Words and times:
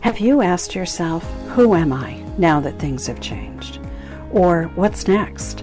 Have 0.00 0.18
you 0.18 0.40
asked 0.40 0.74
yourself, 0.74 1.22
who 1.48 1.74
am 1.74 1.92
I 1.92 2.14
now 2.38 2.58
that 2.60 2.78
things 2.78 3.06
have 3.06 3.20
changed? 3.20 3.80
Or 4.30 4.64
what's 4.74 5.06
next? 5.06 5.62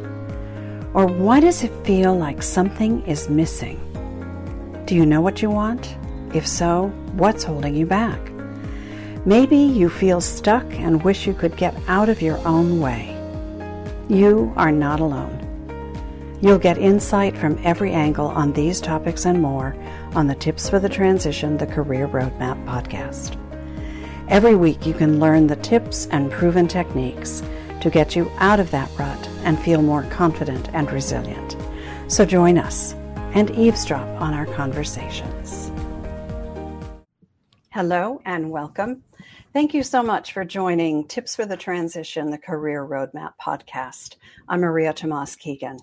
Or 0.94 1.08
why 1.08 1.40
does 1.40 1.64
it 1.64 1.86
feel 1.86 2.16
like 2.16 2.44
something 2.44 3.04
is 3.08 3.30
missing? 3.30 3.80
Do 4.86 4.94
you 4.94 5.08
know 5.08 5.22
what 5.22 5.42
you 5.42 5.50
want? 5.50 5.98
If 6.36 6.48
so, 6.48 6.90
what's 7.14 7.44
holding 7.44 7.74
you 7.74 7.88
back? 7.88 8.20
Maybe 9.26 9.58
you 9.58 9.90
feel 9.90 10.22
stuck 10.22 10.72
and 10.74 11.04
wish 11.04 11.26
you 11.26 11.34
could 11.34 11.58
get 11.58 11.76
out 11.88 12.08
of 12.08 12.22
your 12.22 12.38
own 12.48 12.80
way. 12.80 13.16
You 14.08 14.54
are 14.56 14.72
not 14.72 15.00
alone. 15.00 15.34
You'll 16.42 16.60
get 16.60 16.78
insight 16.78 17.36
from 17.36 17.60
every 17.64 17.92
angle 17.92 18.28
on 18.28 18.54
these 18.54 18.82
topics 18.82 19.26
and 19.26 19.42
more 19.42 19.76
on 20.14 20.28
the 20.28 20.36
Tips 20.36 20.70
for 20.70 20.80
the 20.80 20.90
Transition, 20.90 21.58
the 21.58 21.66
Career 21.66 22.08
Roadmap 22.08 22.64
podcast. 22.66 23.37
Every 24.30 24.58
week, 24.58 24.86
you 24.86 24.94
can 24.94 25.22
learn 25.22 25.48
the 25.48 25.56
tips 25.56 26.06
and 26.08 26.30
proven 26.30 26.68
techniques 26.68 27.42
to 27.80 27.90
get 27.90 28.14
you 28.14 28.30
out 28.40 28.60
of 28.60 28.72
that 28.72 28.92
rut 29.00 29.30
and 29.46 29.58
feel 29.58 29.82
more 29.82 30.04
confident 30.10 30.70
and 30.74 30.92
resilient. 30.92 31.56
So 32.10 32.26
join 32.26 32.58
us 32.58 32.94
and 33.34 33.50
eavesdrop 33.52 34.06
on 34.22 34.34
our 34.34 34.46
conversations. 34.48 35.72
Hello 37.70 38.22
and 38.26 38.52
welcome. 38.52 39.02
Thank 39.54 39.74
you 39.74 39.82
so 39.82 40.04
much 40.04 40.34
for 40.34 40.44
joining 40.44 41.08
Tips 41.08 41.38
for 41.38 41.46
the 41.46 41.56
Transition, 41.56 42.30
the 42.30 42.38
Career 42.38 42.86
Roadmap 42.86 43.32
podcast. 43.42 44.18
I'm 44.50 44.60
Maria 44.60 44.92
Tomas 44.92 45.38
Keegan. 45.38 45.80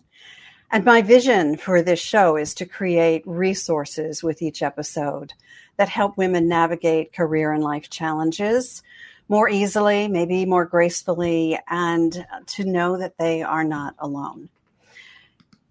And 0.71 0.85
my 0.85 1.01
vision 1.01 1.57
for 1.57 1.81
this 1.81 2.01
show 2.01 2.37
is 2.37 2.53
to 2.57 2.67
create 2.67 3.23
resources 3.25 4.23
with 4.23 4.43
each 4.43 4.63
episode 4.63 5.33
that 5.77 5.89
help 5.89 6.17
women 6.17 6.49
navigate 6.49 7.13
career 7.13 7.53
and 7.53 7.63
life 7.63 7.91
challenges 7.91 8.83
more 9.29 9.49
easily, 9.49 10.07
maybe 10.09 10.45
more 10.45 10.67
gracefully, 10.67 11.59
and 11.69 12.27
to 12.47 12.65
know 12.65 12.99
that 12.99 13.17
they 13.19 13.43
are 13.43 13.65
not 13.65 13.95
alone. 13.99 14.49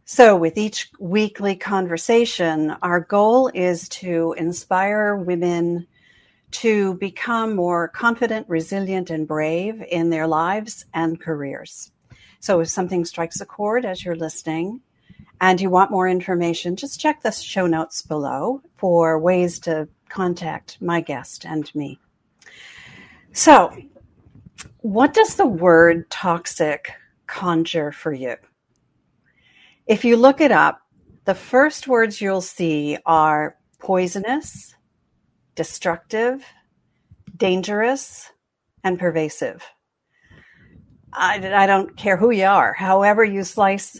So, 0.06 0.36
with 0.36 0.58
each 0.58 0.92
weekly 1.00 1.56
conversation, 1.56 2.72
our 2.82 3.00
goal 3.00 3.50
is 3.54 3.88
to 3.90 4.36
inspire 4.38 5.16
women 5.16 5.88
to 6.52 6.96
become 6.96 7.56
more 7.56 7.88
confident, 7.88 8.48
resilient, 8.50 9.10
and 9.10 9.28
brave 9.28 9.82
in 9.90 10.10
their 10.10 10.28
lives 10.28 10.86
and 10.94 11.20
careers. 11.20 11.92
So, 12.40 12.60
if 12.60 12.68
something 12.68 13.06
strikes 13.06 13.40
a 13.40 13.46
chord 13.46 13.86
as 13.86 14.04
you're 14.04 14.16
listening, 14.16 14.82
and 15.40 15.60
you 15.60 15.70
want 15.70 15.92
more 15.92 16.08
information, 16.08 16.76
just 16.76 17.00
check 17.00 17.22
the 17.22 17.32
show 17.32 17.68
notes 17.68 18.02
below 18.02 18.62
for 18.78 19.20
ways 19.20 19.60
to 19.60 19.88
contact 20.14 20.78
my 20.80 21.02
guest 21.02 21.44
and 21.44 21.74
me. 21.74 22.00
So, 23.32 23.76
what 24.82 25.14
does 25.14 25.36
the 25.36 25.48
word 25.48 26.10
toxic 26.12 26.92
conjure 27.26 27.92
for 27.92 28.14
you? 28.14 28.36
If 29.88 30.06
you 30.06 30.16
look 30.16 30.40
it 30.40 30.52
up, 30.52 30.82
the 31.26 31.34
first 31.34 31.88
words 31.88 32.22
you'll 32.22 32.42
see 32.42 32.98
are 33.08 33.58
poisonous, 33.80 34.76
destructive, 35.56 36.46
dangerous, 37.36 38.32
and 38.84 39.00
pervasive. 39.00 39.64
I, 41.12 41.64
I 41.64 41.66
don't 41.66 41.96
care 41.98 42.18
who 42.18 42.32
you 42.32 42.46
are, 42.46 42.74
however 42.74 43.24
you 43.24 43.44
slice 43.44 44.00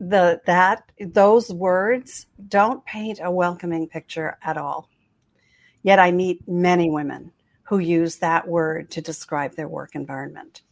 the 0.00 0.40
that 0.46 0.82
those 1.00 1.52
words 1.52 2.26
don't 2.48 2.84
paint 2.84 3.20
a 3.22 3.30
welcoming 3.30 3.88
picture 3.88 4.36
at 4.42 4.56
all. 4.56 4.88
Yet 5.86 6.00
I 6.00 6.10
meet 6.10 6.48
many 6.48 6.90
women 6.90 7.30
who 7.62 7.78
use 7.78 8.16
that 8.16 8.48
word 8.48 8.90
to 8.90 9.00
describe 9.00 9.54
their 9.54 9.68
work 9.68 9.94
environment. 9.94 10.62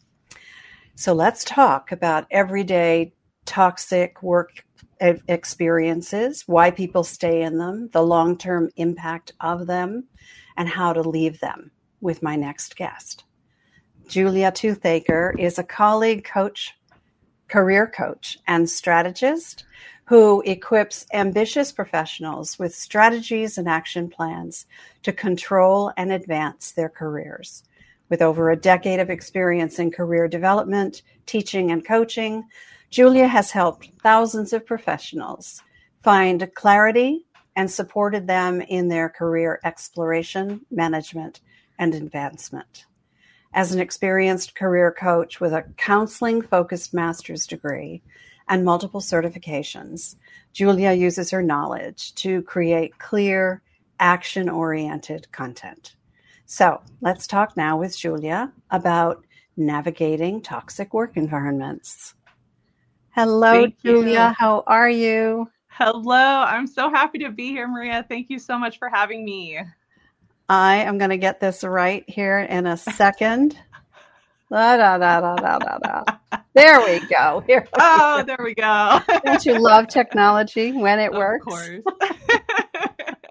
So 0.96 1.12
let's 1.12 1.44
talk 1.44 1.92
about 1.92 2.26
everyday 2.32 3.12
toxic 3.44 4.20
work 4.24 4.64
experiences, 5.00 6.42
why 6.48 6.72
people 6.72 7.04
stay 7.04 7.42
in 7.42 7.58
them, 7.58 7.91
the 7.92 8.03
long 8.03 8.36
term 8.36 8.70
impact 8.74 9.34
of 9.38 9.69
them, 9.69 10.08
and 10.56 10.69
how 10.69 10.92
to 10.92 11.08
leave 11.08 11.38
them 11.38 11.70
with 12.00 12.20
my 12.20 12.34
next 12.34 12.74
guest. 12.74 13.22
Julia 14.08 14.50
Toothacre 14.50 15.36
is 15.38 15.60
a 15.60 15.62
colleague, 15.62 16.24
coach, 16.24 16.74
career 17.47 17.86
coach, 17.86 18.36
and 18.48 18.69
strategist 18.69 19.64
who 20.06 20.42
equips 20.42 21.06
ambitious 21.12 21.72
professionals 21.72 22.59
with 22.59 22.75
strategies 22.75 23.56
and 23.56 23.69
action 23.69 24.09
plans 24.09 24.66
to 25.03 25.12
control 25.12 25.92
and 25.97 26.12
advance 26.12 26.72
their 26.72 26.91
careers. 26.91 27.65
With 28.10 28.20
over 28.20 28.50
a 28.50 28.56
decade 28.56 29.00
of 29.00 29.09
experience 29.09 29.78
in 29.78 29.91
career 29.91 30.28
development, 30.28 31.03
teaching, 31.25 31.70
and 31.70 31.87
coaching, 31.87 32.44
Julia 32.91 33.26
has 33.26 33.50
helped 33.50 33.91
thousands 34.03 34.53
of 34.53 34.66
professionals 34.66 35.62
find 36.03 36.50
clarity 36.54 37.25
and 37.56 37.71
supported 37.71 38.26
them 38.26 38.60
in 38.60 38.88
their 38.88 39.09
career 39.09 39.59
exploration, 39.65 40.66
management, 40.71 41.41
and 41.78 41.94
advancement. 41.94 42.84
As 43.54 43.72
an 43.72 43.81
experienced 43.81 44.54
career 44.54 44.92
coach 44.92 45.41
with 45.41 45.53
a 45.53 45.65
counseling 45.76 46.42
focused 46.42 46.92
master's 46.92 47.47
degree 47.47 48.03
and 48.49 48.65
multiple 48.65 49.00
certifications, 49.00 50.16
Julia 50.53 50.93
uses 50.93 51.31
her 51.31 51.43
knowledge 51.43 52.15
to 52.16 52.43
create 52.43 52.99
clear, 52.99 53.62
action 54.00 54.49
oriented 54.49 55.31
content. 55.32 55.97
So 56.47 56.81
let's 57.00 57.27
talk 57.27 57.56
now 57.56 57.78
with 57.78 57.97
Julia 57.97 58.53
about 58.71 59.25
navigating 59.56 60.43
toxic 60.43 60.93
work 60.93 61.16
environments. 61.16 62.15
Hello, 63.10 63.53
Thank 63.53 63.81
Julia. 63.81 64.28
You. 64.28 64.34
How 64.38 64.65
are 64.66 64.91
you? 64.91 65.49
Hello. 65.69 66.44
I'm 66.47 66.66
so 66.66 66.91
happy 66.91 67.19
to 67.19 67.31
be 67.31 67.49
here, 67.49 67.66
Maria. 67.66 68.04
Thank 68.09 68.31
you 68.31 68.38
so 68.38 68.59
much 68.59 68.78
for 68.78 68.88
having 68.88 69.25
me. 69.25 69.59
I 70.49 70.77
am 70.78 70.99
going 70.99 71.10
to 71.10 71.16
get 71.16 71.41
this 71.41 71.65
right 71.65 72.04
here 72.09 72.41
in 72.41 72.66
a 72.66 72.77
second. 72.77 73.59
da, 74.50 74.77
da, 74.77 74.99
da, 74.99 75.21
da, 75.21 75.37
da, 75.37 75.59
da, 75.59 75.78
da. 75.78 76.04
There 76.55 76.81
we 76.81 77.00
go. 77.09 77.43
Here 77.47 77.62
we 77.62 77.69
oh, 77.81 78.19
go. 78.19 78.25
there 78.25 78.45
we 78.45 78.55
go. 78.55 79.00
Don't 79.25 79.45
you 79.45 79.59
love 79.59 79.89
technology 79.89 80.72
when 80.72 81.00
it 81.00 81.11
of 81.12 81.17
works? 81.17 81.47
Of 81.47 81.53
course. 81.53 82.21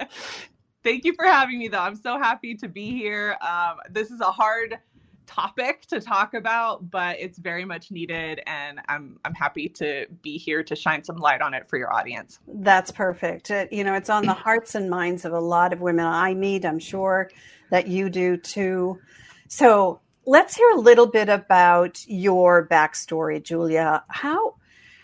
Thank 0.84 1.06
you 1.06 1.14
for 1.14 1.26
having 1.26 1.60
me, 1.60 1.70
though. 1.70 1.80
I'm 1.80 1.96
so 1.96 2.18
happy 2.18 2.56
to 2.56 2.68
be 2.68 2.92
here. 2.92 3.38
Um, 3.42 3.78
this 3.90 4.12
is 4.12 4.20
a 4.20 4.32
hard 4.32 4.78
topic 5.26 5.86
to 5.88 6.02
talk 6.02 6.34
about, 6.34 6.92
but 6.92 7.18
it's 7.20 7.38
very 7.38 7.66
much 7.66 7.92
needed, 7.92 8.42
and 8.46 8.82
I'm 8.90 9.18
I'm 9.24 9.34
happy 9.34 9.70
to 9.70 10.06
be 10.22 10.38
here 10.38 10.64
to 10.64 10.76
shine 10.76 11.04
some 11.04 11.16
light 11.16 11.42
on 11.42 11.54
it 11.54 11.70
for 11.70 11.78
your 11.78 11.94
audience. 11.94 12.40
That's 12.48 12.92
perfect. 12.92 13.50
It, 13.50 13.72
you 13.72 13.84
know, 13.84 13.94
it's 13.94 14.10
on 14.10 14.26
the 14.26 14.34
hearts 14.34 14.76
and 14.76 14.90
minds 14.90 15.26
of 15.26 15.34
a 15.34 15.40
lot 15.40 15.74
of 15.74 15.82
women 15.82 16.06
I 16.06 16.34
meet. 16.34 16.66
I'm 16.66 16.80
sure 16.80 17.30
that 17.72 17.88
you 17.88 18.10
do 18.10 18.38
too. 18.38 19.00
So 19.48 20.02
let's 20.26 20.56
hear 20.56 20.70
a 20.72 20.80
little 20.80 21.08
bit 21.08 21.30
about 21.30 22.04
your 22.08 22.68
backstory, 22.68 23.42
Julia. 23.42 24.04
How 24.08 24.56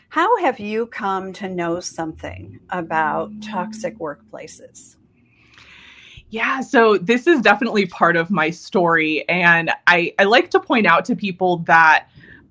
how 0.10 0.38
have 0.38 0.60
you 0.60 0.88
come 0.88 1.34
to 1.34 1.48
know 1.48 1.80
something 1.80 2.60
about 2.72 3.32
toxic 3.44 4.00
workplaces? 4.00 4.96
Yeah, 6.32 6.62
so 6.62 6.98
this 6.98 7.28
is 7.28 7.42
definitely 7.42 7.86
part 7.86 8.16
of 8.16 8.32
my 8.32 8.50
story. 8.50 9.28
And 9.30 9.72
I, 9.88 10.14
I 10.18 10.24
like 10.24 10.50
to 10.52 10.60
point 10.60 10.88
out 10.88 11.06
to 11.06 11.16
people 11.16 11.58
that 11.60 12.08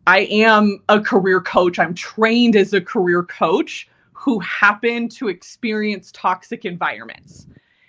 I 0.06 0.20
am 0.20 0.82
a 0.88 1.00
career 1.00 1.40
coach. 1.40 1.78
I'm 1.78 1.94
trained 1.94 2.54
as 2.54 2.72
a 2.72 2.80
career 2.80 3.24
coach 3.24 3.88
who 4.12 4.38
happened 4.40 5.10
to 5.12 5.28
experience 5.28 6.10
toxic 6.12 6.64
environments. 6.64 7.46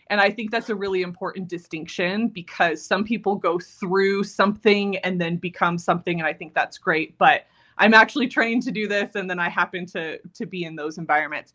And 0.09 0.19
I 0.19 0.31
think 0.31 0.51
that's 0.51 0.69
a 0.69 0.75
really 0.75 1.01
important 1.01 1.47
distinction 1.47 2.29
because 2.29 2.83
some 2.83 3.03
people 3.03 3.35
go 3.35 3.59
through 3.59 4.23
something 4.23 4.97
and 4.97 5.21
then 5.21 5.37
become 5.37 5.77
something. 5.77 6.19
And 6.19 6.27
I 6.27 6.33
think 6.33 6.53
that's 6.53 6.77
great. 6.77 7.17
But 7.17 7.45
I'm 7.77 7.93
actually 7.93 8.27
trained 8.27 8.63
to 8.63 8.71
do 8.71 8.87
this. 8.87 9.15
And 9.15 9.29
then 9.29 9.39
I 9.39 9.49
happen 9.49 9.85
to, 9.87 10.17
to 10.17 10.45
be 10.45 10.63
in 10.63 10.75
those 10.75 10.97
environments 10.97 11.53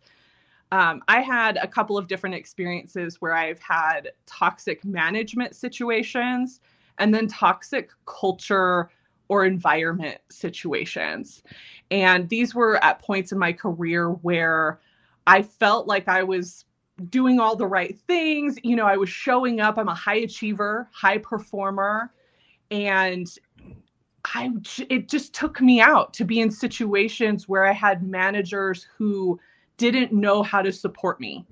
um, 0.75 1.03
I 1.07 1.21
had 1.21 1.57
a 1.59 1.69
couple 1.69 1.97
of 1.97 2.09
different 2.09 2.35
experiences 2.35 3.21
where 3.21 3.33
I've 3.33 3.61
had 3.61 4.11
toxic 4.27 4.85
management 4.85 5.55
situations 5.55 6.61
and 6.99 7.15
then 7.15 7.29
toxic 7.29 7.91
culture 8.07 8.91
or 9.29 9.45
environment 9.45 10.19
situations. 10.31 11.45
And 11.93 12.29
these 12.29 12.57
were 12.57 12.83
at 12.83 13.01
points 13.01 13.31
in 13.31 13.39
my 13.39 13.53
career 13.53 14.11
where 14.11 14.81
I 15.29 15.43
felt 15.43 15.87
like 15.87 16.09
I 16.09 16.25
was 16.25 16.65
doing 17.11 17.41
all 17.41 17.57
the 17.57 17.67
right 17.67 17.99
things. 18.07 18.57
You 18.63 18.77
know, 18.77 18.87
I 18.87 18.97
was 18.97 19.09
showing 19.09 19.61
up. 19.61 19.79
I'm 19.79 19.89
a 19.89 19.95
high 19.95 20.17
achiever, 20.17 20.89
high 20.93 21.19
performer. 21.19 22.13
And 22.71 23.29
I 24.25 24.51
it 24.89 25.09
just 25.09 25.35
took 25.35 25.61
me 25.61 25.81
out 25.81 26.15
to 26.15 26.25
be 26.25 26.41
in 26.41 26.51
situations 26.51 27.49
where 27.49 27.67
I 27.67 27.73
had 27.73 28.03
managers 28.03 28.87
who 28.97 29.39
didn't 29.77 30.13
know 30.13 30.43
how 30.43 30.63
to 30.63 30.73
support 30.73 31.21
me. 31.21 31.45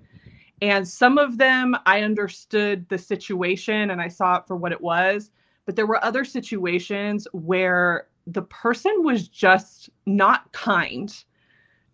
And 0.63 0.87
some 0.87 1.19
of 1.19 1.39
them, 1.39 1.77
I 1.87 2.03
understood 2.03 2.89
the 2.89 2.97
situation 2.97 3.91
and 3.91 4.01
I 4.01 4.09
saw 4.09 4.37
it 4.37 4.47
for 4.47 4.57
what 4.57 4.73
it 4.73 4.81
was. 4.81 5.31
But 5.67 5.77
there 5.77 5.87
were 5.87 6.03
other 6.05 6.25
situations 6.25 7.27
where 7.33 8.07
the 8.27 8.43
person 8.43 8.93
was 9.03 9.29
just 9.29 9.91
not 10.07 10.51
kind 10.53 11.13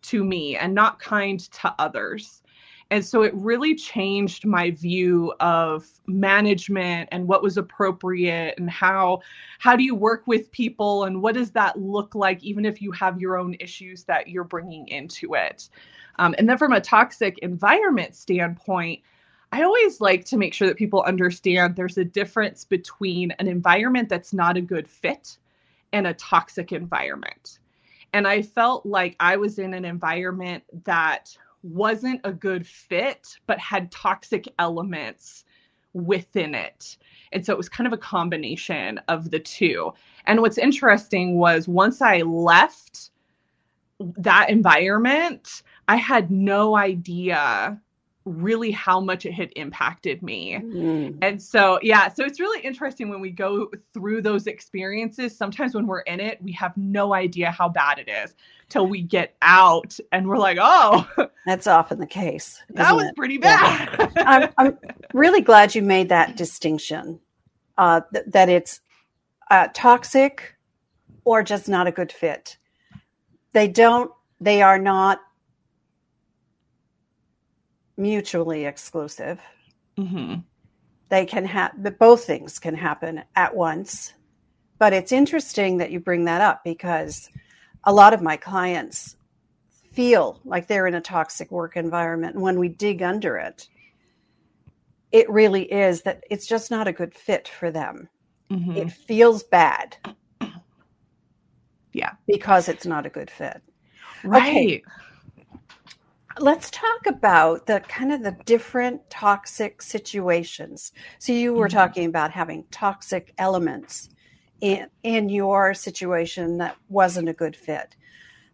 to 0.02 0.22
me 0.22 0.56
and 0.56 0.74
not 0.74 1.00
kind 1.00 1.40
to 1.40 1.74
others. 1.78 2.42
And 2.90 3.04
so 3.04 3.22
it 3.22 3.34
really 3.34 3.74
changed 3.74 4.46
my 4.46 4.70
view 4.70 5.34
of 5.40 5.86
management 6.06 7.10
and 7.12 7.28
what 7.28 7.42
was 7.42 7.58
appropriate 7.58 8.54
and 8.56 8.70
how 8.70 9.20
how 9.58 9.76
do 9.76 9.82
you 9.84 9.94
work 9.94 10.26
with 10.26 10.50
people 10.52 11.04
and 11.04 11.20
what 11.20 11.34
does 11.34 11.50
that 11.50 11.78
look 11.78 12.14
like 12.14 12.42
even 12.42 12.64
if 12.64 12.80
you 12.80 12.90
have 12.92 13.20
your 13.20 13.36
own 13.36 13.54
issues 13.60 14.04
that 14.04 14.28
you're 14.28 14.44
bringing 14.44 14.88
into 14.88 15.34
it. 15.34 15.68
Um, 16.18 16.34
and 16.38 16.48
then 16.48 16.56
from 16.56 16.72
a 16.72 16.80
toxic 16.80 17.38
environment 17.38 18.14
standpoint, 18.14 19.02
I 19.52 19.62
always 19.62 20.00
like 20.00 20.24
to 20.26 20.36
make 20.36 20.54
sure 20.54 20.66
that 20.68 20.76
people 20.76 21.02
understand 21.02 21.76
there's 21.76 21.98
a 21.98 22.04
difference 22.04 22.64
between 22.64 23.32
an 23.32 23.48
environment 23.48 24.08
that's 24.08 24.32
not 24.32 24.56
a 24.56 24.62
good 24.62 24.88
fit 24.88 25.38
and 25.92 26.06
a 26.06 26.14
toxic 26.14 26.72
environment. 26.72 27.58
And 28.12 28.26
I 28.26 28.42
felt 28.42 28.84
like 28.86 29.16
I 29.20 29.36
was 29.36 29.58
in 29.58 29.74
an 29.74 29.84
environment 29.84 30.64
that 30.84 31.36
wasn't 31.68 32.20
a 32.24 32.32
good 32.32 32.66
fit, 32.66 33.38
but 33.46 33.58
had 33.58 33.90
toxic 33.90 34.46
elements 34.58 35.44
within 35.92 36.54
it. 36.54 36.96
And 37.32 37.44
so 37.44 37.52
it 37.52 37.58
was 37.58 37.68
kind 37.68 37.86
of 37.86 37.92
a 37.92 37.98
combination 37.98 38.98
of 39.08 39.30
the 39.30 39.38
two. 39.38 39.92
And 40.26 40.40
what's 40.40 40.58
interesting 40.58 41.38
was 41.38 41.68
once 41.68 42.00
I 42.00 42.18
left 42.18 43.10
that 44.00 44.50
environment, 44.50 45.62
I 45.88 45.96
had 45.96 46.30
no 46.30 46.76
idea 46.76 47.80
really 48.28 48.70
how 48.70 49.00
much 49.00 49.26
it 49.26 49.32
had 49.32 49.50
impacted 49.56 50.22
me. 50.22 50.54
Mm. 50.54 51.18
And 51.22 51.42
so, 51.42 51.78
yeah, 51.82 52.08
so 52.08 52.24
it's 52.24 52.40
really 52.40 52.60
interesting 52.62 53.08
when 53.08 53.20
we 53.20 53.30
go 53.30 53.70
through 53.94 54.22
those 54.22 54.46
experiences. 54.46 55.36
Sometimes 55.36 55.74
when 55.74 55.86
we're 55.86 56.00
in 56.00 56.20
it, 56.20 56.40
we 56.42 56.52
have 56.52 56.76
no 56.76 57.14
idea 57.14 57.50
how 57.50 57.68
bad 57.68 57.98
it 57.98 58.08
is 58.08 58.34
till 58.68 58.86
we 58.86 59.02
get 59.02 59.34
out 59.42 59.98
and 60.12 60.28
we're 60.28 60.38
like, 60.38 60.58
oh, 60.60 61.08
that's 61.46 61.66
often 61.66 61.98
the 61.98 62.06
case. 62.06 62.62
That 62.70 62.94
was 62.94 63.06
it? 63.06 63.16
pretty 63.16 63.38
bad. 63.38 63.88
Yeah. 63.98 64.10
I'm, 64.26 64.50
I'm, 64.58 64.78
really 65.14 65.40
glad 65.40 65.74
you 65.74 65.82
made 65.82 66.10
that 66.10 66.36
distinction 66.36 67.18
uh, 67.78 68.02
th- 68.12 68.26
that 68.28 68.48
it's 68.48 68.80
uh, 69.50 69.68
toxic 69.72 70.54
or 71.24 71.42
just 71.42 71.68
not 71.68 71.86
a 71.86 71.92
good 71.92 72.12
fit. 72.12 72.58
They 73.52 73.68
don't, 73.68 74.10
they 74.40 74.60
are 74.60 74.78
not 74.78 75.20
mutually 77.98 78.64
exclusive. 78.64 79.40
Mm-hmm. 79.98 80.36
They 81.08 81.26
can 81.26 81.44
have, 81.44 81.72
both 81.98 82.24
things 82.24 82.58
can 82.58 82.74
happen 82.74 83.22
at 83.34 83.54
once. 83.54 84.14
But 84.78 84.92
it's 84.92 85.12
interesting 85.12 85.78
that 85.78 85.90
you 85.90 85.98
bring 85.98 86.24
that 86.26 86.40
up 86.40 86.62
because 86.64 87.28
a 87.84 87.92
lot 87.92 88.14
of 88.14 88.22
my 88.22 88.36
clients 88.36 89.16
feel 89.92 90.40
like 90.44 90.66
they're 90.66 90.86
in 90.86 90.94
a 90.94 91.00
toxic 91.00 91.50
work 91.50 91.76
environment. 91.76 92.34
And 92.34 92.42
when 92.42 92.58
we 92.58 92.68
dig 92.68 93.02
under 93.02 93.36
it, 93.36 93.68
it 95.10 95.28
really 95.28 95.64
is 95.72 96.02
that 96.02 96.22
it's 96.30 96.46
just 96.46 96.70
not 96.70 96.86
a 96.86 96.92
good 96.92 97.14
fit 97.14 97.48
for 97.48 97.70
them. 97.70 98.08
Mm-hmm. 98.50 98.76
It 98.76 98.92
feels 98.92 99.42
bad. 99.42 99.96
Yeah. 101.94 102.12
Because 102.28 102.68
it's 102.68 102.86
not 102.86 103.06
a 103.06 103.08
good 103.08 103.30
fit. 103.30 103.60
Right. 104.22 104.42
Okay 104.42 104.82
let's 106.40 106.70
talk 106.70 107.06
about 107.06 107.66
the 107.66 107.80
kind 107.88 108.12
of 108.12 108.22
the 108.22 108.36
different 108.44 109.08
toxic 109.10 109.82
situations. 109.82 110.92
So 111.18 111.32
you 111.32 111.54
were 111.54 111.68
mm-hmm. 111.68 111.76
talking 111.76 112.06
about 112.06 112.30
having 112.30 112.64
toxic 112.70 113.34
elements 113.38 114.10
in 114.60 114.88
in 115.02 115.28
your 115.28 115.74
situation 115.74 116.58
that 116.58 116.76
wasn't 116.88 117.28
a 117.28 117.32
good 117.32 117.56
fit. 117.56 117.96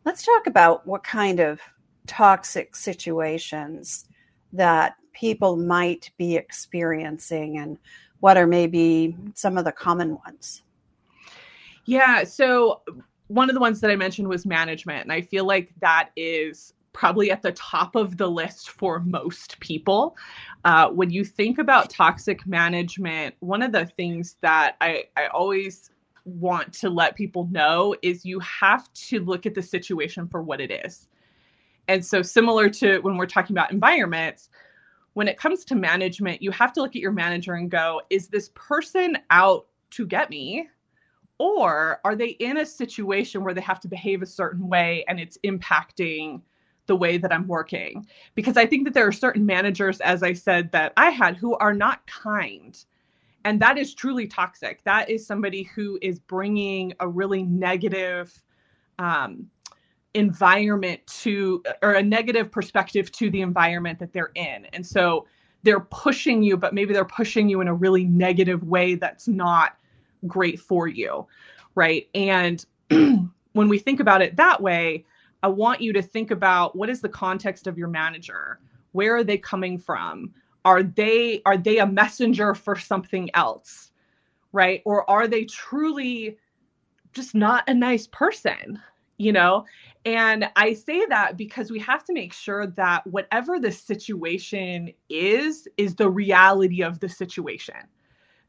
Let's 0.05 0.23
talk 0.23 0.47
about 0.47 0.87
what 0.87 1.03
kind 1.03 1.41
of 1.41 1.61
toxic 2.07 2.77
situations 2.77 4.07
that 4.53 4.97
people 5.13 5.57
might 5.57 6.11
be 6.19 6.37
experiencing 6.37 7.59
and 7.59 7.79
what 8.21 8.37
are 8.37 8.47
maybe 8.47 9.17
some 9.35 9.57
of 9.57 9.65
the 9.65 9.73
common 9.73 10.19
ones. 10.27 10.63
Yeah, 11.87 12.25
so 12.25 12.83
one 13.29 13.49
of 13.49 13.55
the 13.55 13.61
ones 13.61 13.81
that 13.81 13.91
I 13.91 13.97
mentioned 13.97 14.29
was 14.29 14.45
management 14.45 15.03
and 15.03 15.13
I 15.13 15.23
feel 15.23 15.47
like 15.47 15.73
that 15.81 16.11
is 16.17 16.75
probably 16.95 17.31
at 17.31 17.43
the 17.43 17.53
top 17.53 17.97
of 17.97 18.17
the 18.17 18.31
list 18.31 18.71
for 18.71 19.01
most 19.01 19.61
people. 19.61 20.17
Uh, 20.65 20.89
when 20.89 21.11
you 21.11 21.25
think 21.25 21.59
about 21.59 21.91
toxic 21.91 22.47
management, 22.47 23.35
one 23.41 23.61
of 23.61 23.73
the 23.73 23.85
things 23.85 24.37
that 24.41 24.77
I, 24.81 25.05
I 25.17 25.27
always 25.27 25.91
want 26.25 26.73
to 26.73 26.89
let 26.89 27.17
people 27.17 27.49
know 27.51 27.95
is 28.01 28.25
you 28.25 28.41
have 28.41 28.91
to 28.95 29.21
look 29.21 29.45
at 29.45 29.55
the 29.55 29.61
situation 29.61 30.27
for 30.27 30.43
what 30.43 30.61
it 30.61 30.71
is. 30.87 31.09
And 31.89 32.03
so, 32.03 32.23
similar 32.23 32.71
to 32.71 33.01
when 33.01 33.19
we're 33.19 33.27
talking 33.27 33.55
about 33.55 33.71
environments, 33.71 34.49
when 35.13 35.29
it 35.29 35.37
comes 35.37 35.67
to 35.67 35.75
management, 35.75 36.41
you 36.41 36.51
have 36.53 36.73
to 36.75 36.81
look 36.81 36.97
at 36.97 37.03
your 37.03 37.13
manager 37.13 37.55
and 37.55 37.71
go, 37.71 38.01
is 38.09 38.29
this 38.29 38.51
person 38.55 39.19
out 39.29 39.67
to 39.91 40.07
get 40.07 40.31
me? 40.31 40.69
Or 41.39 42.01
are 42.05 42.15
they 42.15 42.29
in 42.29 42.59
a 42.59 42.65
situation 42.65 43.45
where 43.45 43.53
they 43.53 43.61
have 43.61 43.81
to 43.81 43.89
behave 43.89 44.23
a 44.23 44.27
certain 44.27 44.69
way 44.69 45.05
and 45.09 45.21
it's 45.21 45.37
impacting 45.45 46.41
the 46.87 46.97
way 46.97 47.19
that 47.19 47.33
I'm 47.33 47.47
working. 47.47 48.07
Because 48.35 48.57
I 48.57 48.67
think 48.67 48.85
that 48.85 48.95
there 48.95 49.07
are 49.07 49.13
certain 49.13 49.47
managers, 49.47 50.01
as 50.01 50.23
I 50.23 50.33
said, 50.33 50.73
that 50.73 50.93
I 50.97 51.11
had 51.11 51.37
who 51.37 51.55
are 51.57 51.75
not 51.75 52.07
kind. 52.07 52.77
And 53.45 53.61
that 53.61 53.79
is 53.79 53.95
truly 53.95 54.27
toxic. 54.27 54.83
That 54.85 55.11
is 55.11 55.27
somebody 55.27 55.65
who 55.65 55.99
is 56.01 56.19
bringing 56.19 56.95
a 57.01 57.09
really 57.09 57.43
negative 57.43 58.43
um, 58.99 59.51
environment 60.15 61.07
to, 61.07 61.63
or 61.83 61.93
a 61.93 62.03
negative 62.03 62.51
perspective 62.51 63.13
to 63.13 63.31
the 63.31 63.43
environment 63.43 63.99
that 63.99 64.13
they're 64.13 64.31
in. 64.35 64.67
And 64.73 64.87
so 64.87 65.27
they're 65.63 65.81
pushing 65.81 66.43
you, 66.43 66.57
but 66.57 66.73
maybe 66.73 66.93
they're 66.93 67.05
pushing 67.05 67.49
you 67.49 67.61
in 67.61 67.69
a 67.69 67.75
really 67.75 68.05
negative 68.05 68.63
way 68.63 68.95
that's 68.95 69.29
not 69.29 69.77
great 70.27 70.61
for 70.61 70.87
you. 70.87 71.27
Right. 71.75 72.09
And 72.15 72.65
when 72.89 73.69
we 73.69 73.79
think 73.79 74.01
about 74.01 74.23
it 74.23 74.37
that 74.37 74.63
way, 74.63 75.05
I 75.45 75.49
want 75.49 75.83
you 75.83 75.93
to 75.93 76.01
think 76.01 76.31
about 76.31 76.75
what 76.75 76.89
is 76.89 77.03
the 77.03 77.09
context 77.11 77.67
of 77.67 77.77
your 77.77 77.89
manager? 77.89 78.61
Where 78.93 79.15
are 79.15 79.23
they 79.23 79.37
coming 79.37 79.77
from? 79.77 80.33
Are 80.65 80.83
they 80.83 81.43
are 81.45 81.59
they 81.59 81.81
a 81.81 81.87
messenger 81.87 82.55
for 82.55 82.77
something 82.77 83.29
else? 83.35 83.93
Right? 84.53 84.81
Or 84.87 85.09
are 85.11 85.29
they 85.29 85.45
truly 85.45 86.39
just 87.13 87.35
not 87.35 87.69
a 87.69 87.75
nice 87.75 88.07
person? 88.07 88.81
You 89.19 89.33
know? 89.33 89.67
And 90.07 90.49
I 90.57 90.73
say 90.73 91.05
that 91.11 91.37
because 91.37 91.71
we 91.71 91.79
have 91.81 92.05
to 92.05 92.15
make 92.15 92.33
sure 92.33 92.69
that 92.69 93.07
whatever 93.07 93.61
the 93.61 93.71
situation 93.71 94.95
is, 95.11 95.69
is 95.77 95.95
the 95.95 96.09
reality 96.09 96.83
of 96.83 97.01
the 97.01 97.09
situation. 97.11 97.77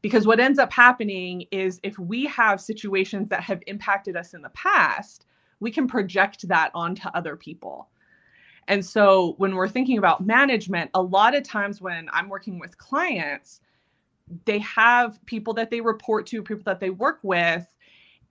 Because 0.00 0.26
what 0.26 0.40
ends 0.40 0.58
up 0.58 0.72
happening 0.72 1.44
is 1.50 1.78
if 1.82 1.98
we 1.98 2.24
have 2.24 2.58
situations 2.58 3.28
that 3.28 3.42
have 3.42 3.62
impacted 3.66 4.16
us 4.16 4.32
in 4.32 4.40
the 4.40 4.48
past, 4.50 5.26
we 5.60 5.70
can 5.70 5.86
project 5.86 6.46
that 6.48 6.70
onto 6.74 7.08
other 7.08 7.36
people. 7.36 7.88
And 8.68 8.84
so 8.84 9.34
when 9.38 9.54
we're 9.54 9.68
thinking 9.68 9.98
about 9.98 10.26
management, 10.26 10.90
a 10.94 11.02
lot 11.02 11.34
of 11.34 11.44
times 11.44 11.80
when 11.80 12.08
I'm 12.12 12.28
working 12.28 12.58
with 12.58 12.76
clients, 12.78 13.60
they 14.44 14.58
have 14.58 15.24
people 15.26 15.54
that 15.54 15.70
they 15.70 15.80
report 15.80 16.26
to, 16.26 16.42
people 16.42 16.64
that 16.64 16.80
they 16.80 16.90
work 16.90 17.20
with. 17.22 17.64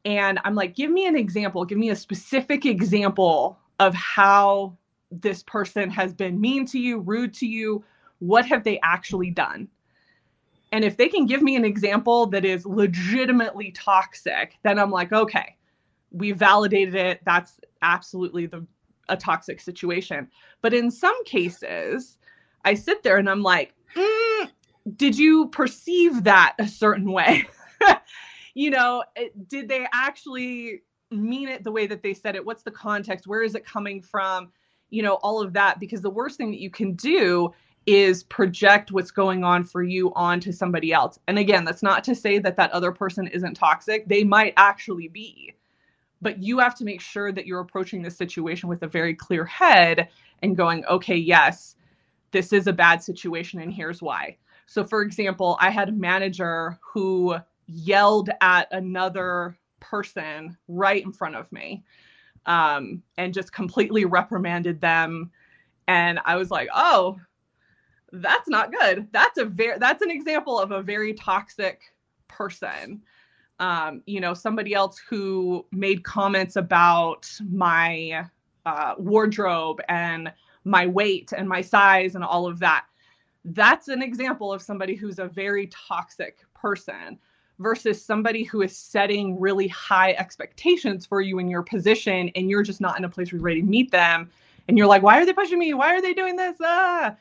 And 0.03 0.39
I'm 0.43 0.55
like, 0.55 0.75
give 0.75 0.91
me 0.91 1.07
an 1.07 1.15
example, 1.15 1.63
give 1.65 1.77
me 1.77 1.89
a 1.89 1.95
specific 1.95 2.65
example 2.65 3.57
of 3.79 3.93
how 3.95 4.77
this 5.11 5.41
person 5.43 5.89
has 5.89 6.13
been 6.13 6.39
mean 6.39 6.65
to 6.67 6.79
you, 6.79 6.99
rude 6.99 7.33
to 7.35 7.47
you. 7.47 7.83
What 8.19 8.45
have 8.45 8.63
they 8.63 8.79
actually 8.83 9.31
done? 9.31 9.69
And 10.71 10.83
if 10.83 10.97
they 10.97 11.07
can 11.07 11.25
give 11.25 11.41
me 11.41 11.55
an 11.55 11.63
example 11.63 12.27
that 12.27 12.43
is 12.43 12.65
legitimately 12.65 13.71
toxic, 13.71 14.57
then 14.63 14.77
I'm 14.77 14.91
like, 14.91 15.13
okay, 15.13 15.54
we 16.15 16.31
validated 16.31 16.95
it. 16.95 17.21
That's 17.25 17.59
absolutely 17.81 18.45
the 18.45 18.65
a 19.09 19.17
toxic 19.17 19.59
situation. 19.59 20.27
But 20.61 20.73
in 20.73 20.89
some 20.89 21.23
cases, 21.25 22.17
I 22.63 22.73
sit 22.73 23.03
there 23.03 23.17
and 23.17 23.29
I'm 23.29 23.43
like, 23.43 23.73
mm, 23.95 24.49
did 24.95 25.17
you 25.17 25.47
perceive 25.49 26.23
that 26.23 26.55
a 26.59 26.67
certain 26.67 27.11
way? 27.11 27.47
you 28.55 28.71
know, 28.71 29.03
did 29.47 29.67
they 29.67 29.85
actually 29.93 30.81
mean 31.11 31.49
it 31.49 31.63
the 31.63 31.71
way 31.71 31.87
that 31.87 32.01
they 32.01 32.13
said 32.13 32.35
it? 32.35 32.45
What's 32.45 32.63
the 32.63 32.71
context? 32.71 33.27
Where 33.27 33.43
is 33.43 33.55
it 33.55 33.65
coming 33.65 34.01
from? 34.01 34.51
You 34.89 35.03
know, 35.03 35.15
all 35.15 35.41
of 35.41 35.53
that. 35.53 35.79
Because 35.79 36.01
the 36.01 36.09
worst 36.09 36.37
thing 36.37 36.51
that 36.51 36.59
you 36.59 36.69
can 36.69 36.93
do 36.93 37.53
is 37.85 38.23
project 38.23 38.91
what's 38.91 39.11
going 39.11 39.43
on 39.43 39.63
for 39.63 39.83
you 39.83 40.11
onto 40.15 40.51
somebody 40.51 40.91
else. 40.91 41.19
And 41.27 41.37
again, 41.37 41.65
that's 41.65 41.83
not 41.83 42.03
to 42.05 42.15
say 42.15 42.39
that 42.39 42.57
that 42.57 42.71
other 42.71 42.91
person 42.91 43.27
isn't 43.27 43.53
toxic. 43.53 44.07
They 44.07 44.23
might 44.23 44.53
actually 44.57 45.07
be 45.07 45.53
but 46.21 46.41
you 46.41 46.59
have 46.59 46.75
to 46.75 46.85
make 46.85 47.01
sure 47.01 47.31
that 47.31 47.45
you're 47.45 47.59
approaching 47.59 48.01
this 48.01 48.17
situation 48.17 48.69
with 48.69 48.83
a 48.83 48.87
very 48.87 49.13
clear 49.13 49.45
head 49.45 50.09
and 50.41 50.57
going, 50.57 50.85
okay, 50.85 51.15
yes, 51.15 51.75
this 52.31 52.53
is 52.53 52.67
a 52.67 52.73
bad 52.73 53.01
situation 53.01 53.61
and 53.61 53.73
here's 53.73 54.01
why. 54.01 54.37
So, 54.67 54.83
for 54.83 55.01
example, 55.01 55.57
I 55.59 55.69
had 55.69 55.89
a 55.89 55.93
manager 55.93 56.79
who 56.81 57.35
yelled 57.67 58.29
at 58.41 58.67
another 58.71 59.57
person 59.79 60.57
right 60.67 61.03
in 61.03 61.11
front 61.11 61.35
of 61.35 61.51
me 61.51 61.83
um, 62.45 63.01
and 63.17 63.33
just 63.33 63.53
completely 63.53 64.05
reprimanded 64.05 64.81
them. 64.81 65.31
And 65.87 66.19
I 66.25 66.35
was 66.35 66.51
like, 66.51 66.67
oh, 66.73 67.19
that's 68.11 68.47
not 68.47 68.71
good. 68.71 69.07
That's 69.11 69.37
a 69.37 69.45
very 69.45 69.77
that's 69.77 70.01
an 70.01 70.11
example 70.11 70.59
of 70.59 70.71
a 70.71 70.81
very 70.81 71.13
toxic 71.13 71.81
person. 72.27 73.01
Um, 73.59 74.01
you 74.05 74.19
know, 74.19 74.33
somebody 74.33 74.73
else 74.73 74.97
who 74.97 75.65
made 75.71 76.03
comments 76.03 76.57
about 76.57 77.29
my 77.49 78.27
uh, 78.65 78.95
wardrobe 78.97 79.81
and 79.87 80.31
my 80.65 80.87
weight 80.87 81.31
and 81.35 81.47
my 81.47 81.61
size 81.61 82.15
and 82.15 82.23
all 82.23 82.47
of 82.47 82.59
that. 82.59 82.85
That's 83.45 83.87
an 83.87 84.01
example 84.01 84.51
of 84.51 84.61
somebody 84.61 84.95
who's 84.95 85.19
a 85.19 85.27
very 85.27 85.67
toxic 85.67 86.39
person 86.53 87.19
versus 87.59 88.03
somebody 88.03 88.43
who 88.43 88.63
is 88.63 88.75
setting 88.75 89.39
really 89.39 89.67
high 89.67 90.13
expectations 90.13 91.05
for 91.05 91.21
you 91.21 91.39
in 91.39 91.47
your 91.47 91.61
position 91.61 92.29
and 92.35 92.49
you're 92.49 92.63
just 92.63 92.81
not 92.81 92.97
in 92.97 93.05
a 93.05 93.09
place 93.09 93.31
where 93.31 93.37
you're 93.37 93.45
ready 93.45 93.61
to 93.61 93.67
meet 93.67 93.91
them 93.91 94.29
and 94.67 94.77
you're 94.77 94.87
like 94.87 95.03
why 95.03 95.21
are 95.21 95.25
they 95.25 95.33
pushing 95.33 95.59
me? 95.59 95.73
Why 95.73 95.95
are 95.95 96.01
they 96.01 96.13
doing 96.13 96.35
this? 96.35 96.57
Ah. 96.61 97.15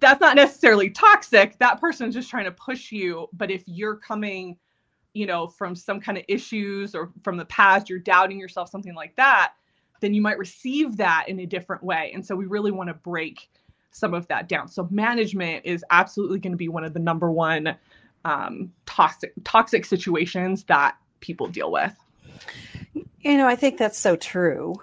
That's 0.00 0.20
not 0.20 0.36
necessarily 0.36 0.90
toxic. 0.90 1.58
That 1.58 1.80
person's 1.80 2.14
just 2.14 2.28
trying 2.28 2.44
to 2.44 2.52
push 2.52 2.92
you. 2.92 3.28
But 3.32 3.50
if 3.50 3.62
you're 3.66 3.96
coming 3.96 4.58
you 5.18 5.26
know 5.26 5.48
from 5.48 5.74
some 5.74 6.00
kind 6.00 6.16
of 6.16 6.24
issues 6.28 6.94
or 6.94 7.10
from 7.22 7.36
the 7.36 7.44
past 7.46 7.88
you're 7.90 7.98
doubting 7.98 8.38
yourself 8.38 8.70
something 8.70 8.94
like 8.94 9.14
that 9.16 9.52
then 10.00 10.14
you 10.14 10.22
might 10.22 10.38
receive 10.38 10.96
that 10.96 11.24
in 11.28 11.40
a 11.40 11.46
different 11.46 11.82
way 11.82 12.10
and 12.14 12.24
so 12.24 12.36
we 12.36 12.46
really 12.46 12.70
want 12.70 12.88
to 12.88 12.94
break 12.94 13.50
some 13.90 14.14
of 14.14 14.26
that 14.28 14.48
down 14.48 14.68
so 14.68 14.86
management 14.90 15.64
is 15.64 15.84
absolutely 15.90 16.38
going 16.38 16.52
to 16.52 16.58
be 16.58 16.68
one 16.68 16.84
of 16.84 16.94
the 16.94 17.00
number 17.00 17.30
one 17.30 17.76
um, 18.24 18.72
toxic 18.86 19.32
toxic 19.44 19.84
situations 19.84 20.64
that 20.64 20.96
people 21.20 21.46
deal 21.46 21.70
with. 21.70 21.94
You 23.20 23.36
know, 23.36 23.46
I 23.46 23.56
think 23.56 23.78
that's 23.78 23.98
so 23.98 24.16
true. 24.16 24.74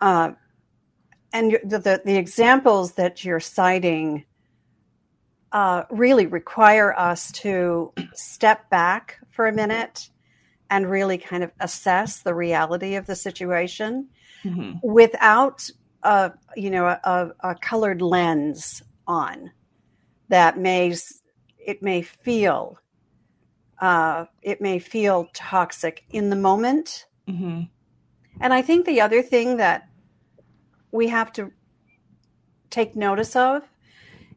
Uh, 0.00 0.32
and 1.32 1.58
the, 1.64 1.78
the, 1.78 2.02
the 2.04 2.16
examples 2.16 2.92
that 2.92 3.24
you're 3.24 3.40
citing 3.40 4.24
uh, 5.52 5.84
really 5.90 6.26
require 6.26 6.98
us 6.98 7.30
to 7.32 7.92
step 8.14 8.68
back 8.70 9.18
for 9.32 9.46
a 9.46 9.52
minute 9.52 10.08
and 10.70 10.90
really 10.90 11.18
kind 11.18 11.42
of 11.42 11.50
assess 11.60 12.22
the 12.22 12.34
reality 12.34 12.94
of 12.94 13.06
the 13.06 13.16
situation 13.16 14.08
mm-hmm. 14.44 14.74
without 14.82 15.68
a 16.04 16.32
you 16.56 16.70
know 16.70 16.86
a, 16.86 17.30
a, 17.40 17.54
colored 17.56 18.00
lens 18.00 18.82
on 19.06 19.50
that 20.28 20.58
may 20.58 20.94
it 21.58 21.82
may 21.82 22.02
feel 22.02 22.78
uh, 23.82 24.26
it 24.42 24.60
may 24.60 24.78
feel 24.78 25.28
toxic 25.34 26.04
in 26.10 26.30
the 26.30 26.36
moment. 26.36 27.06
Mm-hmm. 27.28 27.62
And 28.40 28.54
I 28.54 28.62
think 28.62 28.86
the 28.86 29.00
other 29.00 29.22
thing 29.22 29.56
that 29.56 29.88
we 30.92 31.08
have 31.08 31.32
to 31.32 31.50
take 32.70 32.94
notice 32.94 33.34
of 33.34 33.62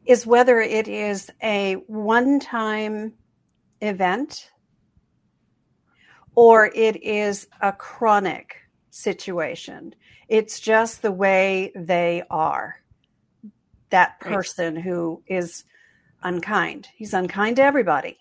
is 0.04 0.26
whether 0.26 0.60
it 0.60 0.88
is 0.88 1.30
a 1.42 1.74
one 1.86 2.40
time 2.40 3.14
event 3.80 4.50
or 6.36 6.70
it 6.74 7.02
is 7.02 7.48
a 7.60 7.72
chronic 7.72 8.54
situation. 8.90 9.94
It's 10.28 10.60
just 10.60 11.02
the 11.02 11.10
way 11.10 11.72
they 11.74 12.22
are. 12.30 12.76
That 13.90 14.20
person 14.20 14.76
who 14.76 15.22
is 15.26 15.64
unkind. 16.22 16.88
He's 16.94 17.14
unkind 17.14 17.56
to 17.56 17.62
everybody. 17.62 18.18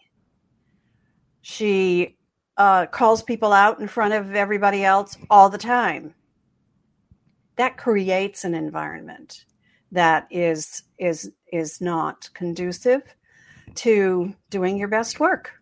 She 1.42 2.18
uh, 2.58 2.86
calls 2.88 3.22
people 3.22 3.52
out 3.52 3.80
in 3.80 3.88
front 3.88 4.14
of 4.14 4.34
everybody 4.34 4.84
else 4.84 5.18
all 5.30 5.50
the 5.50 5.58
time. 5.58 6.16
That 7.58 7.78
creates 7.78 8.44
an 8.44 8.56
environment 8.56 9.46
that 9.92 10.28
is 10.30 10.84
is 11.00 11.32
is 11.52 11.82
not 11.82 12.30
conducive 12.34 13.02
to 13.76 14.34
doing 14.50 14.78
your 14.78 14.88
best 14.88 15.20
work. 15.20 15.54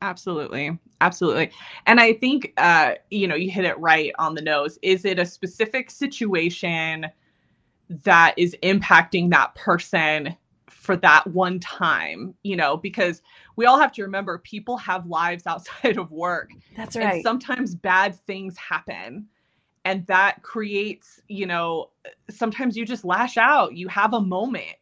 Absolutely. 0.00 0.78
Absolutely. 1.02 1.50
And 1.86 1.98
I 1.98 2.12
think 2.12 2.52
uh, 2.56 2.94
you 3.10 3.26
know, 3.26 3.34
you 3.34 3.50
hit 3.50 3.64
it 3.64 3.78
right 3.78 4.12
on 4.20 4.36
the 4.36 4.40
nose. 4.40 4.78
Is 4.82 5.04
it 5.04 5.18
a 5.18 5.26
specific 5.26 5.90
situation 5.90 7.08
that 8.04 8.34
is 8.36 8.56
impacting 8.62 9.30
that 9.30 9.54
person 9.56 10.36
for 10.68 10.96
that 10.96 11.26
one 11.26 11.58
time, 11.58 12.34
you 12.44 12.56
know, 12.56 12.76
because 12.76 13.20
we 13.56 13.66
all 13.66 13.78
have 13.80 13.92
to 13.92 14.02
remember 14.02 14.38
people 14.38 14.76
have 14.76 15.06
lives 15.06 15.44
outside 15.48 15.98
of 15.98 16.12
work. 16.12 16.50
That's 16.76 16.94
right. 16.94 17.14
And 17.14 17.22
sometimes 17.22 17.74
bad 17.74 18.14
things 18.26 18.56
happen. 18.56 19.26
And 19.84 20.06
that 20.06 20.42
creates, 20.42 21.20
you 21.26 21.46
know, 21.46 21.90
sometimes 22.30 22.76
you 22.76 22.86
just 22.86 23.04
lash 23.04 23.36
out. 23.36 23.74
You 23.74 23.88
have 23.88 24.14
a 24.14 24.20
moment, 24.20 24.76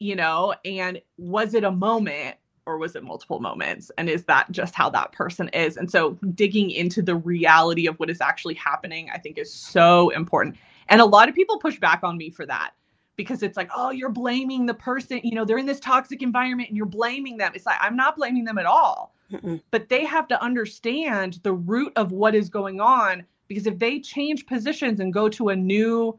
you 0.00 0.16
know, 0.16 0.54
and 0.64 1.00
was 1.16 1.54
it 1.54 1.62
a 1.62 1.70
moment 1.70 2.36
or 2.66 2.78
was 2.78 2.94
it 2.94 3.02
multiple 3.02 3.40
moments? 3.40 3.90
And 3.98 4.08
is 4.08 4.24
that 4.24 4.50
just 4.52 4.74
how 4.74 4.88
that 4.90 5.12
person 5.12 5.48
is? 5.48 5.76
And 5.76 5.90
so 5.90 6.12
digging 6.34 6.70
into 6.70 7.02
the 7.02 7.16
reality 7.16 7.86
of 7.86 7.98
what 7.98 8.10
is 8.10 8.20
actually 8.20 8.54
happening, 8.54 9.10
I 9.12 9.18
think 9.18 9.38
is 9.38 9.52
so 9.52 10.10
important. 10.10 10.56
And 10.88 11.00
a 11.00 11.04
lot 11.04 11.28
of 11.28 11.34
people 11.34 11.58
push 11.58 11.78
back 11.78 12.00
on 12.02 12.16
me 12.16 12.30
for 12.30 12.46
that 12.46 12.72
because 13.16 13.42
it's 13.42 13.56
like, 13.56 13.70
oh, 13.74 13.90
you're 13.90 14.10
blaming 14.10 14.66
the 14.66 14.74
person, 14.74 15.20
you 15.24 15.34
know, 15.34 15.44
they're 15.44 15.58
in 15.58 15.66
this 15.66 15.80
toxic 15.80 16.22
environment 16.22 16.68
and 16.68 16.76
you're 16.76 16.86
blaming 16.86 17.36
them. 17.36 17.52
It's 17.54 17.66
like, 17.66 17.78
I'm 17.80 17.96
not 17.96 18.16
blaming 18.16 18.44
them 18.44 18.58
at 18.58 18.66
all. 18.66 19.14
Mm-mm. 19.32 19.60
But 19.70 19.88
they 19.88 20.04
have 20.04 20.28
to 20.28 20.42
understand 20.42 21.40
the 21.42 21.52
root 21.52 21.92
of 21.96 22.12
what 22.12 22.34
is 22.34 22.48
going 22.48 22.80
on 22.80 23.24
because 23.48 23.66
if 23.66 23.78
they 23.78 24.00
change 24.00 24.46
positions 24.46 25.00
and 25.00 25.12
go 25.12 25.28
to 25.30 25.48
a 25.48 25.56
new 25.56 26.18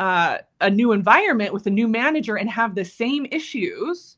uh, 0.00 0.38
a 0.60 0.68
new 0.68 0.90
environment 0.90 1.52
with 1.52 1.66
a 1.66 1.70
new 1.70 1.86
manager 1.86 2.36
and 2.36 2.50
have 2.50 2.74
the 2.74 2.84
same 2.84 3.24
issues, 3.30 4.16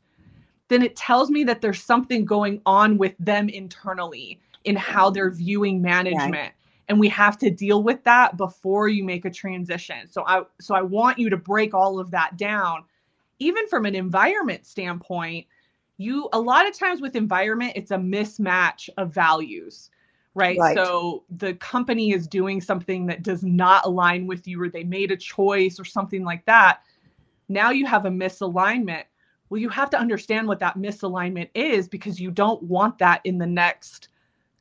then 0.69 0.83
it 0.83 0.97
tells 0.97 1.31
me 1.31 1.45
that 1.45 1.61
there's 1.61 1.83
something 1.83 2.25
going 2.25 2.61
on 2.65 2.99
with 2.99 3.15
them 3.19 3.49
internally 3.49 4.41
in 4.65 4.77
how 4.77 5.11
they're 5.11 5.31
viewing 5.31 5.83
management. 5.83 6.33
Right 6.33 6.53
and 6.89 7.01
we 7.01 7.09
have 7.09 7.39
to 7.39 7.51
deal 7.51 7.83
with 7.83 8.05
that 8.05 8.37
before 8.37 8.89
you 8.89 9.05
make 9.05 9.25
a 9.25 9.31
transition 9.31 10.07
so 10.07 10.23
i 10.27 10.43
so 10.61 10.75
i 10.75 10.83
want 10.83 11.19
you 11.19 11.31
to 11.31 11.37
break 11.39 11.73
all 11.73 11.99
of 11.99 12.11
that 12.11 12.37
down 12.37 12.85
even 13.39 13.67
from 13.69 13.87
an 13.87 13.95
environment 13.95 14.67
standpoint 14.67 15.47
you 15.97 16.29
a 16.35 16.39
lot 16.39 16.69
of 16.69 16.79
times 16.79 17.01
with 17.01 17.17
environment 17.17 17.73
it's 17.75 17.91
a 17.91 17.97
mismatch 17.97 18.91
of 18.99 19.15
values 19.15 19.89
right? 20.35 20.59
right? 20.59 20.77
So 20.77 21.25
the 21.31 21.55
company 21.55 22.13
is 22.13 22.27
doing 22.27 22.61
something 22.61 23.07
that 23.07 23.23
does 23.23 23.43
not 23.43 23.87
align 23.87 24.27
with 24.27 24.47
you, 24.47 24.61
or 24.61 24.69
they 24.69 24.85
made 24.85 25.11
a 25.11 25.17
choice, 25.17 25.79
or 25.79 25.85
something 25.85 26.25
like 26.25 26.45
that. 26.47 26.81
Now 27.49 27.71
you 27.71 27.87
have 27.87 28.07
a 28.07 28.11
misalignment. 28.11 29.05
Well, 29.49 29.61
you 29.61 29.69
have 29.69 29.91
to 29.91 29.99
understand 29.99 30.49
what 30.49 30.61
that 30.61 30.79
misalignment 30.79 31.51
is 31.55 31.89
because 31.89 32.19
you 32.19 32.31
don't 32.31 32.63
want 32.63 32.99
that 32.99 33.21
in 33.25 33.39
the 33.39 33.47
next 33.47 34.09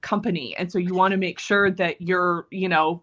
company. 0.02 0.56
And 0.58 0.72
so 0.72 0.78
you 0.78 0.94
want 0.94 1.14
to 1.14 1.18
make 1.18 1.40
sure 1.40 1.72
that 1.72 2.02
you're, 2.02 2.48
you 2.52 2.70
know, 2.70 3.02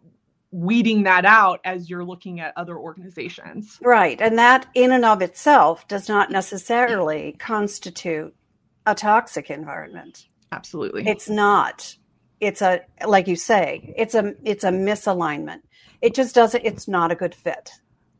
weeding 0.52 1.04
that 1.04 1.24
out 1.24 1.60
as 1.64 1.88
you're 1.88 2.04
looking 2.04 2.40
at 2.40 2.52
other 2.56 2.76
organizations. 2.76 3.78
Right. 3.82 4.20
And 4.20 4.38
that 4.38 4.66
in 4.74 4.92
and 4.92 5.04
of 5.04 5.22
itself 5.22 5.86
does 5.88 6.08
not 6.08 6.30
necessarily 6.30 7.36
constitute 7.38 8.34
a 8.86 8.94
toxic 8.94 9.50
environment. 9.50 10.26
Absolutely. 10.52 11.06
It's 11.06 11.28
not. 11.28 11.96
It's 12.40 12.62
a 12.62 12.80
like 13.06 13.28
you 13.28 13.36
say, 13.36 13.94
it's 13.96 14.14
a 14.14 14.34
it's 14.44 14.64
a 14.64 14.70
misalignment. 14.70 15.60
It 16.00 16.14
just 16.14 16.34
doesn't 16.34 16.64
it's 16.64 16.88
not 16.88 17.12
a 17.12 17.14
good 17.14 17.34
fit. 17.34 17.70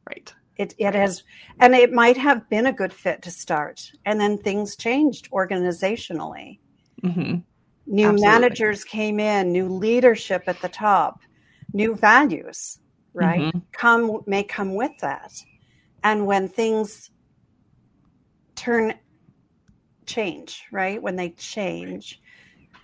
Right. 0.07 0.33
It 0.61 0.75
it 0.77 0.95
has 0.95 1.23
and 1.61 1.75
it 1.75 1.91
might 1.91 2.19
have 2.19 2.47
been 2.51 2.67
a 2.67 2.73
good 2.73 2.93
fit 2.93 3.23
to 3.23 3.31
start 3.31 3.91
and 4.05 4.21
then 4.21 4.37
things 4.37 4.77
changed 4.77 5.31
organizationally. 5.31 6.59
Mm-hmm. 7.03 7.39
New 7.87 8.09
Absolutely. 8.09 8.27
managers 8.27 8.85
came 8.85 9.19
in, 9.19 9.53
new 9.53 9.69
leadership 9.69 10.43
at 10.49 10.61
the 10.61 10.69
top, 10.69 11.21
new 11.73 11.97
values, 11.97 12.79
right? 13.15 13.41
Mm-hmm. 13.41 13.59
Come 13.73 14.21
may 14.27 14.43
come 14.43 14.75
with 14.75 14.93
that. 15.01 15.33
And 16.05 16.27
when 16.27 16.47
things 16.47 17.11
turn 18.55 18.93
change, 20.05 20.65
right? 20.71 21.03
When 21.03 21.17
they 21.17 21.31
change 21.31 22.21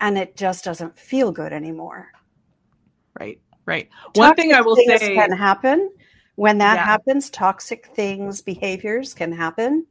and 0.01 0.17
it 0.17 0.35
just 0.35 0.63
doesn't 0.63 0.97
feel 0.97 1.31
good 1.31 1.53
anymore. 1.53 2.07
Right. 3.19 3.39
Right. 3.67 3.87
Toxic 4.15 4.21
One 4.21 4.35
thing 4.35 4.53
I 4.53 4.61
will 4.61 4.77
say 4.77 5.13
can 5.13 5.31
happen. 5.31 5.91
When 6.37 6.57
that 6.59 6.75
yeah. 6.75 6.85
happens, 6.85 7.29
toxic 7.29 7.87
things, 7.87 8.41
behaviors 8.41 9.13
can 9.13 9.31
happen. 9.31 9.85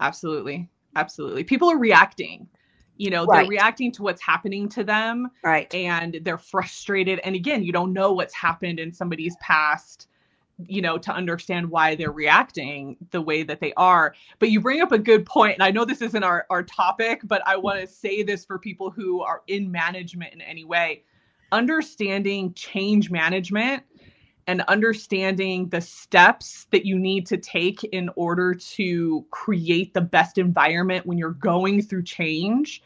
Absolutely. 0.00 0.68
Absolutely. 0.96 1.44
People 1.44 1.70
are 1.70 1.78
reacting 1.78 2.48
you 2.96 3.08
know 3.08 3.24
right. 3.24 3.38
they're 3.38 3.48
reacting 3.48 3.90
to 3.90 4.02
what's 4.02 4.20
happening 4.20 4.68
to 4.68 4.84
them 4.84 5.30
right 5.42 5.74
and 5.74 6.20
they're 6.22 6.36
frustrated 6.36 7.18
and 7.24 7.34
again 7.34 7.62
you 7.62 7.72
don't 7.72 7.94
know 7.94 8.12
what's 8.12 8.34
happened 8.34 8.78
in 8.78 8.92
somebody's 8.92 9.34
past 9.40 10.08
you 10.68 10.82
know, 10.82 10.98
to 10.98 11.12
understand 11.12 11.70
why 11.70 11.94
they're 11.94 12.12
reacting 12.12 12.96
the 13.10 13.20
way 13.20 13.42
that 13.42 13.60
they 13.60 13.72
are. 13.74 14.14
But 14.38 14.50
you 14.50 14.60
bring 14.60 14.80
up 14.80 14.92
a 14.92 14.98
good 14.98 15.24
point, 15.24 15.54
and 15.54 15.62
I 15.62 15.70
know 15.70 15.84
this 15.84 16.02
isn't 16.02 16.22
our, 16.22 16.46
our 16.50 16.62
topic, 16.62 17.20
but 17.24 17.42
I 17.46 17.56
want 17.56 17.80
to 17.80 17.86
say 17.86 18.22
this 18.22 18.44
for 18.44 18.58
people 18.58 18.90
who 18.90 19.22
are 19.22 19.42
in 19.46 19.70
management 19.70 20.32
in 20.32 20.40
any 20.40 20.64
way. 20.64 21.04
Understanding 21.52 22.52
change 22.54 23.10
management 23.10 23.82
and 24.50 24.62
understanding 24.62 25.68
the 25.68 25.80
steps 25.80 26.66
that 26.72 26.84
you 26.84 26.98
need 26.98 27.24
to 27.24 27.36
take 27.36 27.84
in 27.84 28.10
order 28.16 28.52
to 28.52 29.24
create 29.30 29.94
the 29.94 30.00
best 30.00 30.38
environment 30.38 31.06
when 31.06 31.16
you're 31.16 31.30
going 31.30 31.80
through 31.80 32.02
change 32.02 32.82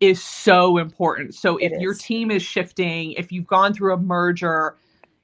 is 0.00 0.22
so 0.22 0.76
important. 0.76 1.34
So 1.34 1.56
if 1.56 1.72
your 1.80 1.94
team 1.94 2.30
is 2.30 2.42
shifting, 2.42 3.12
if 3.12 3.32
you've 3.32 3.46
gone 3.46 3.72
through 3.72 3.94
a 3.94 3.96
merger, 3.96 4.76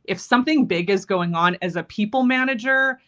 if 0.05 0.19
something 0.19 0.65
big 0.65 0.89
is 0.89 1.05
going 1.05 1.35
on 1.35 1.59
as 1.61 1.77
a 1.77 1.83
people 1.83 2.23
manager, 2.23 2.99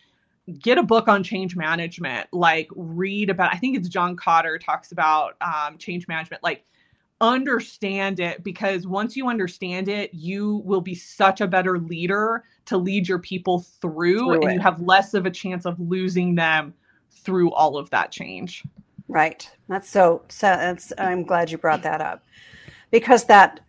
get 0.60 0.76
a 0.76 0.82
book 0.82 1.08
on 1.08 1.22
change 1.22 1.56
management. 1.56 2.28
Like 2.34 2.68
read 2.76 3.30
about. 3.30 3.50
I 3.50 3.56
think 3.56 3.78
it's 3.78 3.88
John 3.88 4.14
Kotter 4.14 4.60
talks 4.62 4.92
about 4.92 5.37
um, 5.40 5.78
change 5.78 6.06
management. 6.06 6.42
Like 6.42 6.66
understand 7.20 8.20
it 8.20 8.44
because 8.44 8.87
once 8.87 9.16
you 9.16 9.28
understand 9.28 9.88
it, 9.88 10.14
you 10.14 10.62
will 10.64 10.80
be 10.80 10.94
such 10.94 11.40
a 11.40 11.46
better 11.46 11.78
leader 11.78 12.44
to 12.66 12.76
lead 12.76 13.08
your 13.08 13.18
people 13.18 13.60
through, 13.80 14.18
through 14.18 14.42
and 14.42 14.50
it. 14.50 14.54
you 14.54 14.60
have 14.60 14.80
less 14.80 15.14
of 15.14 15.26
a 15.26 15.30
chance 15.30 15.66
of 15.66 15.78
losing 15.80 16.34
them 16.34 16.75
through 17.10 17.52
all 17.52 17.76
of 17.76 17.90
that 17.90 18.12
change. 18.12 18.62
Right. 19.08 19.48
That's 19.68 19.88
so, 19.88 20.22
so 20.28 20.46
that's, 20.46 20.92
I'm 20.98 21.25
glad 21.25 21.50
you 21.50 21.58
brought 21.58 21.82
that 21.82 22.00
up 22.00 22.25
because 22.90 23.25
that 23.25 23.60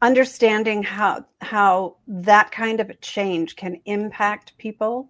understanding 0.00 0.82
how 0.82 1.24
how 1.40 1.96
that 2.08 2.50
kind 2.50 2.80
of 2.80 2.90
a 2.90 2.94
change 2.94 3.54
can 3.54 3.80
impact 3.84 4.52
people 4.58 5.08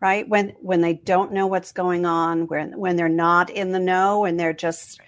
right 0.00 0.28
when 0.28 0.48
when 0.60 0.80
they 0.80 0.94
don't 0.94 1.32
know 1.32 1.46
what's 1.46 1.70
going 1.70 2.04
on 2.04 2.48
when 2.48 2.76
when 2.76 2.96
they're 2.96 3.08
not 3.08 3.48
in 3.48 3.70
the 3.70 3.78
know 3.78 4.24
and 4.24 4.40
they're 4.40 4.52
just 4.52 5.00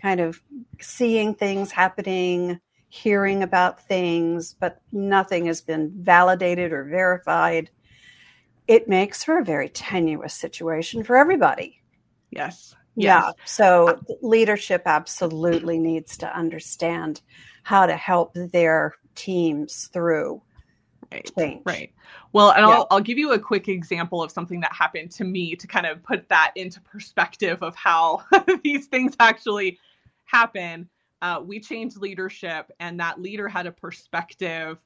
kind 0.00 0.20
of 0.20 0.40
seeing 0.80 1.34
things 1.34 1.70
happening 1.70 2.60
hearing 2.88 3.42
about 3.42 3.86
things 3.86 4.54
but 4.58 4.80
nothing 4.90 5.46
has 5.46 5.60
been 5.60 5.92
validated 5.96 6.72
or 6.72 6.84
verified 6.84 7.70
it 8.66 8.88
makes 8.88 9.22
for 9.22 9.38
a 9.38 9.44
very 9.44 9.68
tenuous 9.68 10.34
situation 10.34 11.04
for 11.04 11.16
everybody 11.16 11.80
Yes. 12.30 12.74
Yeah. 12.96 13.32
So 13.44 14.00
leadership 14.20 14.82
absolutely 14.86 15.78
needs 15.78 16.16
to 16.18 16.36
understand 16.36 17.22
how 17.62 17.86
to 17.86 17.96
help 17.96 18.34
their 18.34 18.94
teams 19.14 19.88
through 19.92 20.42
right. 21.12 21.30
change. 21.38 21.62
Right. 21.64 21.92
Well, 22.32 22.50
and 22.50 22.66
yeah. 22.66 22.74
I'll, 22.74 22.86
I'll 22.90 23.00
give 23.00 23.18
you 23.18 23.32
a 23.32 23.38
quick 23.38 23.68
example 23.68 24.22
of 24.22 24.30
something 24.30 24.60
that 24.60 24.72
happened 24.72 25.12
to 25.12 25.24
me 25.24 25.56
to 25.56 25.66
kind 25.66 25.86
of 25.86 26.02
put 26.02 26.28
that 26.28 26.52
into 26.56 26.80
perspective 26.80 27.62
of 27.62 27.74
how 27.74 28.22
these 28.64 28.86
things 28.86 29.14
actually 29.20 29.78
happen. 30.30 30.88
Uh, 31.22 31.40
we 31.44 31.60
changed 31.60 31.98
leadership, 31.98 32.70
and 32.80 33.00
that 33.00 33.20
leader 33.20 33.48
had 33.48 33.66
a 33.66 33.72
perspective 33.72 34.78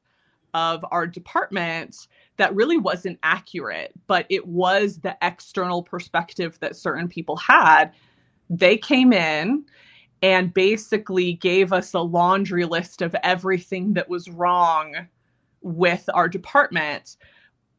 of 0.52 0.84
our 0.90 1.06
department 1.06 2.08
that 2.36 2.54
really 2.54 2.76
wasn't 2.76 3.18
accurate, 3.22 3.92
but 4.06 4.26
it 4.30 4.46
was 4.46 4.98
the 4.98 5.16
external 5.20 5.82
perspective 5.82 6.58
that 6.60 6.76
certain 6.76 7.08
people 7.08 7.36
had. 7.36 7.92
They 8.48 8.76
came 8.76 9.12
in 9.12 9.64
and 10.22 10.54
basically 10.54 11.34
gave 11.34 11.72
us 11.72 11.92
a 11.92 12.00
laundry 12.00 12.64
list 12.64 13.02
of 13.02 13.14
everything 13.22 13.94
that 13.94 14.08
was 14.08 14.28
wrong 14.30 14.94
with 15.60 16.08
our 16.14 16.28
department 16.28 17.16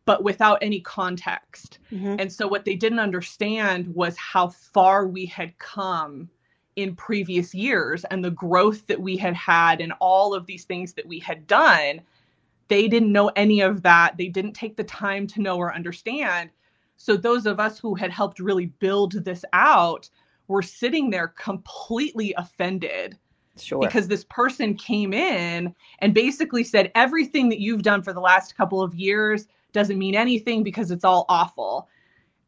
but 0.06 0.24
without 0.24 0.60
any 0.62 0.80
context. 0.80 1.80
Mm-hmm. 1.92 2.18
And 2.20 2.32
so 2.32 2.48
what 2.48 2.64
they 2.64 2.76
didn't 2.76 3.00
understand 3.00 3.94
was 3.94 4.16
how 4.18 4.50
far 4.50 5.08
we 5.08 5.26
had 5.26 5.58
come 5.58 6.30
in 6.76 6.96
previous 6.96 7.54
years 7.54 8.04
and 8.06 8.24
the 8.24 8.32
growth 8.32 8.86
that 8.88 9.00
we 9.00 9.16
had 9.16 9.34
had 9.34 9.82
and 9.82 9.94
all 10.00 10.34
of 10.34 10.46
these 10.46 10.66
things 10.66 10.94
that 10.94 11.08
we 11.08 11.20
had 11.20 11.48
done 11.48 12.02
they 12.68 12.88
didn't 12.88 13.12
know 13.12 13.30
any 13.36 13.62
of 13.62 13.82
that. 13.84 14.18
They 14.18 14.28
didn't 14.28 14.54
take 14.54 14.76
the 14.76 14.84
time 14.84 15.28
to 15.28 15.42
know 15.42 15.58
or 15.58 15.74
understand. 15.74 16.50
So, 16.98 17.16
those 17.16 17.46
of 17.46 17.60
us 17.60 17.78
who 17.78 17.96
had 17.96 18.12
helped 18.12 18.40
really 18.40 18.68
build 18.68 19.14
this 19.24 19.44
out 19.54 20.10
were 20.48 20.62
sitting 20.62 21.10
there 21.10 21.30
completely 21.30 22.34
offended. 22.38 23.18
Sure. 23.58 23.80
Because 23.80 24.08
this 24.08 24.26
person 24.26 24.76
came 24.76 25.14
in 25.14 25.74
and 26.00 26.14
basically 26.14 26.64
said, 26.64 26.92
everything 26.94 27.50
that 27.50 27.62
you've 27.62 27.84
done 27.84 28.02
for 28.02 28.12
the 28.12 28.20
last 28.20 28.58
couple 28.58 28.82
of 28.82 28.94
years 28.96 29.48
doesn't 29.72 29.98
mean 29.98 30.16
anything 30.16 30.62
because 30.62 30.92
it's 30.92 31.06
all 31.06 31.26
awful. 31.30 31.88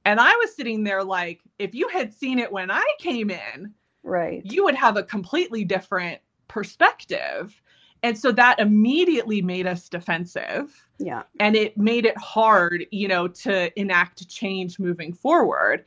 And 0.04 0.20
I 0.20 0.32
was 0.36 0.54
sitting 0.54 0.84
there 0.84 1.04
like, 1.04 1.42
if 1.60 1.74
you 1.74 1.88
had 1.88 2.14
seen 2.14 2.40
it 2.40 2.52
when 2.52 2.70
I 2.70 2.86
came 3.00 3.30
in, 3.30 3.74
right, 4.08 4.42
you 4.46 4.64
would 4.64 4.76
have 4.76 4.98
a 4.98 5.04
completely 5.04 5.64
different 5.64 6.20
perspective. 6.48 7.62
And 8.04 8.18
so 8.18 8.32
that 8.32 8.60
immediately 8.60 9.42
made 9.42 9.66
us 9.66 9.90
defensive. 9.90 10.86
Yeah. 11.00 11.24
And 11.40 11.56
it 11.56 11.78
made 11.78 12.06
it 12.06 12.18
hard, 12.18 12.86
you 12.92 13.08
know, 13.08 13.28
to 13.28 13.80
enact 13.80 14.28
change 14.30 14.80
moving 14.80 15.14
forward. 15.14 15.84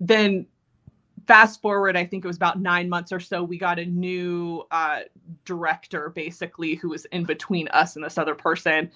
Then 0.00 0.46
fast 1.26 1.60
forward, 1.60 1.96
I 1.96 2.04
think 2.04 2.24
it 2.24 2.26
was 2.26 2.36
about 2.36 2.60
nine 2.60 2.88
months 2.88 3.12
or 3.12 3.20
so, 3.20 3.42
we 3.42 3.58
got 3.58 3.78
a 3.78 3.84
new 3.84 4.64
uh, 4.70 5.00
director 5.44 6.10
basically 6.10 6.74
who 6.74 6.88
was 6.88 7.04
in 7.06 7.24
between 7.24 7.68
us 7.68 7.96
and 7.96 8.04
this 8.04 8.18
other 8.18 8.34
person. 8.34 8.90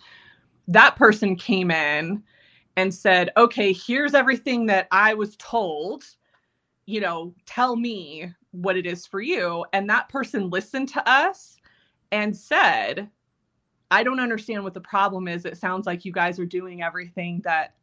That 0.68 0.96
person 0.96 1.36
came 1.36 1.70
in 1.70 2.22
and 2.76 2.92
said, 2.92 3.30
okay, 3.36 3.72
here's 3.72 4.14
everything 4.14 4.66
that 4.66 4.88
I 4.90 5.14
was 5.14 5.36
told. 5.36 6.04
You 6.86 7.00
know, 7.00 7.34
tell 7.46 7.76
me 7.76 8.32
what 8.62 8.76
it 8.76 8.86
is 8.86 9.06
for 9.06 9.20
you. 9.20 9.64
And 9.72 9.88
that 9.90 10.08
person 10.08 10.50
listened 10.50 10.88
to 10.90 11.08
us 11.08 11.56
and 12.12 12.36
said, 12.36 13.08
I 13.90 14.02
don't 14.02 14.20
understand 14.20 14.64
what 14.64 14.74
the 14.74 14.80
problem 14.80 15.28
is. 15.28 15.44
It 15.44 15.56
sounds 15.56 15.86
like 15.86 16.04
you 16.04 16.12
guys 16.12 16.38
are 16.38 16.46
doing 16.46 16.82
everything 16.82 17.40
that 17.44 17.74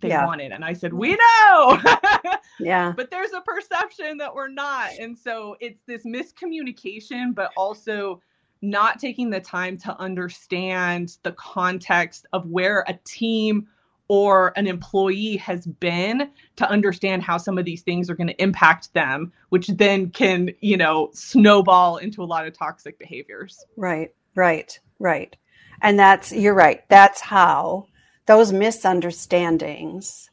they 0.00 0.08
yeah. 0.08 0.26
wanted. 0.26 0.52
And 0.52 0.64
I 0.64 0.72
said, 0.72 0.92
We 0.92 1.16
know. 1.16 1.80
yeah. 2.60 2.92
But 2.96 3.10
there's 3.10 3.32
a 3.32 3.40
perception 3.40 4.18
that 4.18 4.34
we're 4.34 4.48
not. 4.48 4.90
And 4.98 5.16
so 5.16 5.56
it's 5.60 5.80
this 5.86 6.04
miscommunication, 6.04 7.34
but 7.34 7.52
also 7.56 8.20
not 8.60 8.98
taking 8.98 9.30
the 9.30 9.40
time 9.40 9.76
to 9.76 9.98
understand 10.00 11.18
the 11.22 11.32
context 11.32 12.26
of 12.32 12.46
where 12.46 12.84
a 12.88 12.98
team 13.04 13.68
or 14.12 14.52
an 14.56 14.66
employee 14.66 15.38
has 15.38 15.66
been 15.66 16.30
to 16.54 16.68
understand 16.68 17.22
how 17.22 17.38
some 17.38 17.56
of 17.56 17.64
these 17.64 17.80
things 17.80 18.10
are 18.10 18.14
going 18.14 18.26
to 18.26 18.42
impact 18.42 18.92
them 18.92 19.32
which 19.48 19.68
then 19.68 20.10
can 20.10 20.50
you 20.60 20.76
know 20.76 21.08
snowball 21.14 21.96
into 21.96 22.22
a 22.22 22.26
lot 22.26 22.46
of 22.46 22.52
toxic 22.52 22.98
behaviors. 22.98 23.64
Right 23.74 24.10
right 24.34 24.78
right. 24.98 25.34
And 25.80 25.98
that's 25.98 26.30
you're 26.30 26.52
right 26.52 26.86
that's 26.90 27.22
how 27.22 27.86
those 28.26 28.52
misunderstandings 28.52 30.28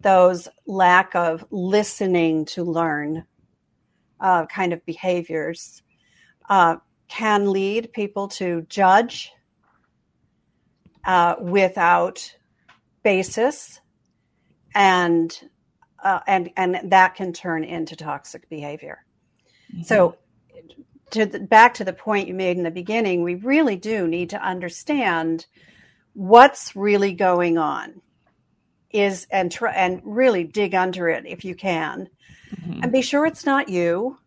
those 0.00 0.46
lack 0.64 1.16
of 1.16 1.44
listening 1.50 2.44
to 2.44 2.62
learn 2.62 3.24
uh, 4.20 4.46
kind 4.46 4.72
of 4.72 4.86
behaviors 4.86 5.82
uh, 6.48 6.76
can 7.08 7.50
lead 7.50 7.92
people 7.92 8.28
to 8.28 8.64
judge 8.68 9.32
uh, 11.04 11.34
without 11.40 12.36
basis 13.04 13.80
and 14.74 15.48
uh, 16.02 16.20
and 16.26 16.50
and 16.56 16.90
that 16.90 17.14
can 17.14 17.32
turn 17.32 17.62
into 17.62 17.94
toxic 17.94 18.48
behavior 18.48 19.04
mm-hmm. 19.72 19.82
so 19.82 20.16
to 21.10 21.26
the, 21.26 21.38
back 21.38 21.74
to 21.74 21.84
the 21.84 21.92
point 21.92 22.26
you 22.26 22.34
made 22.34 22.56
in 22.56 22.64
the 22.64 22.70
beginning 22.70 23.22
we 23.22 23.36
really 23.36 23.76
do 23.76 24.08
need 24.08 24.30
to 24.30 24.42
understand 24.42 25.46
what's 26.14 26.74
really 26.74 27.12
going 27.12 27.56
on 27.58 28.00
is 28.90 29.26
and 29.30 29.50
try 29.50 29.72
and 29.72 30.00
really 30.04 30.44
dig 30.44 30.74
under 30.74 31.08
it 31.08 31.24
if 31.26 31.44
you 31.44 31.54
can 31.54 32.08
mm-hmm. 32.56 32.80
and 32.82 32.92
be 32.92 33.02
sure 33.02 33.26
it's 33.26 33.46
not 33.46 33.68
you 33.68 34.18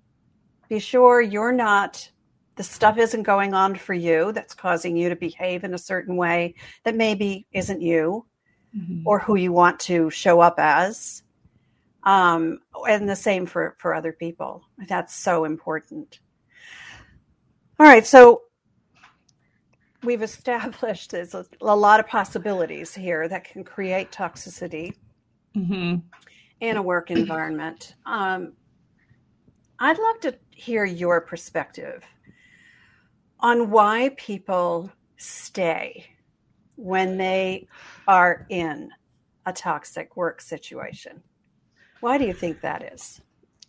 be 0.70 0.80
sure 0.80 1.22
you're 1.22 1.52
not 1.52 2.10
the 2.56 2.64
stuff 2.64 2.98
isn't 2.98 3.24
going 3.24 3.54
on 3.54 3.76
for 3.76 3.94
you 3.94 4.32
that's 4.32 4.54
causing 4.54 4.98
you 4.98 5.10
to 5.10 5.16
behave 5.16 5.64
in 5.64 5.74
a 5.74 5.78
certain 5.78 6.18
way 6.18 6.56
that 6.84 6.96
maybe 6.96 7.46
isn't 7.54 7.82
you 7.82 8.26
mm-hmm. 8.76 9.08
or 9.08 9.20
who 9.20 9.36
you 9.36 9.52
want 9.52 9.80
to 9.82 10.10
show 10.10 10.40
up 10.40 10.56
as. 10.58 11.24
Um, 12.04 12.60
and 12.88 13.10
the 13.10 13.16
same 13.16 13.46
for, 13.46 13.76
for 13.80 13.94
other 13.94 14.14
people. 14.14 14.64
That's 14.88 15.14
so 15.14 15.44
important. 15.44 16.20
All 17.80 17.86
right, 17.86 18.08
so 18.08 18.44
we've 20.04 20.22
established 20.22 21.12
there's 21.12 21.36
a, 21.36 21.46
a 21.62 21.76
lot 21.76 22.00
of 22.00 22.08
possibilities 22.08 22.94
here 22.94 23.28
that 23.28 23.44
can 23.44 23.64
create 23.64 24.12
toxicity 24.12 24.94
mm-hmm. 25.56 25.98
in 26.62 26.78
a 26.78 26.82
work 26.82 27.12
environment. 27.12 27.96
Um, 28.06 28.54
I'd 29.80 30.00
love 30.00 30.20
to 30.22 30.36
hear 30.52 30.86
your 30.86 31.22
perspective 31.22 32.04
on 33.40 33.70
why 33.70 34.12
people 34.18 34.92
stay 35.18 36.06
when 36.78 37.18
they 37.18 37.68
are 38.08 38.46
in 38.50 38.92
a 39.46 39.52
toxic 39.52 40.16
work 40.16 40.42
situation? 40.42 41.22
Why 42.00 42.18
do 42.18 42.26
you 42.26 42.34
think 42.34 42.62
that 42.62 42.94
is? 42.94 43.22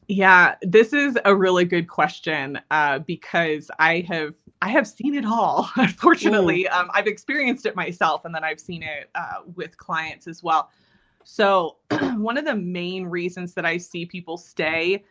Yeah, 0.07 0.55
this 0.63 0.95
is 0.95 1.19
a 1.25 1.35
really 1.35 1.67
good 1.67 1.89
question 1.89 2.59
uh, 2.71 3.01
because 3.01 3.71
I 3.79 4.07
have 4.09 4.35
I 4.63 4.71
have 4.71 4.87
seen 4.87 5.15
it 5.15 5.27
all. 5.27 5.71
Unfortunately, 5.77 6.65
mm. 6.65 6.75
um, 6.75 6.91
I've 6.95 7.07
experienced 7.07 7.67
it 7.67 7.77
myself, 7.77 8.25
and 8.25 8.35
then 8.35 8.43
I've 8.43 8.61
seen 8.61 8.83
it 8.83 9.11
uh, 9.15 9.43
with 9.55 9.77
clients 9.77 10.27
as 10.27 10.43
well. 10.43 10.71
So, 11.25 11.77
one 12.17 12.39
of 12.39 12.47
the 12.47 12.57
main 12.57 13.05
reasons 13.07 13.53
that 13.55 13.67
I 13.67 13.77
see 13.77 14.07
people 14.07 14.39
stay 14.39 15.05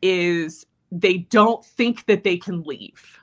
is 0.00 0.64
they 0.90 1.18
don't 1.18 1.62
think 1.64 2.06
that 2.06 2.24
they 2.24 2.38
can 2.38 2.62
leave. 2.62 3.20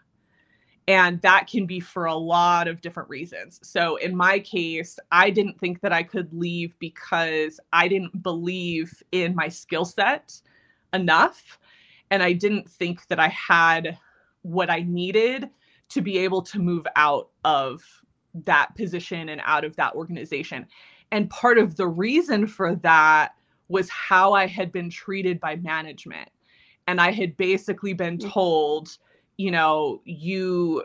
And 0.88 1.20
that 1.22 1.48
can 1.48 1.66
be 1.66 1.80
for 1.80 2.06
a 2.06 2.16
lot 2.16 2.68
of 2.68 2.80
different 2.80 3.10
reasons. 3.10 3.60
So, 3.64 3.96
in 3.96 4.16
my 4.16 4.40
case, 4.40 5.00
I 5.12 5.32
didn't 5.32 5.60
think 5.60 5.82
that 5.82 5.92
I 5.92 6.04
could 6.04 6.32
leave 6.32 6.78
because 6.78 7.60
I 7.74 7.88
didn't 7.88 8.22
believe 8.22 9.02
in 9.12 9.34
my 9.34 9.48
skill 9.48 9.86
set 9.86 10.40
enough. 10.94 11.58
And 12.12 12.22
I 12.22 12.34
didn't 12.34 12.70
think 12.70 13.08
that 13.08 13.20
I 13.20 13.30
had 13.30 13.98
what 14.44 14.70
I 14.70 14.82
needed 14.82 15.50
to 15.90 16.02
be 16.02 16.20
able 16.20 16.44
to 16.44 16.60
move 16.60 16.86
out 16.96 17.30
of 17.44 17.84
that 18.46 18.76
position 18.76 19.30
and 19.30 19.42
out 19.44 19.64
of 19.64 19.76
that 19.78 19.96
organization. 19.96 20.68
And 21.12 21.30
part 21.30 21.58
of 21.58 21.78
the 21.78 21.88
reason 21.88 22.48
for 22.48 22.76
that 22.78 23.34
was 23.68 23.90
how 23.90 24.34
I 24.34 24.48
had 24.48 24.72
been 24.72 24.90
treated 24.90 25.40
by 25.40 25.56
management. 25.56 26.30
And 26.88 27.02
I 27.02 27.12
had 27.12 27.36
basically 27.38 27.94
been 27.94 28.18
mm. 28.18 28.30
told, 28.30 28.98
you 29.38 29.52
know, 29.52 30.02
you 30.06 30.84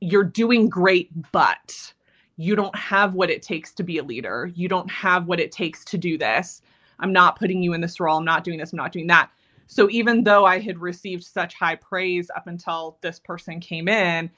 you're 0.00 0.24
doing 0.24 0.68
great, 0.68 1.10
but 1.32 1.92
you 2.36 2.54
don't 2.54 2.76
have 2.76 3.14
what 3.14 3.30
it 3.30 3.42
takes 3.42 3.72
to 3.74 3.82
be 3.82 3.98
a 3.98 4.02
leader. 4.02 4.50
You 4.54 4.68
don't 4.68 4.90
have 4.90 5.26
what 5.26 5.40
it 5.40 5.50
takes 5.50 5.84
to 5.86 5.98
do 5.98 6.16
this. 6.16 6.62
I'm 7.00 7.12
not 7.12 7.38
putting 7.38 7.62
you 7.62 7.72
in 7.72 7.80
this 7.80 7.98
role. 7.98 8.18
I'm 8.18 8.24
not 8.24 8.44
doing 8.44 8.58
this. 8.58 8.72
I'm 8.72 8.76
not 8.76 8.92
doing 8.92 9.08
that. 9.08 9.30
So 9.66 9.88
even 9.90 10.24
though 10.24 10.44
I 10.44 10.60
had 10.60 10.78
received 10.78 11.24
such 11.24 11.54
high 11.54 11.74
praise 11.74 12.30
up 12.34 12.46
until 12.46 12.96
this 13.00 13.18
person 13.18 13.60
came 13.60 13.88
in, 13.88 14.30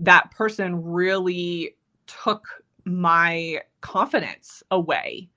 that 0.00 0.30
person 0.30 0.82
really 0.84 1.76
took 2.06 2.46
my 2.84 3.60
confidence 3.80 4.62
away 4.70 5.28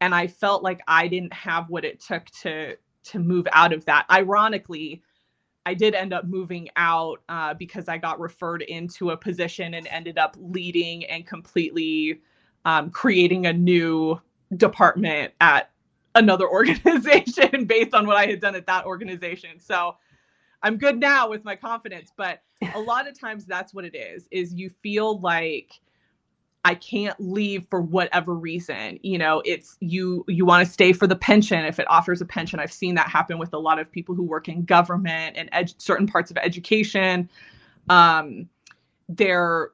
and 0.00 0.14
i 0.14 0.26
felt 0.26 0.62
like 0.62 0.80
i 0.88 1.06
didn't 1.06 1.32
have 1.32 1.68
what 1.68 1.84
it 1.84 2.00
took 2.00 2.24
to 2.26 2.76
to 3.02 3.18
move 3.18 3.46
out 3.52 3.72
of 3.72 3.84
that 3.84 4.06
ironically 4.10 5.02
i 5.66 5.74
did 5.74 5.94
end 5.94 6.12
up 6.14 6.24
moving 6.24 6.68
out 6.76 7.20
uh, 7.28 7.52
because 7.54 7.88
i 7.88 7.98
got 7.98 8.18
referred 8.18 8.62
into 8.62 9.10
a 9.10 9.16
position 9.16 9.74
and 9.74 9.86
ended 9.88 10.16
up 10.16 10.34
leading 10.38 11.04
and 11.06 11.26
completely 11.26 12.20
um, 12.64 12.90
creating 12.90 13.46
a 13.46 13.52
new 13.52 14.18
department 14.56 15.32
at 15.40 15.70
another 16.14 16.48
organization 16.50 17.66
based 17.66 17.92
on 17.92 18.06
what 18.06 18.16
i 18.16 18.26
had 18.26 18.40
done 18.40 18.54
at 18.54 18.66
that 18.66 18.86
organization. 18.86 19.60
So 19.60 19.96
i'm 20.62 20.78
good 20.78 20.98
now 20.98 21.28
with 21.28 21.44
my 21.44 21.54
confidence 21.54 22.10
but 22.16 22.42
a 22.74 22.80
lot 22.80 23.06
of 23.06 23.18
times 23.18 23.44
that's 23.44 23.74
what 23.74 23.84
it 23.84 23.94
is 23.94 24.26
is 24.30 24.54
you 24.54 24.70
feel 24.82 25.20
like 25.20 25.80
I 26.66 26.74
can't 26.74 27.14
leave 27.20 27.64
for 27.70 27.80
whatever 27.80 28.34
reason. 28.34 28.98
You 29.04 29.18
know, 29.18 29.40
it's 29.44 29.76
you 29.78 30.24
you 30.26 30.44
want 30.44 30.66
to 30.66 30.72
stay 30.72 30.92
for 30.92 31.06
the 31.06 31.14
pension 31.14 31.64
if 31.64 31.78
it 31.78 31.88
offers 31.88 32.20
a 32.20 32.24
pension. 32.24 32.58
I've 32.58 32.72
seen 32.72 32.96
that 32.96 33.06
happen 33.06 33.38
with 33.38 33.54
a 33.54 33.58
lot 33.58 33.78
of 33.78 33.88
people 33.92 34.16
who 34.16 34.24
work 34.24 34.48
in 34.48 34.64
government 34.64 35.36
and 35.36 35.74
certain 35.78 36.08
parts 36.08 36.32
of 36.32 36.36
education. 36.38 37.30
Um, 37.88 38.48
they're 39.08 39.70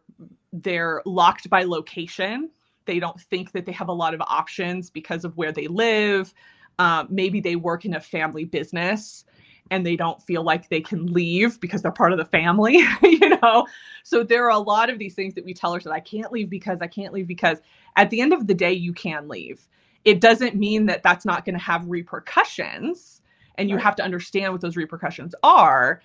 they're 0.53 1.01
locked 1.07 1.49
by 1.49 1.65
location. 1.65 2.51
They 2.85 3.01
don't 3.01 3.19
think 3.19 3.53
that 3.53 3.65
they 3.65 3.73
have 3.73 3.89
a 3.89 3.95
lot 3.95 4.13
of 4.13 4.21
options 4.21 4.91
because 4.91 5.25
of 5.25 5.35
where 5.35 5.51
they 5.51 5.69
live. 5.69 6.35
Um, 6.79 7.07
maybe 7.09 7.41
they 7.41 7.57
work 7.57 7.87
in 7.87 7.95
a 7.95 8.01
family 8.01 8.45
business 8.45 9.25
and 9.73 9.87
they 9.87 9.97
don't 9.97 10.23
feel 10.23 10.43
like 10.43 10.69
they 10.69 10.83
can 10.83 11.07
leave 11.07 11.59
because 11.59 11.81
they're 11.81 11.91
part 11.91 12.13
of 12.13 12.19
the 12.19 12.27
family, 12.27 12.85
you 13.03 13.41
know? 13.41 13.67
So 14.05 14.23
there 14.23 14.45
are 14.45 14.51
a 14.51 14.59
lot 14.59 14.91
of 14.91 14.99
these 14.99 15.15
things 15.15 15.33
that 15.35 15.47
we 15.47 15.55
tell 15.55 15.73
ourselves, 15.73 15.97
I 15.97 16.01
can't 16.01 16.31
leave 16.31 16.51
because 16.51 16.83
I 16.83 16.87
can't 16.87 17.15
leave 17.15 17.27
because 17.27 17.59
at 17.97 18.11
the 18.11 18.21
end 18.21 18.35
of 18.35 18.47
the 18.47 18.53
day, 18.53 18.75
you 18.75 18.93
can 18.93 19.29
leave. 19.29 19.67
It 20.05 20.21
doesn't 20.21 20.57
mean 20.57 20.85
that 20.87 21.03
that's 21.03 21.25
not 21.25 21.47
going 21.47 21.55
to 21.55 21.65
have 21.65 21.87
repercussions 21.87 23.23
and 23.57 23.71
you 23.71 23.77
right. 23.77 23.85
have 23.85 23.97
to 23.97 24.03
understand 24.03 24.53
what 24.53 24.61
those 24.61 24.77
repercussions 24.77 25.35
are, 25.43 26.03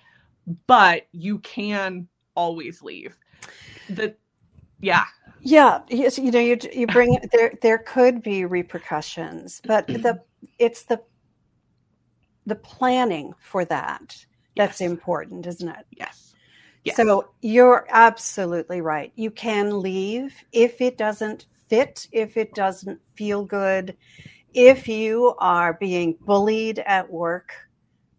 but 0.66 1.06
you 1.12 1.38
can 1.40 2.08
always 2.34 2.82
leave. 2.82 3.18
The 3.90 4.14
yeah. 4.80 5.04
Yeah, 5.40 5.82
you 5.90 6.30
know, 6.30 6.38
you 6.38 6.58
you 6.72 6.86
bring 6.86 7.18
there. 7.32 7.52
There 7.62 7.78
could 7.78 8.22
be 8.22 8.44
repercussions, 8.44 9.60
but 9.64 9.86
the 9.86 10.20
it's 10.58 10.82
the 10.82 11.00
the 12.48 12.56
planning 12.56 13.34
for 13.38 13.64
that 13.66 14.16
that's 14.58 14.80
yes. 14.80 14.90
important, 14.90 15.46
isn't 15.46 15.68
it? 15.68 15.86
Yes. 15.96 16.34
yes. 16.82 16.96
So 16.96 17.30
you're 17.40 17.86
absolutely 17.90 18.80
right. 18.80 19.12
You 19.14 19.30
can 19.30 19.80
leave 19.80 20.34
if 20.52 20.80
it 20.80 20.98
doesn't 20.98 21.46
fit, 21.68 22.08
if 22.10 22.36
it 22.36 22.54
doesn't 22.54 23.00
feel 23.14 23.44
good. 23.44 23.96
If 24.52 24.88
you 24.88 25.34
are 25.38 25.74
being 25.74 26.18
bullied 26.22 26.80
at 26.80 27.08
work, 27.08 27.52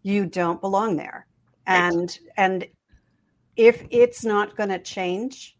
you 0.02 0.24
don't 0.24 0.62
belong 0.62 0.96
there. 0.96 1.26
Right. 1.68 1.92
And 1.92 2.18
and 2.38 2.66
if 3.56 3.84
it's 3.90 4.24
not 4.24 4.56
going 4.56 4.70
to 4.70 4.78
change 4.78 5.58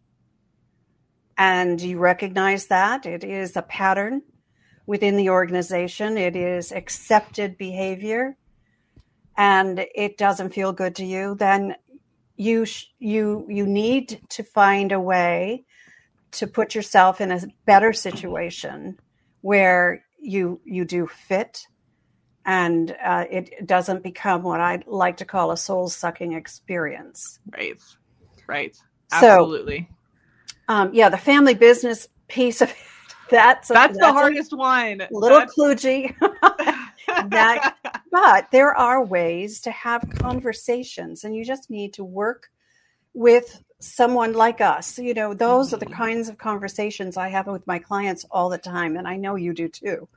and 1.37 1.79
you 1.79 1.99
recognize 1.99 2.67
that 2.69 3.05
it 3.05 3.23
is 3.23 3.55
a 3.55 3.63
pattern 3.63 4.23
within 4.87 5.17
the 5.17 5.29
organization, 5.29 6.17
it 6.17 6.37
is 6.37 6.73
accepted 6.73 7.59
behavior, 7.59 8.39
and 9.41 9.87
it 9.95 10.19
doesn't 10.19 10.53
feel 10.53 10.71
good 10.71 10.95
to 10.97 11.05
you, 11.05 11.35
then 11.35 11.75
you 12.37 12.67
sh- 12.67 12.89
you 12.99 13.47
you 13.49 13.67
need 13.67 14.21
to 14.29 14.43
find 14.43 14.93
a 14.93 15.01
way 15.01 15.65
to 16.33 16.47
put 16.47 16.75
yourself 16.75 17.23
in 17.23 17.33
a 17.33 17.41
better 17.65 17.95
situation 17.95 18.99
where 19.41 20.05
you 20.21 20.61
you 20.67 20.85
do 20.85 21.07
fit 21.07 21.67
and 22.45 22.95
uh, 23.03 23.25
it 23.31 23.67
doesn't 23.67 24.03
become 24.03 24.43
what 24.43 24.61
I 24.61 24.83
like 24.87 25.17
to 25.19 25.25
call 25.25 25.53
a 25.53 25.57
soul 25.57 25.89
sucking 25.89 26.35
experience. 26.35 27.39
Right, 27.51 27.81
right, 28.47 28.77
absolutely. 29.11 29.89
So, 30.69 30.75
um, 30.75 30.91
yeah, 30.93 31.09
the 31.09 31.19
family 31.19 31.55
business 31.55 32.09
piece 32.29 32.61
of 32.61 32.69
it, 32.69 32.77
that's 33.31 33.69
that's, 33.69 33.97
that's 33.97 33.99
the 33.99 34.13
hardest 34.13 34.55
one. 34.55 35.03
Little 35.11 35.39
that's... 35.39 35.55
kludgy. 35.55 36.15
that 37.31 37.77
but 38.11 38.51
there 38.51 38.77
are 38.77 39.05
ways 39.05 39.61
to 39.63 39.71
have 39.71 40.09
conversations 40.19 41.25
and 41.25 41.35
you 41.35 41.45
just 41.45 41.71
need 41.71 41.95
to 41.95 42.05
work 42.05 42.49
with 43.15 43.63
someone 43.81 44.33
like 44.33 44.61
us. 44.61 44.99
You 44.99 45.15
know 45.15 45.35
those 45.35 45.73
are 45.73 45.79
the 45.79 45.87
mm-hmm. 45.87 45.95
kinds 45.95 46.29
of 46.29 46.39
conversations 46.39 47.17
i 47.17 47.29
have 47.29 47.47
with 47.47 47.67
my 47.67 47.79
clients 47.79 48.27
all 48.31 48.49
the 48.49 48.59
time 48.59 48.97
and 48.97 49.09
i 49.09 49.17
know 49.17 49.37
you 49.37 49.53
do 49.53 49.69
too 49.69 50.09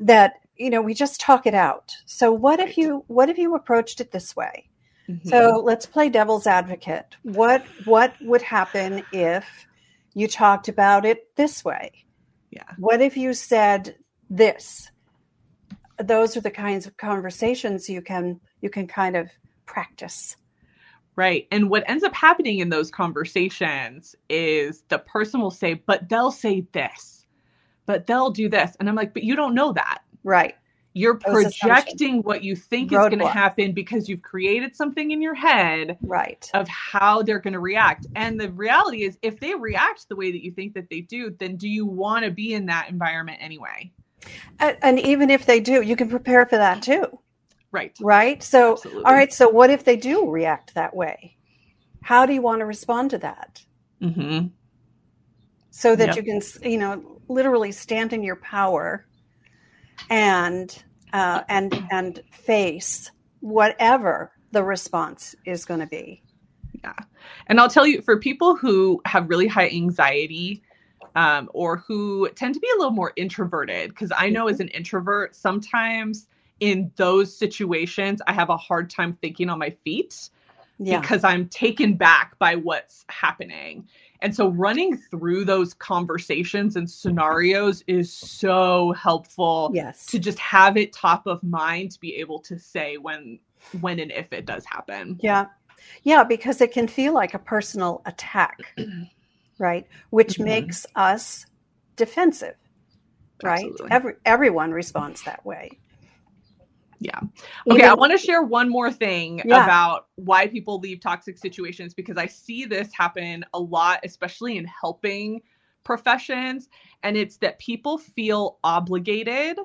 that 0.00 0.34
you 0.56 0.70
know 0.70 0.82
we 0.82 0.94
just 0.94 1.20
talk 1.20 1.46
it 1.46 1.54
out. 1.54 1.92
So 2.06 2.32
what 2.32 2.60
if 2.60 2.76
you 2.76 3.04
what 3.08 3.28
if 3.28 3.38
you 3.38 3.54
approached 3.54 4.00
it 4.00 4.10
this 4.10 4.34
way? 4.34 4.68
Mm-hmm. 5.08 5.28
so 5.28 5.62
let's 5.64 5.86
play 5.86 6.08
devil's 6.08 6.46
advocate. 6.46 7.16
What 7.22 7.64
what 7.84 8.14
would 8.22 8.42
happen 8.42 9.04
if 9.12 9.46
you 10.14 10.26
talked 10.26 10.68
about 10.68 11.04
it 11.04 11.34
this 11.36 11.64
way? 11.64 11.92
Yeah. 12.50 12.70
What 12.78 13.00
if 13.00 13.16
you 13.16 13.34
said 13.34 13.96
this 14.30 14.90
those 15.98 16.36
are 16.36 16.40
the 16.40 16.50
kinds 16.50 16.86
of 16.86 16.96
conversations 16.96 17.88
you 17.88 18.02
can 18.02 18.40
you 18.60 18.70
can 18.70 18.86
kind 18.86 19.16
of 19.16 19.30
practice. 19.64 20.36
Right. 21.14 21.46
And 21.50 21.70
what 21.70 21.88
ends 21.88 22.04
up 22.04 22.14
happening 22.14 22.58
in 22.58 22.68
those 22.68 22.90
conversations 22.90 24.14
is 24.28 24.82
the 24.88 24.98
person 24.98 25.40
will 25.40 25.50
say 25.50 25.74
but 25.74 26.08
they'll 26.08 26.32
say 26.32 26.66
this. 26.72 27.26
But 27.86 28.06
they'll 28.06 28.30
do 28.30 28.48
this. 28.48 28.76
And 28.78 28.88
i'm 28.88 28.94
like 28.94 29.14
but 29.14 29.24
you 29.24 29.36
don't 29.36 29.54
know 29.54 29.72
that. 29.72 30.02
Right. 30.24 30.54
You're 30.92 31.18
projecting 31.18 32.22
what 32.22 32.42
you 32.42 32.56
think 32.56 32.90
Roadblock. 32.90 33.04
is 33.04 33.08
going 33.10 33.18
to 33.18 33.28
happen 33.28 33.72
because 33.72 34.08
you've 34.08 34.22
created 34.22 34.74
something 34.74 35.10
in 35.10 35.20
your 35.20 35.34
head 35.34 35.98
right. 36.00 36.50
of 36.54 36.66
how 36.68 37.20
they're 37.20 37.38
going 37.38 37.52
to 37.52 37.60
react. 37.60 38.06
And 38.16 38.40
the 38.40 38.50
reality 38.50 39.02
is 39.02 39.18
if 39.20 39.38
they 39.38 39.54
react 39.54 40.08
the 40.08 40.16
way 40.16 40.32
that 40.32 40.42
you 40.42 40.52
think 40.52 40.72
that 40.72 40.88
they 40.88 41.02
do 41.02 41.36
then 41.38 41.56
do 41.56 41.68
you 41.68 41.84
want 41.84 42.24
to 42.24 42.30
be 42.30 42.54
in 42.54 42.66
that 42.66 42.88
environment 42.88 43.38
anyway 43.42 43.92
and, 44.58 44.76
and 44.82 44.98
even 45.00 45.30
if 45.30 45.46
they 45.46 45.60
do, 45.60 45.82
you 45.82 45.96
can 45.96 46.08
prepare 46.08 46.46
for 46.46 46.56
that 46.56 46.82
too. 46.82 47.18
Right. 47.72 47.96
Right. 48.00 48.42
So, 48.42 48.72
Absolutely. 48.72 49.04
all 49.04 49.12
right. 49.12 49.32
So, 49.32 49.48
what 49.48 49.70
if 49.70 49.84
they 49.84 49.96
do 49.96 50.30
react 50.30 50.74
that 50.74 50.94
way? 50.94 51.36
How 52.02 52.24
do 52.24 52.32
you 52.32 52.42
want 52.42 52.60
to 52.60 52.66
respond 52.66 53.10
to 53.10 53.18
that? 53.18 53.62
Mm-hmm. 54.00 54.48
So 55.70 55.94
that 55.94 56.08
yep. 56.08 56.16
you 56.16 56.22
can, 56.22 56.70
you 56.70 56.78
know, 56.78 57.20
literally 57.28 57.72
stand 57.72 58.12
in 58.12 58.22
your 58.22 58.36
power 58.36 59.06
and 60.08 60.82
uh, 61.12 61.42
and 61.48 61.86
and 61.90 62.22
face 62.30 63.10
whatever 63.40 64.32
the 64.52 64.62
response 64.64 65.34
is 65.44 65.64
going 65.64 65.80
to 65.80 65.86
be. 65.86 66.22
Yeah. 66.82 66.94
And 67.48 67.60
I'll 67.60 67.68
tell 67.68 67.86
you, 67.86 68.02
for 68.02 68.18
people 68.18 68.56
who 68.56 69.00
have 69.04 69.28
really 69.28 69.46
high 69.46 69.68
anxiety, 69.68 70.62
um, 71.16 71.50
or 71.52 71.78
who 71.78 72.28
tend 72.36 72.54
to 72.54 72.60
be 72.60 72.68
a 72.74 72.78
little 72.78 72.92
more 72.92 73.12
introverted. 73.16 73.90
Because 73.90 74.12
I 74.16 74.30
know 74.30 74.48
as 74.48 74.60
an 74.60 74.68
introvert, 74.68 75.34
sometimes 75.34 76.28
in 76.60 76.92
those 76.96 77.36
situations, 77.36 78.22
I 78.26 78.32
have 78.32 78.50
a 78.50 78.56
hard 78.56 78.88
time 78.88 79.18
thinking 79.20 79.48
on 79.48 79.58
my 79.58 79.70
feet 79.84 80.30
yeah. 80.78 81.00
because 81.00 81.24
I'm 81.24 81.48
taken 81.48 81.94
back 81.94 82.38
by 82.38 82.54
what's 82.54 83.04
happening. 83.08 83.88
And 84.20 84.34
so 84.34 84.48
running 84.48 84.96
through 84.96 85.44
those 85.44 85.74
conversations 85.74 86.76
and 86.76 86.88
scenarios 86.88 87.82
is 87.86 88.12
so 88.12 88.92
helpful 88.92 89.70
yes. 89.74 90.06
to 90.06 90.18
just 90.18 90.38
have 90.38 90.76
it 90.76 90.92
top 90.92 91.26
of 91.26 91.42
mind 91.42 91.92
to 91.92 92.00
be 92.00 92.16
able 92.16 92.38
to 92.40 92.58
say 92.58 92.96
when 92.96 93.38
when 93.80 93.98
and 93.98 94.12
if 94.12 94.32
it 94.32 94.46
does 94.46 94.64
happen. 94.64 95.18
Yeah. 95.22 95.46
Yeah, 96.02 96.24
because 96.24 96.60
it 96.60 96.72
can 96.72 96.88
feel 96.88 97.12
like 97.12 97.34
a 97.34 97.38
personal 97.38 98.02
attack, 98.06 98.60
right? 99.58 99.86
Which 100.10 100.34
mm-hmm. 100.34 100.44
makes 100.44 100.86
us 100.94 101.46
defensive. 101.96 102.54
Right? 103.42 103.66
Absolutely. 103.66 103.88
Every 103.90 104.14
everyone 104.24 104.72
responds 104.72 105.22
that 105.24 105.44
way. 105.44 105.78
Yeah. 106.98 107.18
Okay. 107.18 107.76
Even, 107.76 107.84
I 107.84 107.94
want 107.94 108.12
to 108.12 108.18
share 108.18 108.42
one 108.42 108.68
more 108.68 108.90
thing 108.90 109.42
yeah. 109.44 109.64
about 109.64 110.06
why 110.14 110.46
people 110.46 110.78
leave 110.78 111.00
toxic 111.00 111.36
situations 111.36 111.92
because 111.92 112.16
I 112.16 112.26
see 112.26 112.64
this 112.64 112.92
happen 112.94 113.44
a 113.52 113.60
lot, 113.60 114.00
especially 114.04 114.56
in 114.56 114.64
helping 114.64 115.42
professions. 115.84 116.68
And 117.02 117.16
it's 117.16 117.36
that 117.38 117.58
people 117.58 117.98
feel 117.98 118.58
obligated 118.64 119.58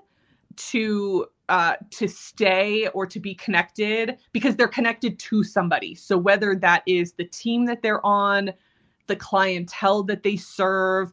to 0.56 1.28
uh, 1.50 1.76
to 1.90 2.08
stay 2.08 2.88
or 2.90 3.06
to 3.06 3.20
be 3.20 3.36
connected 3.36 4.18
because 4.32 4.56
they're 4.56 4.68
connected 4.68 5.20
to 5.20 5.44
somebody. 5.44 5.96
So 5.96 6.18
whether 6.18 6.56
that 6.56 6.84
is 6.86 7.14
the 7.14 7.26
team 7.26 7.66
that 7.66 7.82
they're 7.82 8.06
on, 8.06 8.54
the 9.12 9.16
clientele 9.18 10.04
that 10.04 10.24
they 10.24 10.38
serve, 10.38 11.12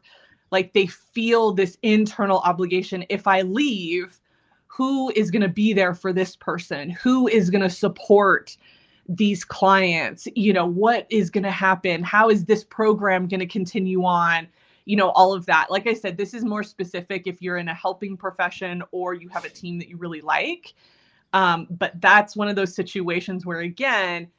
like 0.51 0.71
they 0.71 0.87
feel 0.87 1.51
this 1.51 1.77
internal 1.83 2.39
obligation. 2.39 3.03
If 3.09 3.27
I 3.27 3.41
leave, 3.41 4.21
who 4.67 5.11
is 5.17 5.29
going 5.29 5.41
to 5.41 5.49
be 5.49 5.73
there 5.73 5.93
for 5.93 6.13
this 6.13 6.37
person? 6.37 6.89
Who 6.91 7.27
is 7.27 7.49
going 7.49 7.61
to 7.61 7.69
support 7.69 8.55
these 9.09 9.43
clients? 9.43 10.29
You 10.33 10.53
know 10.53 10.65
what 10.65 11.07
is 11.09 11.29
going 11.29 11.43
to 11.43 11.51
happen? 11.51 12.01
How 12.01 12.29
is 12.29 12.45
this 12.45 12.63
program 12.63 13.27
going 13.27 13.41
to 13.41 13.45
continue 13.45 14.05
on? 14.05 14.47
You 14.85 14.95
know 14.95 15.09
all 15.09 15.33
of 15.33 15.45
that. 15.47 15.69
Like 15.69 15.85
i 15.85 15.93
said 15.93 16.15
this 16.15 16.33
is 16.33 16.45
more 16.45 16.63
specific 16.63 17.23
if 17.27 17.41
you're 17.41 17.57
in 17.57 17.67
a 17.67 17.73
helping 17.73 18.15
profession 18.15 18.81
or 18.91 19.13
you 19.13 19.27
have 19.27 19.43
a 19.43 19.49
team 19.49 19.77
that 19.79 19.89
you 19.89 19.97
really 19.97 20.21
like. 20.21 20.73
Um, 21.33 21.67
but 21.69 21.99
that's 21.99 22.37
one 22.37 22.47
of 22.47 22.55
those 22.55 22.73
situations 22.73 23.45
where 23.45 23.59
again 23.59 24.29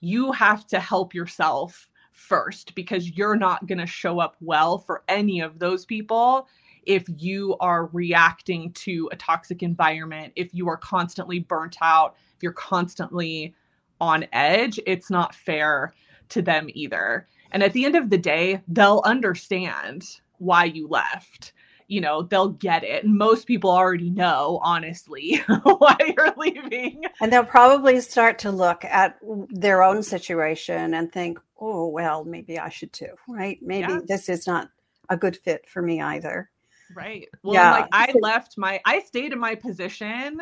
you 0.00 0.30
have 0.32 0.66
to 0.66 0.78
help 0.78 1.14
yourself 1.14 1.88
first 2.16 2.74
because 2.74 3.16
you're 3.16 3.36
not 3.36 3.66
going 3.66 3.78
to 3.78 3.86
show 3.86 4.18
up 4.18 4.36
well 4.40 4.78
for 4.78 5.02
any 5.08 5.40
of 5.40 5.58
those 5.58 5.84
people 5.84 6.48
if 6.86 7.04
you 7.18 7.56
are 7.58 7.86
reacting 7.86 8.72
to 8.72 9.08
a 9.12 9.16
toxic 9.16 9.62
environment, 9.62 10.32
if 10.36 10.54
you 10.54 10.68
are 10.68 10.76
constantly 10.76 11.40
burnt 11.40 11.76
out, 11.82 12.14
if 12.36 12.42
you're 12.42 12.52
constantly 12.52 13.54
on 14.00 14.24
edge, 14.32 14.78
it's 14.86 15.10
not 15.10 15.34
fair 15.34 15.92
to 16.28 16.42
them 16.42 16.68
either. 16.74 17.26
And 17.50 17.62
at 17.62 17.72
the 17.72 17.84
end 17.84 17.96
of 17.96 18.08
the 18.08 18.18
day, 18.18 18.62
they'll 18.68 19.02
understand 19.04 20.04
why 20.38 20.64
you 20.64 20.88
left. 20.88 21.52
You 21.88 22.00
know, 22.00 22.22
they'll 22.22 22.48
get 22.48 22.82
it. 22.82 23.04
Most 23.06 23.46
people 23.46 23.70
already 23.70 24.10
know, 24.10 24.60
honestly, 24.62 25.36
why 25.62 25.96
you're 26.16 26.34
leaving. 26.36 27.04
And 27.20 27.32
they'll 27.32 27.44
probably 27.44 28.00
start 28.00 28.40
to 28.40 28.50
look 28.50 28.84
at 28.84 29.18
their 29.50 29.82
own 29.82 30.02
situation 30.02 30.94
and 30.94 31.12
think, 31.12 31.38
oh, 31.60 31.88
well, 31.88 32.24
maybe 32.24 32.58
I 32.58 32.68
should 32.68 32.92
too, 32.92 33.14
right? 33.28 33.58
Maybe 33.62 33.92
yeah. 33.92 34.00
this 34.06 34.28
is 34.28 34.46
not 34.46 34.68
a 35.08 35.16
good 35.16 35.36
fit 35.36 35.68
for 35.68 35.82
me 35.82 36.00
either. 36.00 36.50
Right. 36.94 37.28
Well, 37.42 37.54
yeah. 37.54 37.70
like 37.72 37.88
I 37.92 38.14
left 38.20 38.56
my, 38.58 38.80
I 38.84 39.00
stayed 39.00 39.32
in 39.32 39.38
my 39.38 39.54
position 39.54 40.40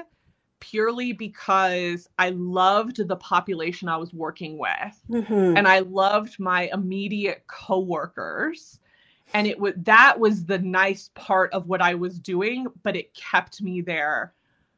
purely 0.61 1.12
because 1.12 2.09
I 2.18 2.31
loved 2.31 3.07
the 3.07 3.16
population 3.16 3.88
I 3.88 3.96
was 3.96 4.14
working 4.14 4.59
with, 4.59 5.00
mm-hmm. 5.11 5.57
and 5.57 5.68
I 5.68 5.81
loved 5.81 6.40
my 6.40 6.70
immediate 6.72 7.44
coworkers, 7.46 8.81
and 9.35 9.46
it 9.46 9.59
was 9.59 9.74
that 9.79 10.18
was 10.18 10.44
the 10.44 10.59
nice 10.59 11.11
part 11.14 11.53
of 11.53 11.66
what 11.66 11.83
I 11.83 11.94
was 11.94 12.18
doing, 12.18 12.66
but 12.83 12.96
it 12.96 13.14
kept 13.14 13.62
me 13.62 13.81
there 13.81 14.33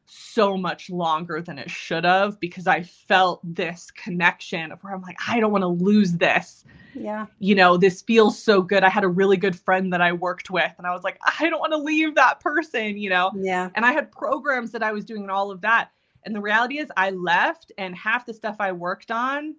so 0.06 0.56
much 0.56 0.88
longer 0.90 1.42
than 1.42 1.58
it 1.58 1.70
should 1.70 2.04
have 2.04 2.38
because 2.40 2.66
I 2.66 2.82
felt 2.82 3.40
this 3.42 3.90
connection 3.90 4.72
of 4.72 4.82
where 4.82 4.94
I'm 4.94 5.02
like, 5.02 5.16
I 5.26 5.40
don't 5.40 5.52
want 5.52 5.62
to 5.62 5.68
lose 5.68 6.12
this. 6.12 6.64
Yeah. 6.94 7.26
You 7.38 7.54
know, 7.54 7.76
this 7.76 8.02
feels 8.02 8.40
so 8.40 8.62
good. 8.62 8.82
I 8.82 8.88
had 8.88 9.04
a 9.04 9.08
really 9.08 9.36
good 9.36 9.58
friend 9.58 9.92
that 9.92 10.00
I 10.00 10.12
worked 10.12 10.50
with, 10.50 10.72
and 10.78 10.86
I 10.86 10.92
was 10.92 11.04
like, 11.04 11.18
I 11.38 11.50
don't 11.50 11.60
want 11.60 11.72
to 11.72 11.78
leave 11.78 12.14
that 12.14 12.40
person, 12.40 12.96
you 12.96 13.10
know? 13.10 13.30
Yeah. 13.36 13.70
And 13.74 13.84
I 13.84 13.92
had 13.92 14.10
programs 14.10 14.72
that 14.72 14.82
I 14.82 14.92
was 14.92 15.04
doing 15.04 15.22
and 15.22 15.30
all 15.30 15.50
of 15.50 15.60
that. 15.60 15.90
And 16.24 16.34
the 16.34 16.40
reality 16.40 16.78
is, 16.78 16.88
I 16.96 17.10
left, 17.10 17.70
and 17.78 17.94
half 17.94 18.26
the 18.26 18.34
stuff 18.34 18.56
I 18.58 18.72
worked 18.72 19.10
on 19.10 19.54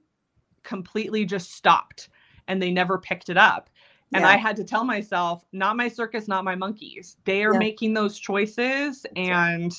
completely 0.63 1.25
just 1.25 1.53
stopped, 1.53 2.09
and 2.47 2.61
they 2.61 2.71
never 2.71 2.97
picked 2.97 3.29
it 3.29 3.37
up. 3.37 3.69
And 4.13 4.21
yeah. 4.21 4.29
I 4.29 4.37
had 4.37 4.55
to 4.55 4.63
tell 4.63 4.83
myself, 4.83 5.45
not 5.51 5.77
my 5.77 5.89
circus, 5.89 6.27
not 6.27 6.43
my 6.43 6.55
monkeys. 6.55 7.17
They 7.25 7.43
are 7.43 7.53
yeah. 7.53 7.59
making 7.59 7.93
those 7.93 8.17
choices, 8.17 9.05
and 9.15 9.71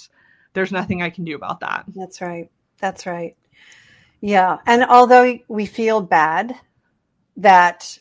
there's 0.59 0.73
nothing 0.73 1.03
I 1.03 1.11
can 1.11 1.25
do 1.25 1.37
about 1.37 1.61
that. 1.61 1.85
That's 1.94 2.21
right. 2.21 2.51
That's 2.81 3.07
right. 3.07 3.37
Yeah. 4.21 4.59
And 4.66 4.85
although 4.85 5.38
we 5.47 5.66
feel 5.66 6.01
bad 6.01 6.53
that, 7.37 7.97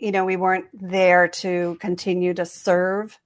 you 0.00 0.10
know, 0.10 0.24
we 0.24 0.34
weren't 0.34 0.66
there 0.72 1.28
to 1.28 1.76
continue 1.80 2.34
to 2.34 2.44
serve 2.44 3.16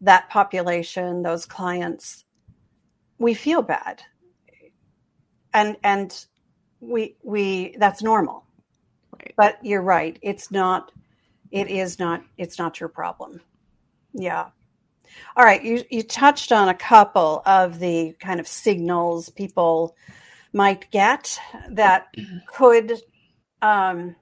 that 0.00 0.30
population, 0.30 1.20
those 1.20 1.44
clients, 1.44 2.24
we 3.18 3.34
feel 3.34 3.60
bad. 3.60 4.02
And, 5.52 5.76
and 5.84 6.24
we, 6.80 7.16
we, 7.22 7.76
that's 7.78 8.02
normal. 8.02 8.46
Right. 9.12 9.34
But 9.36 9.58
you're 9.62 9.82
right. 9.82 10.18
It's 10.22 10.50
not, 10.50 10.92
it 11.50 11.68
is 11.68 11.98
not, 11.98 12.22
it's 12.38 12.58
not 12.58 12.80
your 12.80 12.88
problem. 12.88 13.42
Yeah. 14.14 14.46
All 15.36 15.44
right, 15.44 15.62
you, 15.62 15.82
you 15.90 16.02
touched 16.02 16.52
on 16.52 16.68
a 16.68 16.74
couple 16.74 17.42
of 17.46 17.78
the 17.78 18.14
kind 18.20 18.40
of 18.40 18.46
signals 18.46 19.28
people 19.30 19.96
might 20.52 20.90
get 20.90 21.38
that 21.70 22.14
could 22.46 23.00
um, 23.62 24.14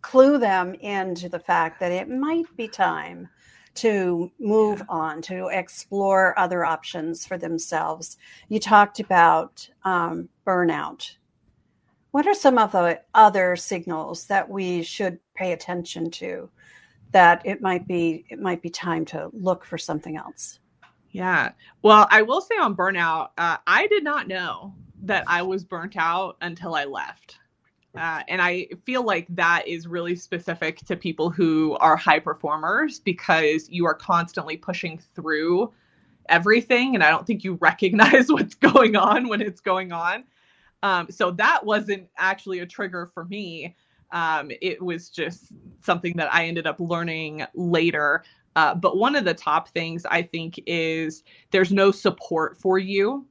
clue 0.00 0.38
them 0.38 0.74
into 0.74 1.28
the 1.28 1.38
fact 1.38 1.80
that 1.80 1.92
it 1.92 2.08
might 2.08 2.46
be 2.56 2.68
time 2.68 3.28
to 3.74 4.30
move 4.38 4.80
yeah. 4.80 4.84
on, 4.88 5.22
to 5.22 5.48
explore 5.50 6.38
other 6.38 6.64
options 6.64 7.26
for 7.26 7.38
themselves. 7.38 8.18
You 8.48 8.58
talked 8.60 9.00
about 9.00 9.68
um, 9.84 10.28
burnout. 10.46 11.16
What 12.10 12.26
are 12.26 12.34
some 12.34 12.58
of 12.58 12.72
the 12.72 13.00
other 13.14 13.56
signals 13.56 14.26
that 14.26 14.48
we 14.48 14.82
should 14.82 15.18
pay 15.34 15.52
attention 15.52 16.10
to 16.10 16.50
that 17.12 17.42
it 17.44 17.60
might 17.60 17.86
be 17.86 18.24
it 18.28 18.40
might 18.40 18.62
be 18.62 18.70
time 18.70 19.04
to 19.06 19.30
look 19.32 19.64
for 19.64 19.78
something 19.78 20.16
else. 20.16 20.58
Yeah. 21.10 21.52
Well, 21.82 22.08
I 22.10 22.22
will 22.22 22.40
say 22.40 22.56
on 22.56 22.74
burnout, 22.74 23.30
uh, 23.36 23.58
I 23.66 23.86
did 23.86 24.02
not 24.02 24.28
know 24.28 24.74
that 25.02 25.24
I 25.26 25.42
was 25.42 25.62
burnt 25.62 25.96
out 25.96 26.36
until 26.40 26.74
I 26.74 26.84
left. 26.84 27.38
Uh, 27.94 28.22
and 28.28 28.40
I 28.40 28.68
feel 28.86 29.04
like 29.04 29.26
that 29.30 29.68
is 29.68 29.86
really 29.86 30.16
specific 30.16 30.78
to 30.86 30.96
people 30.96 31.28
who 31.28 31.76
are 31.76 31.94
high 31.94 32.18
performers 32.18 32.98
because 33.00 33.68
you 33.68 33.84
are 33.84 33.94
constantly 33.94 34.56
pushing 34.56 34.98
through 35.14 35.70
everything. 36.30 36.94
And 36.94 37.04
I 37.04 37.10
don't 37.10 37.26
think 37.26 37.44
you 37.44 37.54
recognize 37.60 38.28
what's 38.32 38.54
going 38.54 38.96
on 38.96 39.28
when 39.28 39.42
it's 39.42 39.60
going 39.60 39.92
on. 39.92 40.24
Um, 40.82 41.08
so 41.10 41.30
that 41.32 41.64
wasn't 41.64 42.08
actually 42.16 42.60
a 42.60 42.66
trigger 42.66 43.10
for 43.12 43.26
me. 43.26 43.76
Um, 44.12 44.50
it 44.60 44.80
was 44.80 45.08
just 45.08 45.52
something 45.80 46.14
that 46.16 46.32
I 46.32 46.46
ended 46.46 46.66
up 46.66 46.78
learning 46.78 47.44
later. 47.54 48.24
Uh, 48.54 48.74
but 48.74 48.98
one 48.98 49.16
of 49.16 49.24
the 49.24 49.34
top 49.34 49.68
things 49.68 50.04
I 50.04 50.22
think 50.22 50.60
is 50.66 51.24
there's 51.50 51.72
no 51.72 51.90
support 51.90 52.56
for 52.58 52.78
you. 52.78 53.26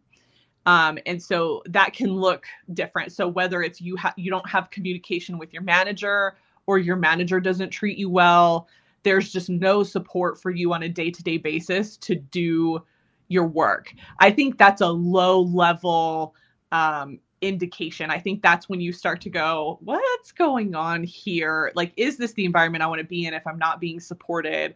Um, 0.65 0.99
and 1.05 1.21
so 1.21 1.63
that 1.67 1.93
can 1.93 2.11
look 2.13 2.45
different. 2.73 3.11
So 3.11 3.27
whether 3.27 3.63
it's 3.63 3.81
you 3.81 3.97
you 4.15 4.29
don't 4.29 4.47
have 4.49 4.69
communication 4.69 5.37
with 5.37 5.53
your 5.53 5.63
manager 5.63 6.35
or 6.67 6.77
your 6.77 6.95
manager 6.95 7.39
doesn't 7.39 7.69
treat 7.69 7.97
you 7.97 8.09
well, 8.09 8.67
there's 9.03 9.31
just 9.31 9.49
no 9.49 9.83
support 9.83 10.39
for 10.39 10.51
you 10.51 10.73
on 10.73 10.83
a 10.83 10.89
day-to-day 10.89 11.37
basis 11.37 11.97
to 11.97 12.15
do 12.15 12.79
your 13.27 13.47
work. 13.47 13.93
I 14.19 14.29
think 14.29 14.57
that's 14.57 14.81
a 14.81 14.89
low 14.89 15.41
level 15.41 16.35
um, 16.71 17.19
indication. 17.41 18.09
I 18.09 18.19
think 18.19 18.41
that's 18.41 18.69
when 18.69 18.81
you 18.81 18.93
start 18.93 19.21
to 19.21 19.29
go, 19.29 19.79
what's 19.81 20.31
going 20.31 20.75
on 20.75 21.03
here? 21.03 21.71
Like, 21.75 21.93
is 21.97 22.17
this 22.17 22.33
the 22.33 22.45
environment 22.45 22.83
I 22.83 22.87
want 22.87 22.99
to 22.99 23.07
be 23.07 23.25
in 23.25 23.33
if 23.33 23.45
I'm 23.45 23.57
not 23.57 23.79
being 23.79 23.99
supported 23.99 24.75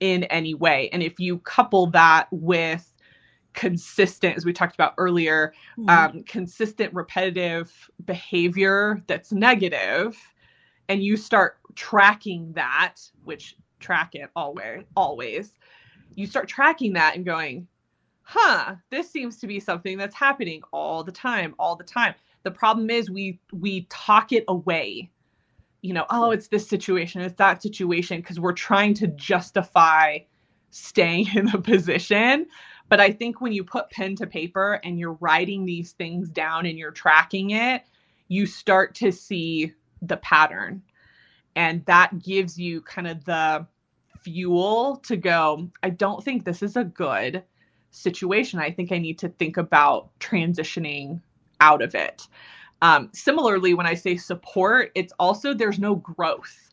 in 0.00 0.24
any 0.24 0.54
way? 0.54 0.88
And 0.92 1.02
if 1.02 1.18
you 1.18 1.38
couple 1.38 1.86
that 1.88 2.28
with 2.30 2.92
consistent, 3.54 4.36
as 4.36 4.44
we 4.44 4.52
talked 4.52 4.74
about 4.74 4.94
earlier, 4.98 5.54
mm-hmm. 5.78 5.88
um, 5.88 6.22
consistent 6.24 6.92
repetitive 6.94 7.90
behavior 8.04 9.02
that's 9.06 9.32
negative, 9.32 10.16
and 10.88 11.02
you 11.02 11.16
start 11.16 11.58
tracking 11.74 12.52
that, 12.52 12.96
which 13.24 13.56
track 13.78 14.14
it 14.14 14.30
always 14.34 14.84
always 14.96 15.52
you 16.16 16.26
start 16.26 16.48
tracking 16.48 16.94
that 16.94 17.14
and 17.14 17.24
going 17.24 17.68
huh 18.28 18.74
this 18.90 19.08
seems 19.08 19.36
to 19.36 19.46
be 19.46 19.60
something 19.60 19.96
that's 19.96 20.14
happening 20.16 20.60
all 20.72 21.04
the 21.04 21.12
time 21.12 21.54
all 21.60 21.76
the 21.76 21.84
time. 21.84 22.12
The 22.42 22.50
problem 22.50 22.90
is 22.90 23.08
we 23.08 23.38
we 23.52 23.86
talk 23.88 24.32
it 24.32 24.44
away. 24.48 25.10
You 25.80 25.94
know 25.94 26.06
oh 26.10 26.32
it's 26.32 26.48
this 26.48 26.68
situation 26.68 27.20
it's 27.20 27.36
that 27.36 27.62
situation 27.62 28.20
because 28.20 28.40
we're 28.40 28.52
trying 28.52 28.94
to 28.94 29.06
justify 29.06 30.18
staying 30.70 31.28
in 31.36 31.46
the 31.46 31.60
position. 31.60 32.46
But 32.88 32.98
i 32.98 33.12
think 33.12 33.40
when 33.40 33.52
you 33.52 33.62
put 33.62 33.90
pen 33.90 34.16
to 34.16 34.26
paper 34.26 34.80
and 34.82 34.98
you're 34.98 35.18
writing 35.20 35.64
these 35.64 35.92
things 35.92 36.28
down 36.28 36.66
and 36.66 36.76
you're 36.76 36.90
tracking 36.90 37.50
it 37.50 37.84
you 38.26 38.44
start 38.44 38.96
to 38.96 39.12
see 39.12 39.72
the 40.02 40.16
pattern. 40.16 40.82
And 41.54 41.86
that 41.86 42.18
gives 42.18 42.58
you 42.58 42.82
kind 42.82 43.06
of 43.06 43.24
the 43.24 43.68
fuel 44.22 44.96
to 44.96 45.16
go 45.16 45.70
i 45.84 45.88
don't 45.88 46.24
think 46.24 46.44
this 46.44 46.60
is 46.60 46.74
a 46.74 46.82
good 46.82 47.44
situation 47.96 48.58
i 48.58 48.70
think 48.70 48.92
i 48.92 48.98
need 48.98 49.18
to 49.18 49.28
think 49.28 49.56
about 49.56 50.08
transitioning 50.20 51.20
out 51.60 51.82
of 51.82 51.94
it 51.94 52.28
um, 52.82 53.08
similarly 53.12 53.74
when 53.74 53.86
i 53.86 53.94
say 53.94 54.16
support 54.16 54.92
it's 54.94 55.12
also 55.18 55.54
there's 55.54 55.78
no 55.78 55.96
growth 55.96 56.72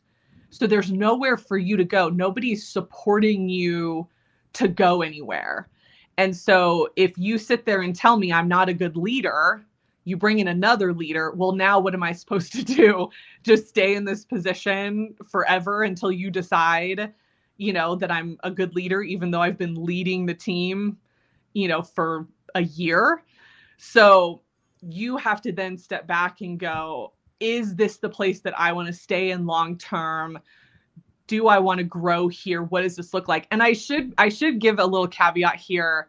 so 0.50 0.66
there's 0.66 0.92
nowhere 0.92 1.36
for 1.36 1.56
you 1.56 1.76
to 1.76 1.84
go 1.84 2.08
nobody's 2.08 2.66
supporting 2.66 3.48
you 3.48 4.06
to 4.52 4.68
go 4.68 5.02
anywhere 5.02 5.68
and 6.18 6.36
so 6.36 6.88
if 6.96 7.16
you 7.18 7.38
sit 7.38 7.64
there 7.64 7.80
and 7.80 7.96
tell 7.96 8.16
me 8.16 8.32
i'm 8.32 8.48
not 8.48 8.68
a 8.68 8.74
good 8.74 8.96
leader 8.96 9.64
you 10.04 10.16
bring 10.16 10.38
in 10.38 10.48
another 10.48 10.92
leader. 10.92 11.32
Well, 11.32 11.52
now 11.52 11.80
what 11.80 11.94
am 11.94 12.02
I 12.02 12.12
supposed 12.14 12.52
to 12.52 12.62
do? 12.64 13.08
Just 13.42 13.68
stay 13.68 13.94
in 13.96 14.04
this 14.04 14.24
position 14.24 15.14
forever 15.30 15.82
until 15.82 16.12
you 16.12 16.30
decide, 16.30 17.12
you 17.56 17.72
know, 17.72 17.94
that 17.96 18.10
I'm 18.10 18.38
a 18.44 18.50
good 18.50 18.74
leader, 18.74 19.02
even 19.02 19.30
though 19.30 19.40
I've 19.42 19.58
been 19.58 19.84
leading 19.84 20.26
the 20.26 20.34
team, 20.34 20.98
you 21.54 21.68
know, 21.68 21.82
for 21.82 22.26
a 22.54 22.62
year. 22.62 23.22
So 23.78 24.42
you 24.82 25.16
have 25.16 25.40
to 25.42 25.52
then 25.52 25.78
step 25.78 26.06
back 26.06 26.40
and 26.40 26.58
go, 26.58 27.12
is 27.40 27.74
this 27.74 27.96
the 27.96 28.08
place 28.08 28.40
that 28.40 28.58
I 28.58 28.72
want 28.72 28.86
to 28.88 28.92
stay 28.92 29.30
in 29.30 29.46
long 29.46 29.78
term? 29.78 30.38
Do 31.26 31.48
I 31.48 31.58
want 31.58 31.78
to 31.78 31.84
grow 31.84 32.28
here? 32.28 32.62
What 32.62 32.82
does 32.82 32.96
this 32.96 33.14
look 33.14 33.28
like? 33.28 33.46
And 33.50 33.62
I 33.62 33.72
should 33.72 34.14
I 34.18 34.28
should 34.28 34.58
give 34.60 34.78
a 34.78 34.84
little 34.84 35.08
caveat 35.08 35.56
here. 35.56 36.08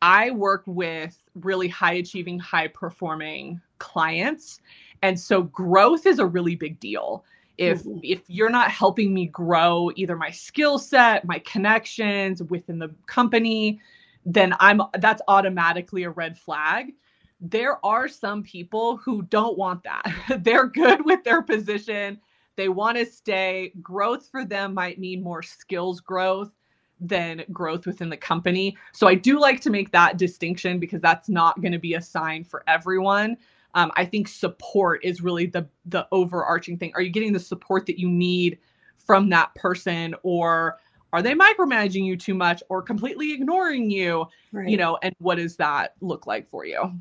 I 0.00 0.30
work 0.30 0.64
with 0.66 1.16
really 1.34 1.68
high 1.68 1.94
achieving, 1.94 2.38
high 2.38 2.68
performing 2.68 3.60
clients. 3.78 4.60
And 5.02 5.18
so 5.18 5.42
growth 5.42 6.06
is 6.06 6.18
a 6.18 6.26
really 6.26 6.56
big 6.56 6.80
deal. 6.80 7.24
If 7.58 7.84
mm-hmm. 7.84 8.00
if 8.02 8.22
you're 8.28 8.50
not 8.50 8.70
helping 8.70 9.14
me 9.14 9.26
grow 9.26 9.90
either 9.96 10.16
my 10.16 10.30
skill 10.30 10.78
set, 10.78 11.24
my 11.24 11.38
connections 11.40 12.42
within 12.42 12.78
the 12.78 12.94
company, 13.06 13.80
then 14.24 14.54
I'm 14.60 14.80
that's 14.98 15.22
automatically 15.28 16.04
a 16.04 16.10
red 16.10 16.38
flag. 16.38 16.92
There 17.40 17.84
are 17.84 18.08
some 18.08 18.42
people 18.42 18.96
who 18.96 19.22
don't 19.22 19.58
want 19.58 19.82
that. 19.84 20.04
They're 20.44 20.66
good 20.66 21.04
with 21.04 21.24
their 21.24 21.42
position. 21.42 22.18
They 22.56 22.68
want 22.68 22.96
to 22.98 23.06
stay. 23.06 23.72
Growth 23.82 24.28
for 24.30 24.44
them 24.44 24.74
might 24.74 24.98
mean 24.98 25.22
more 25.22 25.42
skills 25.42 26.00
growth 26.00 26.52
than 27.00 27.44
growth 27.52 27.86
within 27.86 28.08
the 28.08 28.16
company. 28.16 28.76
So 28.92 29.06
I 29.06 29.14
do 29.14 29.40
like 29.40 29.60
to 29.62 29.70
make 29.70 29.90
that 29.92 30.16
distinction 30.16 30.78
because 30.78 31.00
that's 31.00 31.28
not 31.28 31.60
going 31.60 31.72
to 31.72 31.78
be 31.78 31.94
a 31.94 32.02
sign 32.02 32.44
for 32.44 32.62
everyone. 32.66 33.36
Um, 33.74 33.90
I 33.96 34.04
think 34.04 34.28
support 34.28 35.04
is 35.04 35.20
really 35.20 35.46
the 35.46 35.68
the 35.86 36.06
overarching 36.12 36.78
thing. 36.78 36.92
Are 36.94 37.02
you 37.02 37.10
getting 37.10 37.32
the 37.32 37.40
support 37.40 37.86
that 37.86 37.98
you 37.98 38.08
need 38.08 38.58
from 38.96 39.28
that 39.30 39.54
person, 39.54 40.14
or 40.22 40.78
are 41.14 41.22
they 41.22 41.34
micromanaging 41.36 42.04
you 42.04 42.16
too 42.16 42.34
much, 42.34 42.60
or 42.68 42.82
completely 42.82 43.32
ignoring 43.32 43.88
you? 43.88 44.26
Right. 44.50 44.68
You 44.68 44.76
know, 44.76 44.98
and 45.00 45.14
what 45.18 45.36
does 45.36 45.54
that 45.56 45.94
look 46.00 46.26
like 46.26 46.50
for 46.50 46.66
you? 46.66 46.92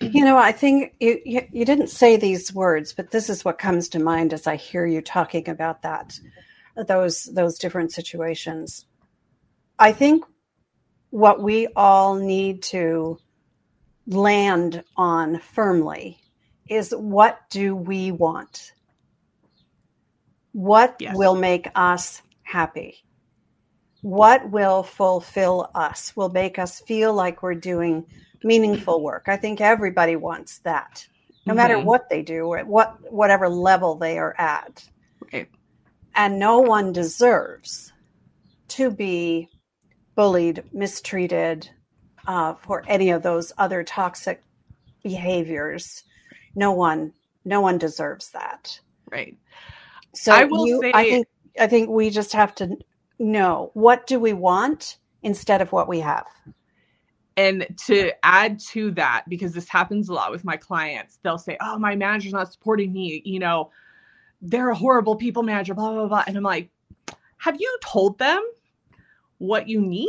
You 0.00 0.22
know, 0.22 0.36
I 0.36 0.52
think 0.52 0.94
you, 1.00 1.18
you, 1.24 1.48
you 1.50 1.64
didn't 1.64 1.86
say 1.86 2.18
these 2.18 2.52
words, 2.52 2.92
but 2.92 3.10
this 3.10 3.30
is 3.30 3.42
what 3.42 3.58
comes 3.58 3.88
to 3.88 3.98
mind 3.98 4.34
as 4.34 4.46
I 4.46 4.56
hear 4.56 4.84
you 4.84 5.00
talking 5.00 5.48
about 5.48 5.80
that, 5.80 6.18
those 6.86 7.24
those 7.24 7.58
different 7.58 7.90
situations. 7.90 8.84
I 9.78 9.92
think 9.92 10.26
what 11.08 11.42
we 11.42 11.68
all 11.74 12.16
need 12.16 12.62
to 12.64 13.18
land 14.06 14.84
on 14.94 15.38
firmly 15.38 16.18
is 16.68 16.90
what 16.90 17.40
do 17.48 17.74
we 17.74 18.12
want? 18.12 18.72
What 20.52 20.96
yes. 21.00 21.16
will 21.16 21.34
make 21.34 21.68
us 21.74 22.20
happy? 22.42 23.02
What 24.02 24.50
will 24.50 24.82
fulfill 24.82 25.70
us, 25.74 26.14
will 26.16 26.28
make 26.28 26.58
us 26.58 26.80
feel 26.80 27.14
like 27.14 27.42
we're 27.42 27.54
doing 27.54 28.04
meaningful 28.42 29.02
work? 29.02 29.24
I 29.28 29.36
think 29.36 29.60
everybody 29.60 30.16
wants 30.16 30.58
that, 30.58 31.06
no 31.46 31.52
mm-hmm. 31.52 31.56
matter 31.56 31.78
what 31.78 32.10
they 32.10 32.22
do 32.22 32.46
or 32.46 32.58
at 32.58 32.66
what 32.66 33.12
whatever 33.12 33.48
level 33.48 33.94
they 33.94 34.18
are 34.18 34.34
at. 34.38 34.84
Right. 35.32 35.48
And 36.14 36.38
no 36.38 36.58
one 36.60 36.92
deserves 36.92 37.92
to 38.68 38.90
be 38.90 39.48
bullied, 40.14 40.64
mistreated 40.72 41.70
uh, 42.26 42.54
for 42.54 42.84
any 42.88 43.10
of 43.10 43.22
those 43.22 43.52
other 43.56 43.84
toxic 43.84 44.42
behaviors. 45.02 46.04
No 46.54 46.72
one, 46.72 47.12
no 47.44 47.60
one 47.60 47.78
deserves 47.78 48.30
that. 48.30 48.78
Right. 49.10 49.36
So 50.14 50.32
I 50.32 50.44
will 50.44 50.66
you, 50.66 50.80
say, 50.82 50.92
I 50.92 51.04
think, 51.04 51.26
I 51.58 51.66
think 51.66 51.88
we 51.88 52.10
just 52.10 52.32
have 52.32 52.54
to 52.56 52.76
know 53.18 53.70
what 53.74 54.06
do 54.06 54.18
we 54.18 54.32
want 54.32 54.98
instead 55.22 55.60
of 55.60 55.72
what 55.72 55.88
we 55.88 56.00
have. 56.00 56.26
And 57.36 57.66
to 57.86 58.12
add 58.22 58.60
to 58.70 58.90
that, 58.92 59.24
because 59.28 59.52
this 59.52 59.68
happens 59.68 60.08
a 60.08 60.12
lot 60.12 60.30
with 60.30 60.44
my 60.44 60.56
clients, 60.56 61.18
they'll 61.22 61.38
say, 61.38 61.56
"Oh, 61.60 61.78
my 61.78 61.96
manager's 61.96 62.32
not 62.32 62.52
supporting 62.52 62.92
me. 62.92 63.22
You 63.24 63.38
know, 63.38 63.70
they're 64.42 64.68
a 64.68 64.74
horrible 64.74 65.16
people 65.16 65.42
manager." 65.42 65.72
Blah 65.72 65.92
blah 65.92 66.08
blah. 66.08 66.24
And 66.26 66.36
I'm 66.36 66.42
like, 66.42 66.68
"Have 67.38 67.58
you 67.58 67.78
told 67.82 68.18
them 68.18 68.42
what 69.42 69.68
you 69.68 69.80
need. 69.80 70.08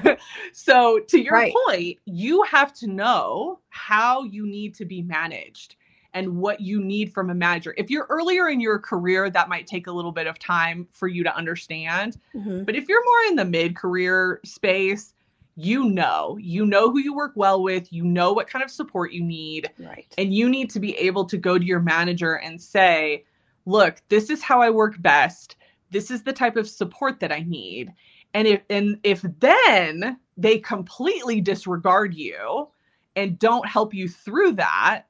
so, 0.52 1.00
to 1.00 1.20
your 1.20 1.34
right. 1.34 1.54
point, 1.66 1.98
you 2.04 2.42
have 2.44 2.72
to 2.74 2.86
know 2.86 3.58
how 3.70 4.22
you 4.22 4.46
need 4.46 4.74
to 4.76 4.84
be 4.84 5.02
managed 5.02 5.74
and 6.14 6.38
what 6.38 6.60
you 6.60 6.82
need 6.82 7.12
from 7.12 7.30
a 7.30 7.34
manager. 7.34 7.74
If 7.76 7.90
you're 7.90 8.06
earlier 8.08 8.48
in 8.48 8.60
your 8.60 8.78
career, 8.78 9.30
that 9.30 9.48
might 9.48 9.66
take 9.66 9.86
a 9.86 9.92
little 9.92 10.12
bit 10.12 10.26
of 10.26 10.38
time 10.38 10.88
for 10.92 11.08
you 11.08 11.22
to 11.24 11.34
understand. 11.34 12.16
Mm-hmm. 12.34 12.64
But 12.64 12.76
if 12.76 12.88
you're 12.88 13.04
more 13.04 13.30
in 13.30 13.36
the 13.36 13.44
mid 13.44 13.76
career 13.76 14.40
space, 14.44 15.14
you 15.54 15.84
know, 15.84 16.38
you 16.40 16.64
know 16.64 16.90
who 16.90 16.98
you 16.98 17.14
work 17.14 17.32
well 17.34 17.62
with, 17.62 17.92
you 17.92 18.04
know 18.04 18.32
what 18.32 18.48
kind 18.48 18.64
of 18.64 18.70
support 18.70 19.12
you 19.12 19.22
need. 19.22 19.70
Right. 19.78 20.12
And 20.16 20.32
you 20.32 20.48
need 20.48 20.70
to 20.70 20.80
be 20.80 20.96
able 20.96 21.24
to 21.26 21.36
go 21.36 21.58
to 21.58 21.64
your 21.64 21.80
manager 21.80 22.34
and 22.34 22.60
say, 22.60 23.24
look, 23.66 24.00
this 24.08 24.30
is 24.30 24.42
how 24.42 24.62
I 24.62 24.70
work 24.70 25.00
best. 25.02 25.56
This 25.90 26.10
is 26.10 26.22
the 26.22 26.32
type 26.32 26.56
of 26.56 26.68
support 26.68 27.20
that 27.20 27.32
I 27.32 27.40
need 27.40 27.92
and 28.34 28.46
if 28.46 28.60
and 28.68 28.98
if 29.02 29.22
then 29.40 30.18
they 30.36 30.58
completely 30.58 31.40
disregard 31.40 32.14
you 32.14 32.68
and 33.16 33.38
don't 33.38 33.66
help 33.66 33.94
you 33.94 34.08
through 34.08 34.52
that, 34.52 35.04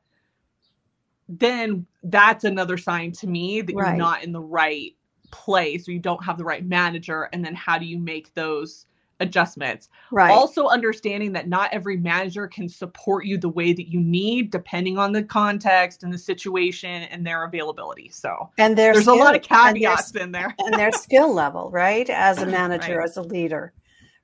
then 1.28 1.86
that's 2.04 2.44
another 2.44 2.78
sign 2.78 3.12
to 3.12 3.26
me 3.26 3.60
that 3.60 3.74
right. 3.74 3.88
you're 3.88 3.96
not 3.96 4.24
in 4.24 4.32
the 4.32 4.40
right 4.40 4.94
place 5.30 5.88
or 5.88 5.92
you 5.92 5.98
don't 5.98 6.24
have 6.24 6.38
the 6.38 6.44
right 6.44 6.64
manager. 6.64 7.28
And 7.32 7.44
then 7.44 7.54
how 7.54 7.78
do 7.78 7.84
you 7.84 7.98
make 7.98 8.32
those 8.34 8.86
adjustments. 9.20 9.88
Right. 10.10 10.30
Also 10.30 10.66
understanding 10.66 11.32
that 11.32 11.48
not 11.48 11.72
every 11.72 11.96
manager 11.96 12.46
can 12.46 12.68
support 12.68 13.24
you 13.24 13.38
the 13.38 13.48
way 13.48 13.72
that 13.72 13.88
you 13.90 14.00
need 14.00 14.50
depending 14.50 14.98
on 14.98 15.12
the 15.12 15.22
context 15.22 16.02
and 16.02 16.12
the 16.12 16.18
situation 16.18 17.02
and 17.04 17.26
their 17.26 17.44
availability. 17.44 18.08
So 18.10 18.50
and 18.58 18.76
there's 18.76 19.02
skill, 19.02 19.14
a 19.14 19.16
lot 19.16 19.36
of 19.36 19.42
caveats 19.42 20.14
in 20.14 20.32
there. 20.32 20.54
and 20.58 20.74
their 20.74 20.92
skill 20.92 21.32
level, 21.32 21.70
right? 21.70 22.08
As 22.08 22.40
a 22.42 22.46
manager, 22.46 22.98
right. 22.98 23.04
as 23.04 23.16
a 23.16 23.22
leader, 23.22 23.72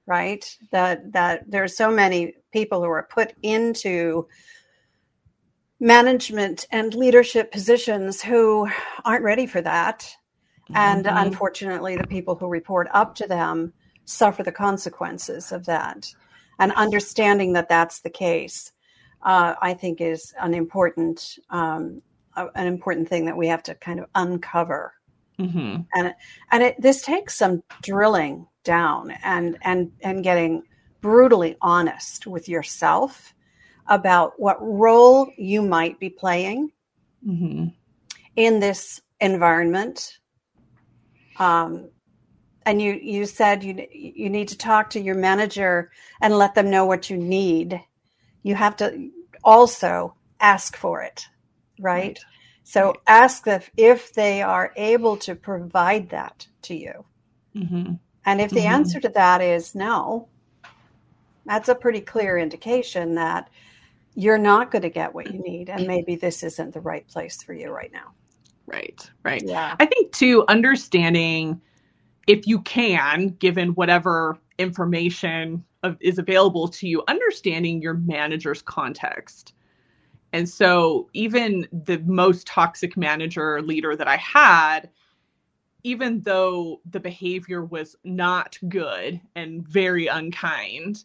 right? 0.06 0.56
That 0.70 1.12
that 1.12 1.50
there's 1.50 1.76
so 1.76 1.90
many 1.90 2.34
people 2.52 2.82
who 2.82 2.90
are 2.90 3.08
put 3.10 3.34
into 3.42 4.28
management 5.80 6.66
and 6.70 6.94
leadership 6.94 7.52
positions 7.52 8.22
who 8.22 8.68
aren't 9.04 9.24
ready 9.24 9.46
for 9.46 9.60
that. 9.60 10.00
Mm-hmm. 10.70 10.76
And 10.76 11.06
unfortunately, 11.06 11.96
the 11.96 12.06
people 12.06 12.34
who 12.34 12.46
report 12.46 12.88
up 12.92 13.14
to 13.16 13.26
them 13.26 13.72
suffer 14.04 14.42
the 14.42 14.52
consequences 14.52 15.52
of 15.52 15.66
that. 15.66 16.12
And 16.58 16.72
understanding 16.72 17.52
that 17.54 17.68
that's 17.68 18.00
the 18.00 18.10
case, 18.10 18.72
uh, 19.22 19.54
I 19.60 19.74
think, 19.74 20.00
is 20.00 20.32
an 20.40 20.54
important 20.54 21.38
um, 21.50 22.02
an 22.36 22.66
important 22.66 23.08
thing 23.08 23.26
that 23.26 23.36
we 23.36 23.46
have 23.46 23.62
to 23.64 23.74
kind 23.76 24.00
of 24.00 24.06
uncover. 24.14 24.94
Mm-hmm. 25.38 25.82
And 25.94 26.14
and 26.52 26.62
it, 26.62 26.80
this 26.80 27.02
takes 27.02 27.36
some 27.36 27.62
drilling 27.82 28.46
down 28.62 29.12
and 29.22 29.58
and 29.62 29.90
and 30.02 30.22
getting 30.22 30.62
brutally 31.00 31.56
honest 31.60 32.26
with 32.26 32.48
yourself 32.48 33.34
about 33.86 34.32
what 34.38 34.56
role 34.60 35.30
you 35.36 35.62
might 35.62 35.98
be 36.00 36.08
playing 36.10 36.70
mm-hmm. 37.26 37.66
in 38.36 38.60
this 38.60 39.00
environment 39.20 40.18
um, 41.38 41.88
and 42.66 42.80
you 42.80 42.92
you 42.94 43.26
said 43.26 43.62
you 43.62 43.86
you 43.92 44.30
need 44.30 44.48
to 44.48 44.58
talk 44.58 44.90
to 44.90 45.00
your 45.00 45.14
manager 45.14 45.90
and 46.20 46.36
let 46.36 46.54
them 46.54 46.70
know 46.70 46.86
what 46.86 47.10
you 47.10 47.16
need 47.16 47.80
you 48.42 48.54
have 48.54 48.76
to 48.76 49.10
also 49.42 50.14
ask 50.40 50.76
for 50.76 51.02
it 51.02 51.26
right, 51.78 52.02
right. 52.02 52.18
so 52.62 52.86
right. 52.86 52.96
ask 53.06 53.46
if 53.46 53.70
if 53.76 54.12
they 54.14 54.42
are 54.42 54.72
able 54.76 55.16
to 55.16 55.34
provide 55.34 56.08
that 56.10 56.46
to 56.62 56.74
you 56.74 57.04
mm-hmm. 57.54 57.92
and 58.24 58.40
if 58.40 58.50
the 58.50 58.60
mm-hmm. 58.60 58.74
answer 58.74 59.00
to 59.00 59.08
that 59.10 59.40
is 59.40 59.74
no 59.74 60.28
that's 61.46 61.68
a 61.68 61.74
pretty 61.74 62.00
clear 62.00 62.38
indication 62.38 63.14
that 63.16 63.50
you're 64.14 64.38
not 64.38 64.70
going 64.70 64.82
to 64.82 64.90
get 64.90 65.14
what 65.14 65.32
you 65.32 65.40
need 65.40 65.68
and 65.68 65.80
mm-hmm. 65.80 65.88
maybe 65.88 66.16
this 66.16 66.42
isn't 66.42 66.72
the 66.72 66.80
right 66.80 67.06
place 67.08 67.42
for 67.42 67.52
you 67.52 67.70
right 67.70 67.92
now. 67.92 68.12
Right 68.66 69.10
right. 69.22 69.42
Yeah. 69.44 69.76
I 69.78 69.86
think 69.86 70.12
too 70.12 70.44
understanding 70.48 71.60
if 72.26 72.46
you 72.46 72.60
can, 72.62 73.28
given 73.38 73.70
whatever 73.70 74.38
information 74.58 75.64
of, 75.82 75.96
is 76.00 76.18
available 76.18 76.68
to 76.68 76.88
you, 76.88 77.02
understanding 77.08 77.82
your 77.82 77.94
manager's 77.94 78.62
context. 78.62 79.52
And 80.32 80.48
so, 80.48 81.08
even 81.12 81.68
the 81.70 81.98
most 81.98 82.46
toxic 82.46 82.96
manager 82.96 83.62
leader 83.62 83.94
that 83.94 84.08
I 84.08 84.16
had, 84.16 84.90
even 85.84 86.20
though 86.22 86.80
the 86.90 86.98
behavior 86.98 87.64
was 87.64 87.94
not 88.04 88.58
good 88.68 89.20
and 89.36 89.66
very 89.68 90.06
unkind, 90.06 91.04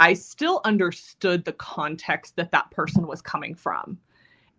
I 0.00 0.14
still 0.14 0.60
understood 0.64 1.44
the 1.44 1.52
context 1.52 2.36
that 2.36 2.50
that 2.52 2.70
person 2.70 3.06
was 3.06 3.22
coming 3.22 3.54
from. 3.54 3.98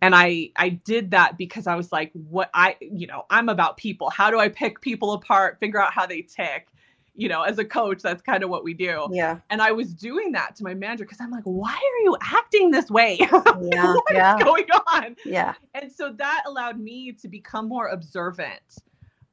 And 0.00 0.14
i 0.14 0.50
i 0.56 0.68
did 0.68 1.10
that 1.10 1.36
because 1.36 1.66
i 1.66 1.74
was 1.74 1.90
like 1.90 2.12
what 2.12 2.50
i 2.54 2.76
you 2.80 3.06
know 3.06 3.24
i'm 3.30 3.48
about 3.48 3.76
people. 3.76 4.10
How 4.10 4.30
do 4.30 4.38
i 4.38 4.48
pick 4.48 4.80
people 4.80 5.12
apart 5.12 5.58
figure 5.58 5.82
out 5.82 5.92
how 5.92 6.06
they 6.06 6.22
tick? 6.22 6.68
You 7.16 7.28
know 7.28 7.42
as 7.42 7.58
a 7.58 7.64
coach 7.64 8.00
that's 8.00 8.22
kind 8.22 8.44
of 8.44 8.50
what 8.50 8.62
we 8.62 8.74
do. 8.74 9.08
Yeah. 9.10 9.38
And 9.50 9.60
i 9.60 9.72
was 9.72 9.92
doing 9.92 10.30
that 10.32 10.54
to 10.56 10.64
my 10.64 10.72
manager 10.72 11.04
because 11.04 11.20
i'm 11.20 11.32
like 11.32 11.42
why 11.42 11.74
are 11.74 12.04
you 12.04 12.16
acting 12.22 12.70
this 12.70 12.90
way? 12.90 13.16
Yeah 13.18 13.30
what 13.32 14.04
yeah. 14.12 14.36
is 14.36 14.44
going 14.44 14.66
on? 14.94 15.16
Yeah. 15.24 15.54
And 15.74 15.90
so 15.90 16.12
that 16.12 16.44
allowed 16.46 16.78
me 16.78 17.10
to 17.12 17.26
become 17.26 17.66
more 17.66 17.88
observant 17.88 18.78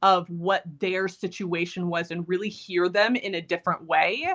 of 0.01 0.27
what 0.29 0.63
their 0.79 1.07
situation 1.07 1.87
was 1.87 2.09
and 2.09 2.27
really 2.27 2.49
hear 2.49 2.89
them 2.89 3.15
in 3.15 3.35
a 3.35 3.41
different 3.41 3.85
way 3.85 4.33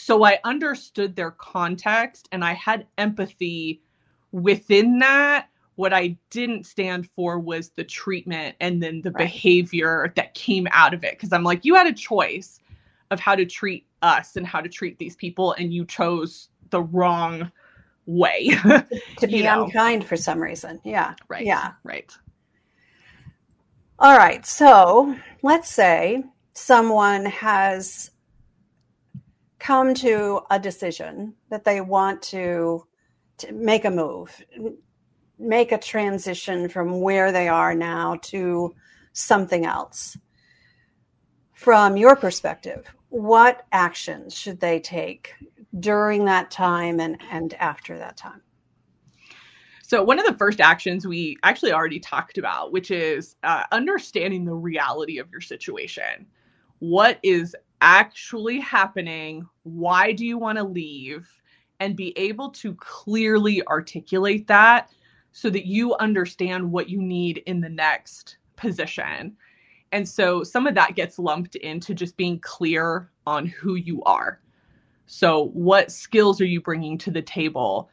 so 0.00 0.24
i 0.24 0.38
understood 0.44 1.14
their 1.14 1.30
context 1.32 2.28
and 2.32 2.44
i 2.44 2.52
had 2.52 2.86
empathy 2.98 3.80
within 4.32 4.98
that 4.98 5.48
what 5.80 5.94
I 5.94 6.14
didn't 6.28 6.66
stand 6.66 7.08
for 7.16 7.38
was 7.38 7.70
the 7.70 7.84
treatment 7.84 8.54
and 8.60 8.82
then 8.82 9.00
the 9.00 9.12
right. 9.12 9.24
behavior 9.24 10.12
that 10.14 10.34
came 10.34 10.68
out 10.72 10.92
of 10.92 11.04
it. 11.04 11.18
Cause 11.18 11.32
I'm 11.32 11.42
like, 11.42 11.64
you 11.64 11.74
had 11.74 11.86
a 11.86 11.92
choice 11.94 12.60
of 13.10 13.18
how 13.18 13.34
to 13.34 13.46
treat 13.46 13.86
us 14.02 14.36
and 14.36 14.46
how 14.46 14.60
to 14.60 14.68
treat 14.68 14.98
these 14.98 15.16
people, 15.16 15.52
and 15.54 15.72
you 15.72 15.84
chose 15.84 16.48
the 16.70 16.82
wrong 16.82 17.50
way 18.06 18.50
to 19.18 19.26
be 19.26 19.42
know? 19.42 19.64
unkind 19.64 20.06
for 20.06 20.16
some 20.16 20.38
reason. 20.38 20.80
Yeah. 20.84 21.14
Right. 21.28 21.44
Yeah. 21.44 21.72
Right. 21.82 22.12
All 23.98 24.16
right. 24.16 24.44
So 24.46 25.16
let's 25.42 25.70
say 25.70 26.24
someone 26.52 27.24
has 27.26 28.10
come 29.60 29.94
to 29.94 30.40
a 30.50 30.58
decision 30.58 31.34
that 31.50 31.64
they 31.64 31.80
want 31.80 32.22
to, 32.22 32.84
to 33.38 33.52
make 33.52 33.84
a 33.84 33.90
move 33.90 34.42
make 35.40 35.72
a 35.72 35.78
transition 35.78 36.68
from 36.68 37.00
where 37.00 37.32
they 37.32 37.48
are 37.48 37.74
now 37.74 38.16
to 38.22 38.74
something 39.12 39.64
else. 39.64 40.16
From 41.54 41.96
your 41.96 42.14
perspective, 42.14 42.86
what 43.08 43.66
actions 43.72 44.34
should 44.34 44.60
they 44.60 44.80
take 44.80 45.34
during 45.78 46.26
that 46.26 46.50
time 46.50 47.00
and, 47.00 47.20
and 47.30 47.54
after 47.54 47.98
that 47.98 48.16
time? 48.16 48.42
So, 49.82 50.02
one 50.02 50.20
of 50.20 50.26
the 50.26 50.36
first 50.36 50.60
actions 50.60 51.06
we 51.06 51.36
actually 51.42 51.72
already 51.72 51.98
talked 51.98 52.38
about, 52.38 52.70
which 52.70 52.90
is 52.90 53.34
uh, 53.42 53.64
understanding 53.72 54.44
the 54.44 54.54
reality 54.54 55.18
of 55.18 55.28
your 55.32 55.40
situation. 55.40 56.26
What 56.78 57.18
is 57.22 57.56
actually 57.80 58.60
happening? 58.60 59.46
Why 59.62 60.12
do 60.12 60.24
you 60.26 60.38
want 60.38 60.58
to 60.58 60.64
leave? 60.64 61.28
And 61.80 61.96
be 61.96 62.16
able 62.18 62.50
to 62.50 62.74
clearly 62.74 63.66
articulate 63.66 64.46
that 64.48 64.90
so 65.32 65.48
that 65.50 65.66
you 65.66 65.94
understand 65.96 66.70
what 66.70 66.90
you 66.90 67.00
need 67.00 67.38
in 67.46 67.60
the 67.60 67.68
next 67.68 68.36
position. 68.56 69.36
And 69.92 70.08
so 70.08 70.44
some 70.44 70.66
of 70.66 70.74
that 70.74 70.94
gets 70.94 71.18
lumped 71.18 71.56
into 71.56 71.94
just 71.94 72.16
being 72.16 72.38
clear 72.40 73.10
on 73.26 73.46
who 73.46 73.74
you 73.74 74.02
are. 74.04 74.40
So, 75.06 75.46
what 75.48 75.90
skills 75.90 76.40
are 76.40 76.46
you 76.46 76.60
bringing 76.60 76.96
to 76.98 77.10
the 77.10 77.22
table? 77.22 77.90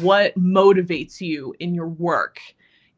What 0.00 0.38
motivates 0.38 1.20
you 1.20 1.54
in 1.58 1.74
your 1.74 1.88
work? 1.88 2.38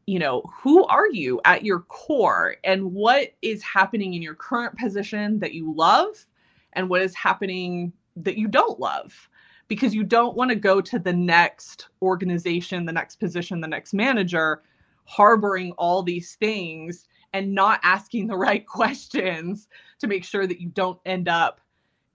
You 0.07 0.19
know, 0.19 0.43
who 0.61 0.85
are 0.85 1.09
you 1.09 1.41
at 1.45 1.65
your 1.65 1.79
core? 1.81 2.57
And 2.63 2.93
what 2.93 3.33
is 3.41 3.63
happening 3.63 4.13
in 4.13 4.21
your 4.21 4.35
current 4.35 4.77
position 4.77 5.39
that 5.39 5.53
you 5.53 5.73
love? 5.73 6.25
And 6.73 6.89
what 6.89 7.01
is 7.01 7.15
happening 7.15 7.91
that 8.17 8.37
you 8.37 8.47
don't 8.47 8.79
love? 8.79 9.29
because 9.67 9.95
you 9.95 10.03
don't 10.03 10.35
want 10.35 10.49
to 10.49 10.55
go 10.55 10.79
to 10.81 10.99
the 10.99 11.13
next 11.13 11.87
organization, 12.01 12.85
the 12.85 12.91
next 12.91 13.15
position, 13.15 13.61
the 13.61 13.67
next 13.67 13.93
manager 13.93 14.61
harboring 15.05 15.71
all 15.73 16.01
these 16.03 16.35
things 16.35 17.07
and 17.33 17.53
not 17.53 17.79
asking 17.83 18.27
the 18.27 18.37
right 18.37 18.65
questions 18.65 19.67
to 19.99 20.07
make 20.07 20.23
sure 20.23 20.47
that 20.47 20.59
you 20.59 20.69
don't 20.69 20.99
end 21.05 21.27
up, 21.27 21.61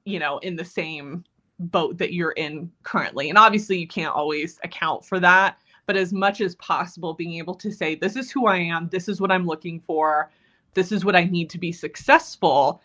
you 0.05 0.19
know, 0.19 0.39
in 0.39 0.57
the 0.57 0.65
same 0.65 1.25
boat 1.59 1.99
that 1.99 2.13
you're 2.13 2.33
in 2.33 2.71
currently. 2.83 3.29
And 3.29 3.39
obviously, 3.39 3.79
you 3.79 3.87
can't 3.87 4.15
always 4.15 4.59
account 4.65 5.05
for 5.05 5.21
that, 5.21 5.59
but 5.91 5.97
as 5.97 6.13
much 6.13 6.41
as 6.41 6.55
possible, 6.55 7.15
being 7.15 7.35
able 7.35 7.57
to 7.57 7.73
say, 7.73 7.97
this 7.97 8.15
is 8.15 8.31
who 8.31 8.47
I 8.47 8.59
am, 8.59 8.89
this 8.93 9.09
is 9.09 9.21
what 9.21 9.33
I'm 9.33 9.45
looking 9.45 9.81
for, 9.81 10.31
this 10.75 10.93
is 10.93 11.05
what 11.05 11.17
I 11.17 11.25
need 11.25 11.51
to 11.51 11.59
be 11.59 11.73
successful 11.73 12.81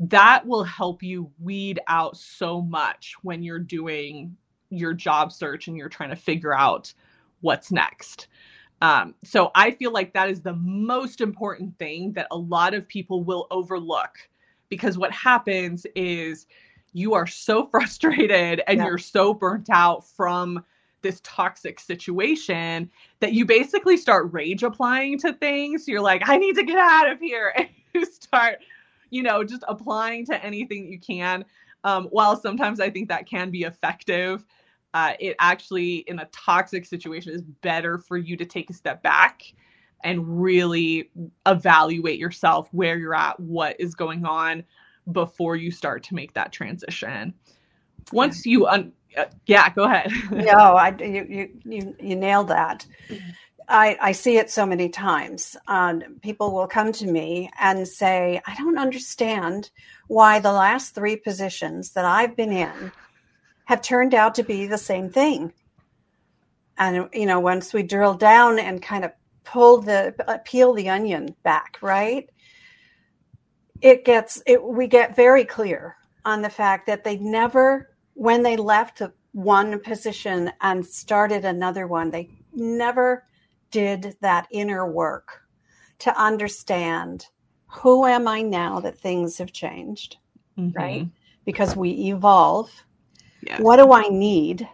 that 0.00 0.44
will 0.44 0.64
help 0.64 1.00
you 1.00 1.30
weed 1.38 1.78
out 1.86 2.16
so 2.16 2.60
much 2.60 3.14
when 3.22 3.44
you're 3.44 3.60
doing 3.60 4.36
your 4.70 4.92
job 4.92 5.30
search 5.30 5.68
and 5.68 5.76
you're 5.76 5.88
trying 5.88 6.10
to 6.10 6.16
figure 6.16 6.52
out 6.52 6.92
what's 7.42 7.70
next. 7.70 8.26
Um, 8.82 9.14
so 9.22 9.52
I 9.54 9.70
feel 9.70 9.92
like 9.92 10.12
that 10.14 10.28
is 10.28 10.40
the 10.40 10.54
most 10.54 11.20
important 11.20 11.78
thing 11.78 12.12
that 12.14 12.26
a 12.32 12.36
lot 12.36 12.74
of 12.74 12.88
people 12.88 13.22
will 13.22 13.46
overlook 13.52 14.18
because 14.68 14.98
what 14.98 15.12
happens 15.12 15.86
is 15.94 16.48
you 16.92 17.14
are 17.14 17.28
so 17.28 17.66
frustrated 17.70 18.62
and 18.66 18.78
yeah. 18.78 18.84
you're 18.86 18.98
so 18.98 19.32
burnt 19.32 19.70
out 19.70 20.04
from 20.04 20.64
this 21.02 21.20
toxic 21.22 21.80
situation 21.80 22.90
that 23.20 23.32
you 23.32 23.44
basically 23.44 23.96
start 23.96 24.32
rage 24.32 24.62
applying 24.62 25.18
to 25.18 25.32
things. 25.32 25.86
You're 25.86 26.00
like, 26.00 26.28
I 26.28 26.36
need 26.36 26.56
to 26.56 26.64
get 26.64 26.78
out 26.78 27.10
of 27.10 27.20
here. 27.20 27.52
And 27.56 27.68
you 27.94 28.04
start 28.04 28.58
you 29.10 29.22
know, 29.22 29.44
just 29.44 29.64
applying 29.68 30.26
to 30.26 30.44
anything 30.44 30.90
you 30.90 30.98
can. 30.98 31.44
Um, 31.84 32.06
while 32.06 32.36
sometimes 32.36 32.80
I 32.80 32.90
think 32.90 33.08
that 33.08 33.26
can 33.26 33.50
be 33.50 33.62
effective, 33.62 34.44
uh, 34.94 35.12
it 35.20 35.36
actually, 35.38 35.98
in 36.06 36.18
a 36.18 36.26
toxic 36.26 36.84
situation, 36.84 37.32
is 37.32 37.42
better 37.42 37.98
for 37.98 38.16
you 38.16 38.36
to 38.36 38.44
take 38.44 38.70
a 38.70 38.74
step 38.74 39.02
back 39.02 39.42
and 40.04 40.42
really 40.42 41.10
evaluate 41.46 42.18
yourself, 42.18 42.68
where 42.72 42.98
you're 42.98 43.14
at, 43.14 43.38
what 43.40 43.76
is 43.78 43.94
going 43.94 44.24
on 44.24 44.64
before 45.12 45.56
you 45.56 45.70
start 45.70 46.02
to 46.04 46.14
make 46.14 46.32
that 46.34 46.52
transition. 46.52 47.34
Once 48.12 48.46
you, 48.46 48.66
un- 48.66 48.92
yeah, 49.46 49.70
go 49.70 49.84
ahead. 49.84 50.12
no, 50.30 50.54
I 50.54 50.94
you 50.98 51.26
you 51.28 51.48
you, 51.64 51.96
you 52.00 52.16
nailed 52.16 52.48
that. 52.48 52.86
I, 53.68 53.98
I 54.00 54.12
see 54.12 54.38
it 54.38 54.50
so 54.50 54.64
many 54.64 54.88
times. 54.88 55.54
Um, 55.66 56.00
people 56.22 56.54
will 56.54 56.66
come 56.66 56.90
to 56.92 57.06
me 57.06 57.50
and 57.60 57.86
say, 57.86 58.40
I 58.46 58.54
don't 58.54 58.78
understand 58.78 59.70
why 60.06 60.40
the 60.40 60.52
last 60.52 60.94
three 60.94 61.16
positions 61.16 61.92
that 61.92 62.06
I've 62.06 62.34
been 62.34 62.52
in 62.52 62.92
have 63.66 63.82
turned 63.82 64.14
out 64.14 64.34
to 64.36 64.42
be 64.42 64.66
the 64.66 64.78
same 64.78 65.10
thing. 65.10 65.52
And, 66.78 67.10
you 67.12 67.26
know, 67.26 67.40
once 67.40 67.74
we 67.74 67.82
drill 67.82 68.14
down 68.14 68.58
and 68.58 68.80
kind 68.80 69.04
of 69.04 69.12
pull 69.44 69.82
the, 69.82 70.14
uh, 70.26 70.38
peel 70.44 70.72
the 70.72 70.88
onion 70.88 71.34
back, 71.42 71.76
right? 71.82 72.30
It 73.82 74.06
gets, 74.06 74.42
it, 74.46 74.62
we 74.62 74.86
get 74.86 75.14
very 75.14 75.44
clear 75.44 75.96
on 76.24 76.40
the 76.40 76.48
fact 76.48 76.86
that 76.86 77.04
they 77.04 77.18
never, 77.18 77.90
when 78.18 78.42
they 78.42 78.56
left 78.56 79.00
one 79.30 79.78
position 79.78 80.50
and 80.60 80.84
started 80.84 81.44
another 81.44 81.86
one, 81.86 82.10
they 82.10 82.28
never 82.52 83.24
did 83.70 84.16
that 84.20 84.48
inner 84.50 84.90
work 84.90 85.42
to 86.00 86.20
understand 86.20 87.26
who 87.68 88.06
am 88.06 88.26
I 88.26 88.42
now 88.42 88.80
that 88.80 88.98
things 88.98 89.38
have 89.38 89.52
changed, 89.52 90.16
mm-hmm. 90.58 90.76
right? 90.76 91.06
Because 91.44 91.76
we 91.76 91.90
evolve. 91.90 92.72
What 93.60 93.76
do 93.76 93.92
I 93.92 94.08
need? 94.08 94.68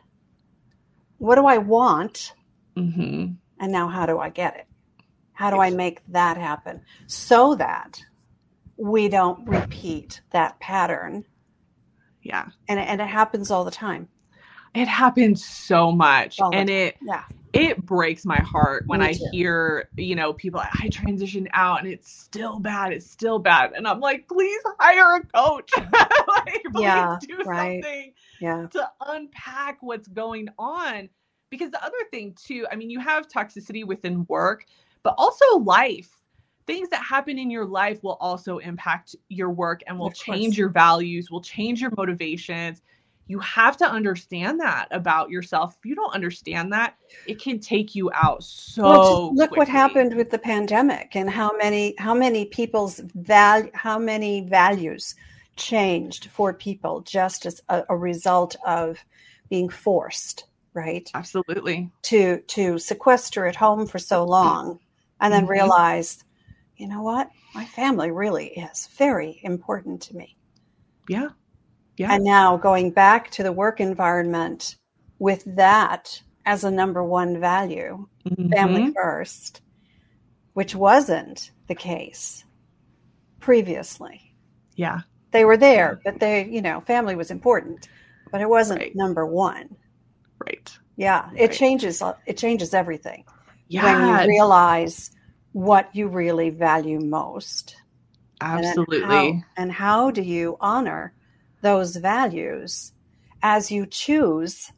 What 1.19 1.35
do 1.35 1.45
I 1.45 1.59
want? 1.59 2.33
Mm-hmm. 2.79 3.33
And 3.61 3.73
now, 3.73 3.89
how 3.89 4.07
do 4.07 4.21
I 4.21 4.31
get 4.31 4.57
it? 4.57 4.67
How 5.35 5.51
do. 5.51 5.59
I 5.59 5.69
make 5.69 6.01
that 6.09 6.39
happen 6.39 6.81
so 7.07 7.55
that 7.57 8.03
we 8.79 9.09
don't 9.09 9.47
repeat 9.47 10.23
that 10.31 10.59
pattern. 10.61 11.27
Yeah. 12.25 12.49
And, 12.69 12.81
and 12.81 13.01
it 13.01 13.07
happens 13.07 13.51
all 13.51 13.65
the 13.65 13.71
time. 13.71 14.09
It 14.75 14.89
happens 14.89 15.45
so 15.45 15.93
much. 15.93 16.41
All 16.41 16.51
and 16.53 16.69
it 16.69 16.97
Yeah. 17.01 17.23
it 17.53 17.85
breaks 17.87 18.25
my 18.25 18.41
heart 18.41 18.83
when 18.89 18.99
Me 19.01 19.07
I 19.07 19.13
too. 19.13 19.29
hear, 19.31 19.89
you 19.97 20.17
know, 20.17 20.33
people 20.33 20.59
I 20.59 20.89
transitioned 20.89 21.47
out 21.53 21.79
and 21.79 21.89
it's 21.89 22.11
still 22.11 22.59
bad, 22.59 22.93
it's 22.93 23.09
still 23.09 23.39
bad. 23.39 23.73
And 23.77 23.87
I'm 23.87 24.01
like, 24.01 24.27
please 24.27 24.61
hire 24.81 25.21
a 25.21 25.23
coach. 25.39 25.71
like, 25.77 26.63
please 26.73 26.83
Yeah, 26.83 27.19
do 27.21 27.37
right. 27.45 27.85
something 27.85 28.15
Yeah. 28.41 28.67
to 28.73 28.91
unpack 29.07 29.79
what's 29.81 30.09
going 30.09 30.49
on. 30.59 31.09
Because 31.51 31.71
the 31.71 31.85
other 31.85 31.95
thing 32.11 32.35
too, 32.45 32.67
I 32.73 32.75
mean, 32.75 32.91
you 32.91 32.99
have 32.99 33.29
toxicity 33.29 33.87
within 33.87 34.25
work, 34.29 34.65
but 35.05 35.15
also 35.17 35.59
life. 35.59 36.11
Things 36.67 36.89
that 36.91 37.03
happen 37.03 37.39
in 37.39 37.51
your 37.51 37.67
life 37.67 38.03
will 38.03 38.17
also 38.21 38.59
impact 38.59 39.15
your 39.29 39.51
work 39.51 39.83
and 39.87 39.99
will 39.99 40.07
Of 40.07 40.15
course. 40.15 40.39
change 40.39 40.59
your 40.59 40.71
values, 40.71 41.31
will 41.31 41.43
change 41.43 41.81
your 41.81 41.91
motivations. 41.97 42.81
You 43.27 43.39
have 43.41 43.77
to 43.79 43.91
understand 43.91 44.61
that 44.61 44.89
about 44.91 45.31
yourself. 45.31 45.77
If 45.79 45.87
you 45.87 45.95
don't 45.95 46.15
understand 46.15 46.73
that, 46.73 46.97
it 47.27 47.41
can 47.41 47.59
take 47.59 47.95
you 47.95 48.11
out 48.13 48.43
so 48.43 48.83
well, 48.83 49.33
look 49.35 49.51
what 49.57 49.69
happened 49.69 50.15
with 50.15 50.31
the 50.31 50.39
pandemic 50.39 51.17
and 51.17 51.29
how 51.31 51.53
many 51.57 51.95
how 51.99 52.15
many 52.15 52.45
people's 52.47 53.01
value 53.15 53.71
how 53.75 53.99
many 53.99 54.43
values 54.43 55.15
changed 55.57 56.27
for 56.31 56.53
people 56.53 57.01
just 57.03 57.47
as 57.47 57.61
a, 57.69 57.85
a 57.89 57.97
result 57.97 58.57
of 58.67 58.99
being 59.49 59.69
forced 59.69 60.45
right 60.75 61.11
Absolutely. 61.15 61.91
to 62.03 62.41
to 62.49 62.79
sequester 62.79 63.47
at 63.47 63.57
home 63.57 63.87
for 63.87 63.99
so 63.99 64.25
long 64.25 64.79
and 65.21 65.33
then 65.33 65.45
Mhm. 65.45 65.51
realize 65.51 66.25
you 66.77 66.89
know 66.89 67.03
what 67.03 67.29
my 67.55 67.65
family 67.65 68.11
really 68.11 68.49
is 68.49 68.89
very 68.99 69.41
important 69.43 70.01
to 70.03 70.17
me 70.17 70.37
Yeah. 71.09 71.29
Yeah. 71.97 72.13
and 72.13 72.25
now 72.25 72.57
going 72.57 72.91
back 72.91 73.31
to 73.33 73.43
the 73.43 73.53
work 73.53 73.81
environment 73.81 74.77
with 75.19 75.45
that 75.57 76.21
as 76.47 76.65
a 76.65 76.71
number 76.71 77.03
one 77.05 77.41
value 77.41 78.07
family 78.53 78.83
Mhm. 78.83 78.93
first, 78.95 79.63
which 80.55 80.75
wasn't 80.75 81.53
the 81.69 81.75
case 81.75 82.45
previously. 83.41 84.21
Yeah. 84.77 85.01
They 85.31 85.45
were 85.45 85.57
there, 85.57 86.01
but 86.05 86.21
they, 86.21 86.45
you 86.47 86.63
know, 86.63 86.81
family 86.81 87.17
was 87.17 87.31
important, 87.31 87.89
but 88.33 88.41
it 88.41 88.49
wasn't 88.49 88.81
Right. 88.81 88.93
number 88.95 89.27
one. 89.27 89.77
Right. 90.45 90.71
Yeah, 90.97 91.31
it 91.37 91.51
Right. 91.51 91.53
changes. 91.53 92.03
It 92.27 92.37
changes 92.37 92.75
everything 92.75 93.25
Yeah. 93.69 93.85
when 93.85 94.27
you 94.27 94.29
realize 94.29 95.11
what 95.55 95.89
you 95.95 96.09
really 96.09 96.51
value 96.51 97.01
most. 97.01 97.77
and 98.41 98.65
Absolutely. 98.67 99.01
how- 99.07 99.41
and 99.57 99.73
how 99.73 100.11
do 100.11 100.21
you 100.21 100.57
honor 100.61 101.15
those 101.63 101.97
values 101.97 102.93
as 103.43 103.71
you 103.71 103.87
choose 103.87 104.71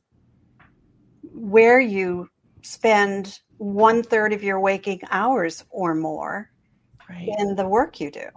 where 1.32 1.80
you 1.80 2.28
spend 2.62 3.40
one 3.56 4.02
third 4.02 4.32
of 4.34 4.42
your 4.44 4.60
waking 4.60 5.00
hours 5.10 5.64
or 5.70 5.94
more 5.94 6.50
Right. 7.08 7.34
in 7.38 7.56
the 7.56 7.66
work 7.66 7.98
you 7.98 8.10
do? 8.10 8.28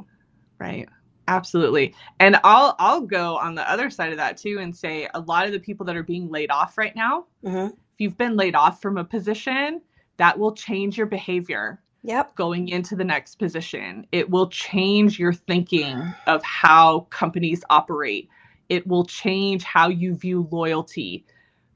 Right. 0.60 0.88
Absolutely. 1.28 1.94
And 2.20 2.40
I'll 2.44 2.76
I'll 2.80 3.02
go 3.02 3.38
on 3.38 3.54
the 3.54 3.70
other 3.70 3.90
side 3.90 4.12
of 4.12 4.18
that 4.18 4.38
too 4.38 4.60
and 4.60 4.76
say 4.76 5.08
a 5.14 5.20
lot 5.20 5.46
of 5.46 5.52
the 5.52 5.60
people 5.60 5.86
that 5.86 5.96
are 5.98 6.04
being 6.04 6.30
laid 6.30 6.50
off 6.50 6.78
right 6.78 6.96
now, 6.96 7.26
hmm 7.44 7.68
if 7.68 8.00
you've 8.00 8.18
been 8.18 8.38
laid 8.38 8.56
off 8.56 8.82
from 8.82 8.98
a 8.98 9.04
position, 9.04 9.82
that 10.18 10.40
will 10.40 10.54
change 10.54 10.98
your 10.98 11.06
behavior 11.08 11.84
Yep. 12.04 12.36
going 12.36 12.70
into 12.70 12.96
the 12.96 13.04
next 13.04 13.36
position. 13.40 14.08
It 14.12 14.30
will 14.30 14.48
change 14.48 15.20
your 15.20 15.34
thinking 15.34 16.02
of 16.28 16.42
how 16.44 17.02
companies 17.10 17.64
operate. 17.70 18.30
It 18.70 18.88
will 18.88 19.04
change 19.06 19.64
how 19.64 19.90
you 19.90 20.16
view 20.16 20.48
loyalty 20.52 21.26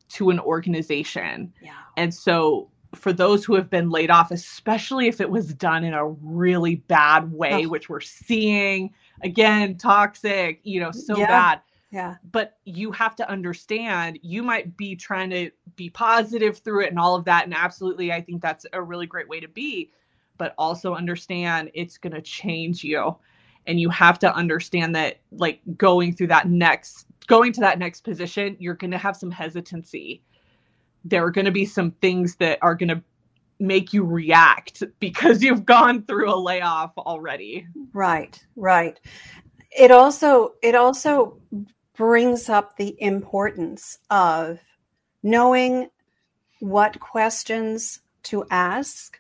to 0.10 0.30
an 0.30 0.40
organization. 0.40 1.52
Yeah. 1.62 1.72
And 1.98 2.14
so 2.14 2.70
for 2.96 3.12
those 3.12 3.44
who 3.44 3.56
have 3.56 3.70
been 3.70 3.90
laid 3.90 4.12
off, 4.12 4.32
especially 4.32 5.08
if 5.08 5.20
it 5.20 5.30
was 5.30 5.54
done 5.54 5.84
in 5.84 5.94
a 5.94 6.08
really 6.08 6.76
bad 6.76 7.32
way, 7.32 7.66
Oh. 7.66 7.70
which 7.70 7.90
we're 7.90 8.00
seeing 8.00 8.94
again, 9.24 9.76
toxic, 9.78 10.60
you 10.64 10.80
know, 10.80 10.92
so 10.92 11.18
Yeah. 11.18 11.28
bad. 11.28 11.62
Yeah. 11.92 12.16
But 12.32 12.58
you 12.66 12.92
have 12.92 13.16
to 13.18 13.30
understand 13.30 14.20
you 14.22 14.42
might 14.44 14.78
be 14.78 14.96
trying 14.96 15.30
to 15.32 15.52
be 15.76 15.90
positive 15.90 16.58
through 16.60 16.86
it 16.86 16.90
and 16.92 17.00
all 17.00 17.16
of 17.16 17.26
that. 17.26 17.46
And 17.46 17.54
absolutely, 17.54 18.12
I 18.12 18.22
think 18.22 18.42
that's 18.42 18.66
a 18.74 18.82
really 18.82 19.06
great 19.06 19.28
way 19.28 19.40
to 19.40 19.48
be. 19.48 19.92
But 20.38 20.54
also 20.58 20.96
understand 20.96 21.72
it's 21.74 21.98
going 21.98 22.14
to 22.14 22.22
change 22.22 22.84
you. 22.84 23.16
And 23.66 23.80
you 23.80 23.90
have 23.90 24.20
to 24.20 24.36
understand 24.36 24.96
that, 24.96 25.20
like, 25.32 25.62
going 25.78 26.14
through 26.14 26.28
that 26.28 26.50
next, 26.50 27.08
going 27.28 27.54
to 27.54 27.62
that 27.62 27.80
next 27.80 28.02
position, 28.02 28.58
you're 28.60 28.74
going 28.74 28.92
to 28.92 28.98
have 28.98 29.16
some 29.16 29.32
hesitancy 29.32 30.22
there 31.06 31.26
are 31.26 31.32
going 31.32 31.46
to 31.46 31.52
be 31.52 31.66
some 31.66 31.92
things 31.92 32.36
that 32.38 32.60
are 32.62 32.76
going 32.76 32.90
to 32.90 33.04
make 33.60 33.94
you 33.94 34.04
react 34.04 34.84
because 35.00 35.42
you've 35.44 35.66
gone 35.66 36.04
through 36.04 36.34
a 36.34 36.36
layoff 36.36 36.98
already. 36.98 37.68
Right. 37.94 38.40
Right. 38.56 39.00
It 39.72 39.92
also 39.92 40.54
it 40.62 40.76
also 40.76 41.40
brings 41.96 42.50
up 42.50 42.78
the 42.78 42.96
importance 43.02 44.00
of 44.10 44.60
knowing 45.22 45.90
what 46.60 47.00
questions 47.00 48.00
to 48.24 48.46
ask 48.50 49.20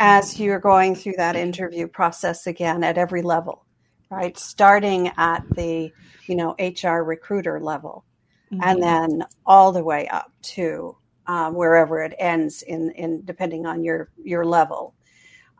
as 0.00 0.40
you're 0.40 0.58
going 0.58 0.96
through 0.96 1.14
that 1.16 1.36
interview 1.36 1.86
process 1.86 2.48
again 2.48 2.82
at 2.82 2.98
every 2.98 3.22
level 3.22 3.64
right? 4.10 4.36
Starting 4.38 5.12
at 5.16 5.44
the 5.54 5.92
you 6.26 6.34
know 6.36 6.56
hr 6.82 7.02
recruiter 7.02 7.60
level 7.60 8.04
Mm-hmm. 8.52 8.62
and 8.64 8.82
then 8.82 9.24
all 9.46 9.70
the 9.70 9.84
way 9.84 10.08
up 10.08 10.32
to 10.42 10.96
um, 11.28 11.54
wherever 11.54 12.02
it 12.02 12.14
ends 12.18 12.62
in, 12.62 12.90
in 12.92 13.24
depending 13.24 13.64
on 13.64 13.84
your 13.84 14.10
your 14.24 14.44
level. 14.44 14.94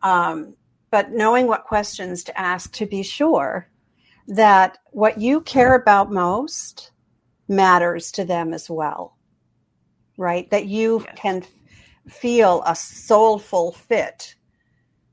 Um, 0.03 0.57
but 0.91 1.13
knowing 1.13 1.47
what 1.47 1.65
questions 1.65 2.25
to 2.25 2.41
ask 2.41 2.73
to 2.73 2.87
be 2.87 3.05
sure 3.05 3.69
that 4.27 4.79
what 4.91 5.21
you 5.21 5.41
care 5.43 5.77
about 5.77 6.11
most 6.11 6.91
matters 7.49 8.11
to 8.13 8.25
them 8.25 8.53
as 8.53 8.69
well 8.69 9.17
right? 10.17 10.51
That 10.51 10.67
you 10.67 11.07
can 11.17 11.43
feel 12.11 12.63
a 12.67 12.75
soulful 12.75 13.73
fit 13.73 14.35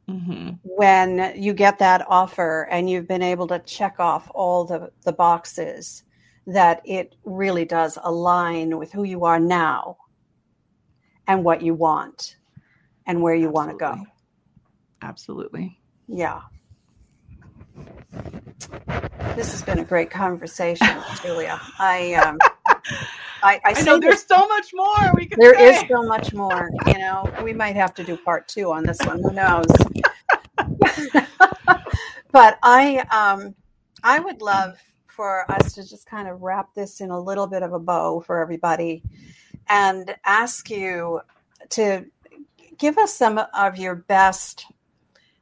hmm 0.07 0.51
when 0.63 1.33
you 1.35 1.53
get 1.53 1.79
that 1.79 2.05
offer 2.07 2.67
and 2.69 2.89
you've 2.89 3.07
been 3.07 3.21
able 3.21 3.47
to 3.47 3.59
check 3.59 3.99
off 3.99 4.29
all 4.35 4.65
the, 4.65 4.91
the 5.05 5.13
boxes 5.13 6.03
that 6.45 6.81
it 6.85 7.15
really 7.23 7.65
does 7.65 7.97
align 8.03 8.77
with 8.77 8.91
who 8.91 9.03
you 9.03 9.23
are 9.25 9.39
now 9.39 9.97
and 11.27 11.43
what 11.43 11.61
you 11.61 11.73
want 11.73 12.37
and 13.05 13.21
where 13.21 13.35
you 13.35 13.49
want 13.49 13.71
to 13.71 13.77
go. 13.77 14.05
Absolutely. 15.01 15.79
Yeah. 16.07 16.41
This 19.35 19.51
has 19.51 19.63
been 19.63 19.79
a 19.79 19.85
great 19.85 20.09
conversation, 20.09 20.87
Julia. 21.21 21.59
I 21.79 22.13
um, 22.15 22.37
I, 23.43 23.59
I, 23.63 23.73
I 23.75 23.81
know 23.83 23.99
this- 23.99 24.25
there's 24.25 24.25
so 24.25 24.47
much 24.47 24.71
more 24.73 25.13
we 25.15 25.25
could 25.25 25.39
there 25.39 25.55
say. 25.55 25.69
is 25.75 25.83
so 25.89 26.03
much 26.03 26.33
more. 26.33 26.69
You 26.88 26.97
know, 26.99 27.31
we 27.43 27.53
might 27.53 27.75
have 27.75 27.93
to 27.95 28.03
do 28.03 28.17
part 28.17 28.47
two 28.47 28.71
on 28.71 28.83
this 28.83 28.99
one. 29.05 29.21
Who 29.21 29.31
knows? 29.31 29.65
but 32.31 32.57
I, 32.63 33.05
um, 33.11 33.55
I 34.03 34.19
would 34.19 34.41
love 34.41 34.77
for 35.07 35.49
us 35.51 35.73
to 35.73 35.88
just 35.88 36.05
kind 36.05 36.27
of 36.27 36.41
wrap 36.41 36.73
this 36.73 37.01
in 37.01 37.09
a 37.09 37.19
little 37.19 37.47
bit 37.47 37.63
of 37.63 37.73
a 37.73 37.79
bow 37.79 38.21
for 38.21 38.39
everybody, 38.39 39.03
and 39.69 40.15
ask 40.25 40.69
you 40.69 41.21
to 41.69 42.05
give 42.77 42.97
us 42.97 43.13
some 43.15 43.41
of 43.53 43.77
your 43.77 43.95
best 43.95 44.65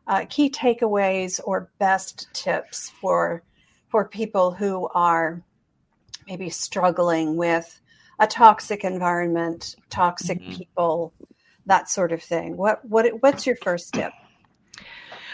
uh, 0.07 0.25
key 0.29 0.49
takeaways 0.49 1.39
or 1.43 1.69
best 1.79 2.27
tips 2.33 2.91
for 3.01 3.43
for 3.89 4.07
people 4.07 4.51
who 4.51 4.87
are 4.93 5.41
maybe 6.27 6.49
struggling 6.49 7.35
with 7.35 7.79
a 8.19 8.27
toxic 8.27 8.83
environment, 8.83 9.75
toxic 9.89 10.39
Mhm. 10.41 10.57
people, 10.57 11.13
that 11.65 11.89
sort 11.89 12.11
of 12.11 12.21
thing. 12.21 12.57
What 12.57 12.83
what 12.85 13.05
what's 13.21 13.45
your 13.45 13.55
first 13.57 13.93
tip? 13.93 14.13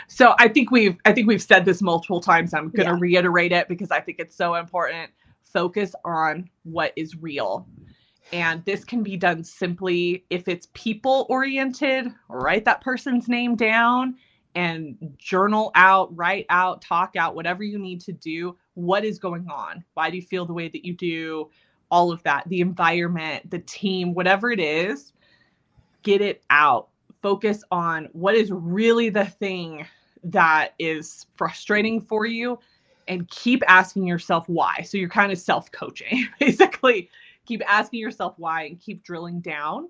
So 0.07 0.35
I 0.39 0.47
think 0.47 0.71
we've 0.71 0.97
I 1.05 1.13
think 1.13 1.27
we've 1.27 1.41
said 1.41 1.65
this 1.65 1.81
multiple 1.81 2.21
times. 2.21 2.53
I'm 2.53 2.69
going 2.69 2.87
to 2.87 2.93
Yeah. 2.93 2.99
reiterate 2.99 3.51
it 3.51 3.67
because 3.67 3.91
I 3.91 4.01
think 4.01 4.19
it's 4.19 4.35
so 4.35 4.55
important. 4.55 5.11
Focus 5.43 5.93
on 6.05 6.49
what 6.63 6.93
is 6.95 7.15
real. 7.17 7.67
And 8.33 8.63
this 8.65 8.85
can 8.85 9.03
be 9.03 9.17
done 9.17 9.43
simply 9.43 10.25
if 10.29 10.47
it's 10.47 10.67
people 10.73 11.25
oriented, 11.29 12.07
write 12.29 12.65
that 12.65 12.81
person's 12.81 13.27
name 13.27 13.55
down 13.55 14.15
and 14.55 14.97
journal 15.17 15.71
out, 15.75 16.15
write 16.15 16.45
out, 16.49 16.81
talk 16.81 17.15
out, 17.17 17.35
whatever 17.35 17.63
you 17.63 17.77
need 17.77 18.01
to 18.01 18.13
do. 18.13 18.57
What 18.73 19.03
is 19.03 19.19
going 19.19 19.47
on? 19.49 19.83
Why 19.93 20.09
do 20.09 20.15
you 20.15 20.21
feel 20.21 20.45
the 20.45 20.53
way 20.53 20.69
that 20.69 20.85
you 20.85 20.93
do? 20.93 21.49
All 21.89 22.11
of 22.11 22.23
that, 22.23 22.47
the 22.47 22.61
environment, 22.61 23.49
the 23.49 23.59
team, 23.59 24.13
whatever 24.13 24.51
it 24.51 24.59
is, 24.59 25.13
get 26.03 26.21
it 26.21 26.43
out. 26.49 26.89
Focus 27.21 27.63
on 27.71 28.07
what 28.13 28.35
is 28.35 28.49
really 28.51 29.09
the 29.09 29.25
thing 29.25 29.85
that 30.23 30.73
is 30.79 31.25
frustrating 31.35 32.01
for 32.01 32.25
you 32.25 32.57
and 33.07 33.27
keep 33.29 33.61
asking 33.67 34.07
yourself 34.07 34.47
why. 34.47 34.81
So 34.81 34.97
you're 34.97 35.09
kind 35.09 35.31
of 35.31 35.37
self 35.37 35.71
coaching, 35.71 36.27
basically. 36.39 37.09
Keep 37.45 37.61
asking 37.67 37.99
yourself 37.99 38.35
why 38.37 38.63
and 38.63 38.79
keep 38.79 39.03
drilling 39.03 39.41
down 39.41 39.89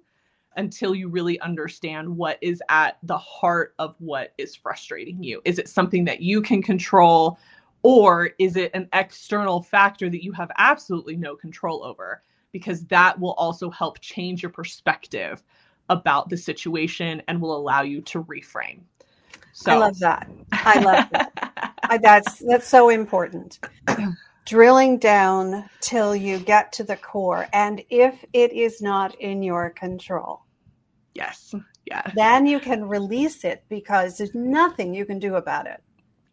until 0.58 0.96
you 0.96 1.08
really 1.08 1.40
understand 1.42 2.10
what 2.10 2.38
is 2.42 2.62
at 2.70 2.98
the 3.04 3.18
heart 3.18 3.74
of 3.80 3.96
what 4.00 4.34
is 4.38 4.56
frustrating 4.56 5.22
you. 5.24 5.42
Is 5.46 5.60
it 5.60 5.70
something 5.70 6.06
that 6.06 6.22
you 6.22 6.42
can 6.42 6.62
control, 6.62 7.38
or 7.84 8.32
is 8.38 8.56
it 8.56 8.72
an 8.74 8.88
external 8.94 9.62
factor 9.62 10.10
that 10.10 10.24
you 10.24 10.32
have 10.34 10.52
absolutely 10.58 11.16
no 11.16 11.36
control 11.36 11.84
over? 11.84 12.22
Because 12.52 12.86
that 12.86 13.20
will 13.20 13.34
also 13.34 13.70
help 13.70 14.00
change 14.02 14.44
your 14.44 14.52
perspective 14.52 15.42
about 15.90 16.30
the 16.30 16.38
situation 16.38 17.22
and 17.28 17.42
will 17.42 17.56
allow 17.56 17.82
you 17.82 18.02
to 18.02 18.24
reframe. 18.24 18.82
So 19.54 19.74
I 19.74 19.78
love 19.78 20.00
that. 20.00 20.30
I 20.52 20.80
love 20.80 21.10
that. 21.12 21.74
I, 21.84 21.98
that's 21.98 22.40
that's 22.48 22.68
so 22.68 22.90
important. 22.90 23.60
Drilling 24.46 24.98
down 24.98 25.70
till 25.82 26.16
you 26.16 26.40
get 26.40 26.72
to 26.74 26.84
the 26.84 26.96
core, 26.96 27.48
and 27.54 27.84
if 27.90 28.24
it 28.34 28.54
is 28.54 28.82
not 28.82 29.14
in 29.16 29.44
your 29.44 29.70
control, 29.70 30.42
yes, 31.14 31.54
yeah, 31.86 32.10
then 32.16 32.46
you 32.48 32.60
can 32.60 32.88
release 32.88 33.44
it 33.44 33.64
because 33.70 34.18
there's 34.18 34.34
nothing 34.34 34.94
you 34.94 35.06
can 35.06 35.20
do 35.20 35.36
about 35.36 35.68
it, 35.68 35.84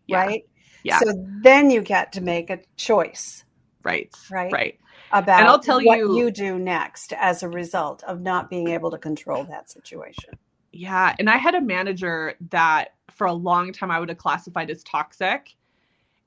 yeah. 0.06 0.24
right? 0.24 0.44
Yeah. 0.88 0.98
So 1.00 1.12
then 1.42 1.70
you 1.70 1.82
get 1.82 2.12
to 2.12 2.20
make 2.20 2.50
a 2.50 2.60
choice. 2.76 3.44
Right. 3.82 4.14
Right. 4.30 4.52
Right. 4.52 4.80
About 5.12 5.40
and 5.40 5.48
I'll 5.48 5.58
tell 5.58 5.80
what 5.82 5.98
you, 5.98 6.18
you 6.18 6.30
do 6.30 6.58
next 6.58 7.14
as 7.14 7.42
a 7.42 7.48
result 7.48 8.02
of 8.04 8.20
not 8.20 8.50
being 8.50 8.68
able 8.68 8.90
to 8.90 8.98
control 8.98 9.44
that 9.44 9.70
situation. 9.70 10.34
Yeah. 10.72 11.14
And 11.18 11.30
I 11.30 11.36
had 11.36 11.54
a 11.54 11.60
manager 11.60 12.34
that 12.50 12.94
for 13.10 13.26
a 13.26 13.32
long 13.32 13.72
time 13.72 13.90
I 13.90 13.98
would 13.98 14.10
have 14.10 14.18
classified 14.18 14.70
as 14.70 14.82
toxic. 14.84 15.54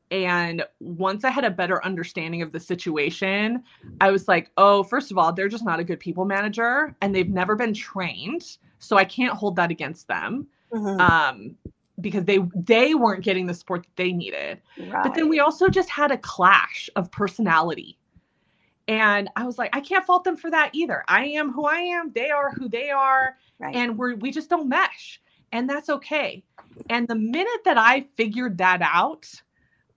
And 0.09 0.65
once 0.79 1.23
I 1.23 1.29
had 1.29 1.45
a 1.45 1.51
better 1.51 1.83
understanding 1.85 2.41
of 2.41 2.51
the 2.51 2.59
situation, 2.59 3.63
I 4.01 4.11
was 4.11 4.27
like, 4.27 4.51
oh, 4.57 4.83
first 4.83 5.09
of 5.09 5.17
all, 5.17 5.31
they're 5.31 5.47
just 5.47 5.63
not 5.63 5.79
a 5.79 5.83
good 5.83 5.99
people 5.99 6.25
manager 6.25 6.95
and 7.01 7.15
they've 7.15 7.29
never 7.29 7.55
been 7.55 7.73
trained. 7.73 8.57
So 8.79 8.97
I 8.97 9.05
can't 9.05 9.33
hold 9.33 9.55
that 9.55 9.71
against 9.71 10.07
them. 10.07 10.47
Mm-hmm. 10.73 10.99
Um, 10.99 11.55
because 11.99 12.25
they 12.25 12.39
they 12.55 12.95
weren't 12.95 13.23
getting 13.23 13.45
the 13.45 13.53
support 13.53 13.83
that 13.83 13.95
they 13.95 14.11
needed. 14.11 14.61
Right. 14.77 15.03
But 15.03 15.13
then 15.13 15.29
we 15.29 15.39
also 15.39 15.67
just 15.67 15.89
had 15.89 16.11
a 16.11 16.17
clash 16.17 16.89
of 16.95 17.11
personality. 17.11 17.97
And 18.87 19.29
I 19.35 19.45
was 19.45 19.57
like, 19.57 19.75
I 19.75 19.79
can't 19.79 20.05
fault 20.05 20.23
them 20.23 20.35
for 20.35 20.49
that 20.51 20.71
either. 20.73 21.03
I 21.07 21.25
am 21.25 21.51
who 21.51 21.65
I 21.65 21.77
am, 21.77 22.11
they 22.13 22.29
are 22.29 22.51
who 22.51 22.67
they 22.67 22.89
are, 22.89 23.37
right. 23.59 23.75
and 23.75 23.97
we're 23.97 24.15
we 24.15 24.31
just 24.31 24.49
don't 24.49 24.67
mesh. 24.67 25.21
And 25.51 25.69
that's 25.69 25.89
okay. 25.89 26.43
And 26.89 27.07
the 27.07 27.15
minute 27.15 27.63
that 27.65 27.77
I 27.77 28.07
figured 28.15 28.57
that 28.59 28.81
out, 28.81 29.29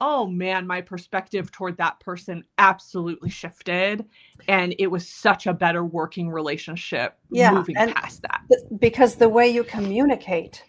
oh 0.01 0.27
man, 0.27 0.67
my 0.67 0.81
perspective 0.81 1.51
toward 1.51 1.77
that 1.79 1.99
person 2.01 2.45
absolutely 2.59 3.31
shifted. 3.31 4.05
And 4.49 4.75
it 4.79 4.89
was 4.89 5.09
such 5.09 5.47
a 5.47 5.55
better 5.55 5.85
working 5.85 6.29
relationship 6.29 7.17
yeah, 7.31 7.53
moving 7.53 7.77
past 7.77 8.23
that. 8.23 8.43
Because 8.79 9.15
the 9.15 9.29
way 9.29 9.49
you 9.49 9.65
communicate 9.65 10.63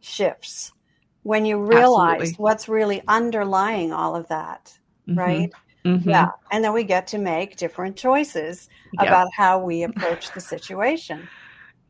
shifts 0.00 0.72
when 1.22 1.44
you 1.44 1.58
realize 1.58 2.20
Absolutely. 2.20 2.42
what's 2.42 2.68
really 2.68 3.02
underlying 3.08 3.92
all 3.92 4.16
of 4.16 4.28
that, 4.28 4.72
mm-hmm. 5.08 5.18
right? 5.18 5.52
Mm-hmm. 5.84 6.08
Yeah. 6.08 6.30
And 6.50 6.64
then 6.64 6.72
we 6.72 6.84
get 6.84 7.06
to 7.08 7.18
make 7.18 7.56
different 7.56 7.96
choices 7.96 8.68
yep. 8.94 9.08
about 9.08 9.28
how 9.36 9.58
we 9.58 9.82
approach 9.82 10.32
the 10.32 10.40
situation. 10.40 11.28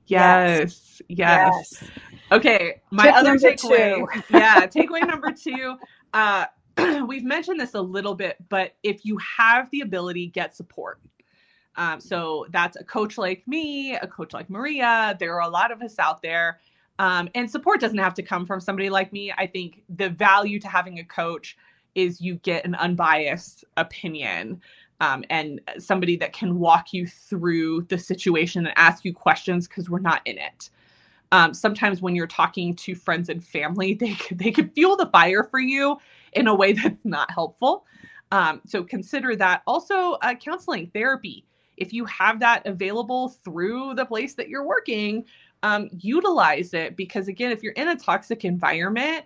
Yes. 0.06 1.00
Yes. 1.08 1.74
yes. 1.80 1.90
Okay. 2.32 2.80
My 2.90 3.04
Tip 3.04 3.14
other 3.14 3.36
takeaway. 3.36 4.24
yeah. 4.30 4.66
Takeaway 4.66 5.06
number 5.06 5.32
two. 5.32 5.76
Uh, 6.12 6.46
we've 7.06 7.24
mentioned 7.24 7.60
this 7.60 7.74
a 7.74 7.80
little 7.80 8.14
bit, 8.14 8.36
but 8.48 8.74
if 8.82 9.04
you 9.04 9.18
have 9.18 9.70
the 9.70 9.80
ability, 9.82 10.28
get 10.28 10.56
support. 10.56 11.00
Um, 11.76 12.00
so 12.00 12.46
that's 12.50 12.76
a 12.76 12.82
coach 12.82 13.18
like 13.18 13.46
me, 13.46 13.94
a 13.94 14.06
coach 14.06 14.32
like 14.32 14.50
Maria. 14.50 15.16
There 15.20 15.34
are 15.36 15.42
a 15.42 15.48
lot 15.48 15.70
of 15.70 15.80
us 15.80 15.98
out 15.98 16.22
there 16.22 16.58
um, 16.98 17.28
and 17.34 17.50
support 17.50 17.80
doesn't 17.80 17.98
have 17.98 18.14
to 18.14 18.22
come 18.22 18.46
from 18.46 18.60
somebody 18.60 18.90
like 18.90 19.12
me. 19.12 19.32
I 19.36 19.46
think 19.46 19.82
the 19.88 20.10
value 20.10 20.58
to 20.60 20.68
having 20.68 20.98
a 20.98 21.04
coach 21.04 21.56
is 21.94 22.20
you 22.20 22.36
get 22.36 22.64
an 22.64 22.74
unbiased 22.74 23.64
opinion 23.76 24.60
um, 25.00 25.24
and 25.30 25.60
somebody 25.78 26.16
that 26.16 26.32
can 26.32 26.58
walk 26.58 26.92
you 26.92 27.06
through 27.06 27.82
the 27.82 27.98
situation 27.98 28.66
and 28.66 28.76
ask 28.76 29.04
you 29.04 29.14
questions 29.14 29.68
because 29.68 29.88
we're 29.88 30.00
not 30.00 30.22
in 30.24 30.38
it. 30.38 30.70
Um, 31.30 31.52
sometimes 31.54 32.00
when 32.00 32.16
you're 32.16 32.26
talking 32.26 32.74
to 32.74 32.94
friends 32.94 33.28
and 33.28 33.44
family, 33.44 33.94
they 34.00 34.16
they 34.32 34.50
can 34.50 34.70
fuel 34.70 34.96
the 34.96 35.06
fire 35.06 35.44
for 35.44 35.60
you 35.60 35.98
in 36.32 36.48
a 36.48 36.54
way 36.54 36.72
that's 36.82 37.04
not 37.04 37.30
helpful. 37.30 37.84
Um, 38.30 38.60
so 38.66 38.82
consider 38.82 39.36
that. 39.36 39.62
Also, 39.66 40.12
uh, 40.14 40.34
counseling, 40.34 40.90
therapy. 40.92 41.44
If 41.76 41.92
you 41.92 42.04
have 42.06 42.40
that 42.40 42.66
available 42.66 43.28
through 43.28 43.94
the 43.94 44.04
place 44.04 44.34
that 44.34 44.48
you're 44.48 44.66
working, 44.66 45.24
um, 45.62 45.88
utilize 45.98 46.74
it 46.74 46.96
because 46.96 47.28
again 47.28 47.50
if 47.52 47.62
you're 47.62 47.72
in 47.72 47.88
a 47.88 47.96
toxic 47.96 48.44
environment 48.44 49.24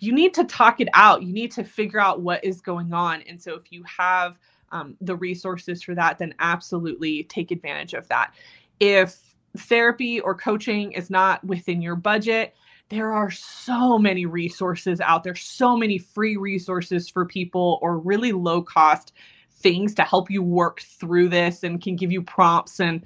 you 0.00 0.12
need 0.12 0.34
to 0.34 0.44
talk 0.44 0.80
it 0.80 0.88
out. 0.94 1.22
You 1.22 1.32
need 1.32 1.50
to 1.52 1.64
figure 1.64 2.00
out 2.00 2.20
what 2.20 2.44
is 2.44 2.60
going 2.60 2.92
on. 2.92 3.22
And 3.22 3.40
so 3.40 3.54
if 3.54 3.72
you 3.72 3.82
have 3.84 4.38
um, 4.70 4.96
the 5.00 5.16
resources 5.16 5.82
for 5.82 5.94
that 5.94 6.18
then 6.18 6.34
absolutely 6.38 7.24
take 7.24 7.50
advantage 7.50 7.94
of 7.94 8.08
that. 8.08 8.34
If 8.80 9.18
therapy 9.56 10.20
or 10.20 10.34
coaching 10.34 10.92
is 10.92 11.10
not 11.10 11.44
within 11.44 11.82
your 11.82 11.96
budget 11.96 12.54
there 12.88 13.12
are 13.12 13.30
so 13.30 13.98
many 13.98 14.26
resources 14.26 14.98
out 15.00 15.24
there 15.24 15.34
so 15.34 15.76
many 15.76 15.98
free 15.98 16.38
resources 16.38 17.06
for 17.06 17.26
people 17.26 17.78
or 17.82 17.98
really 17.98 18.32
low 18.32 18.62
cost 18.62 19.12
things 19.56 19.94
to 19.94 20.02
help 20.02 20.30
you 20.30 20.42
work 20.42 20.80
through 20.80 21.28
this 21.28 21.64
and 21.64 21.82
can 21.82 21.96
give 21.96 22.10
you 22.10 22.22
prompts 22.22 22.80
and 22.80 23.04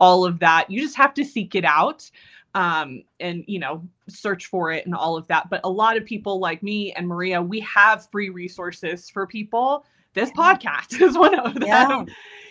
all 0.00 0.24
of 0.24 0.38
that. 0.40 0.70
You 0.70 0.80
just 0.80 0.96
have 0.96 1.14
to 1.14 1.24
seek 1.24 1.54
it 1.54 1.64
out 1.64 2.08
um, 2.54 3.02
and, 3.20 3.44
you 3.46 3.58
know, 3.58 3.86
search 4.08 4.46
for 4.46 4.72
it 4.72 4.86
and 4.86 4.94
all 4.94 5.16
of 5.16 5.26
that. 5.28 5.50
But 5.50 5.60
a 5.64 5.70
lot 5.70 5.96
of 5.96 6.04
people 6.04 6.38
like 6.38 6.62
me 6.62 6.92
and 6.92 7.06
Maria, 7.06 7.40
we 7.42 7.60
have 7.60 8.08
free 8.10 8.30
resources 8.30 9.10
for 9.10 9.26
people. 9.26 9.84
This 10.14 10.30
podcast 10.30 11.00
is 11.00 11.16
one 11.16 11.38
of 11.38 11.54
them. 11.54 11.62
Yeah. 11.66 12.04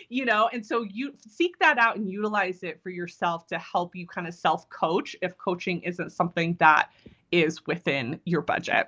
You 0.08 0.24
know, 0.24 0.48
and 0.52 0.64
so 0.64 0.82
you 0.82 1.14
seek 1.28 1.58
that 1.58 1.78
out 1.78 1.96
and 1.96 2.08
utilize 2.08 2.62
it 2.62 2.80
for 2.80 2.90
yourself 2.90 3.48
to 3.48 3.58
help 3.58 3.96
you 3.96 4.06
kind 4.06 4.28
of 4.28 4.34
self 4.34 4.68
coach 4.70 5.16
if 5.20 5.36
coaching 5.36 5.80
isn't 5.80 6.10
something 6.10 6.54
that 6.60 6.90
is 7.32 7.66
within 7.66 8.20
your 8.24 8.40
budget. 8.40 8.86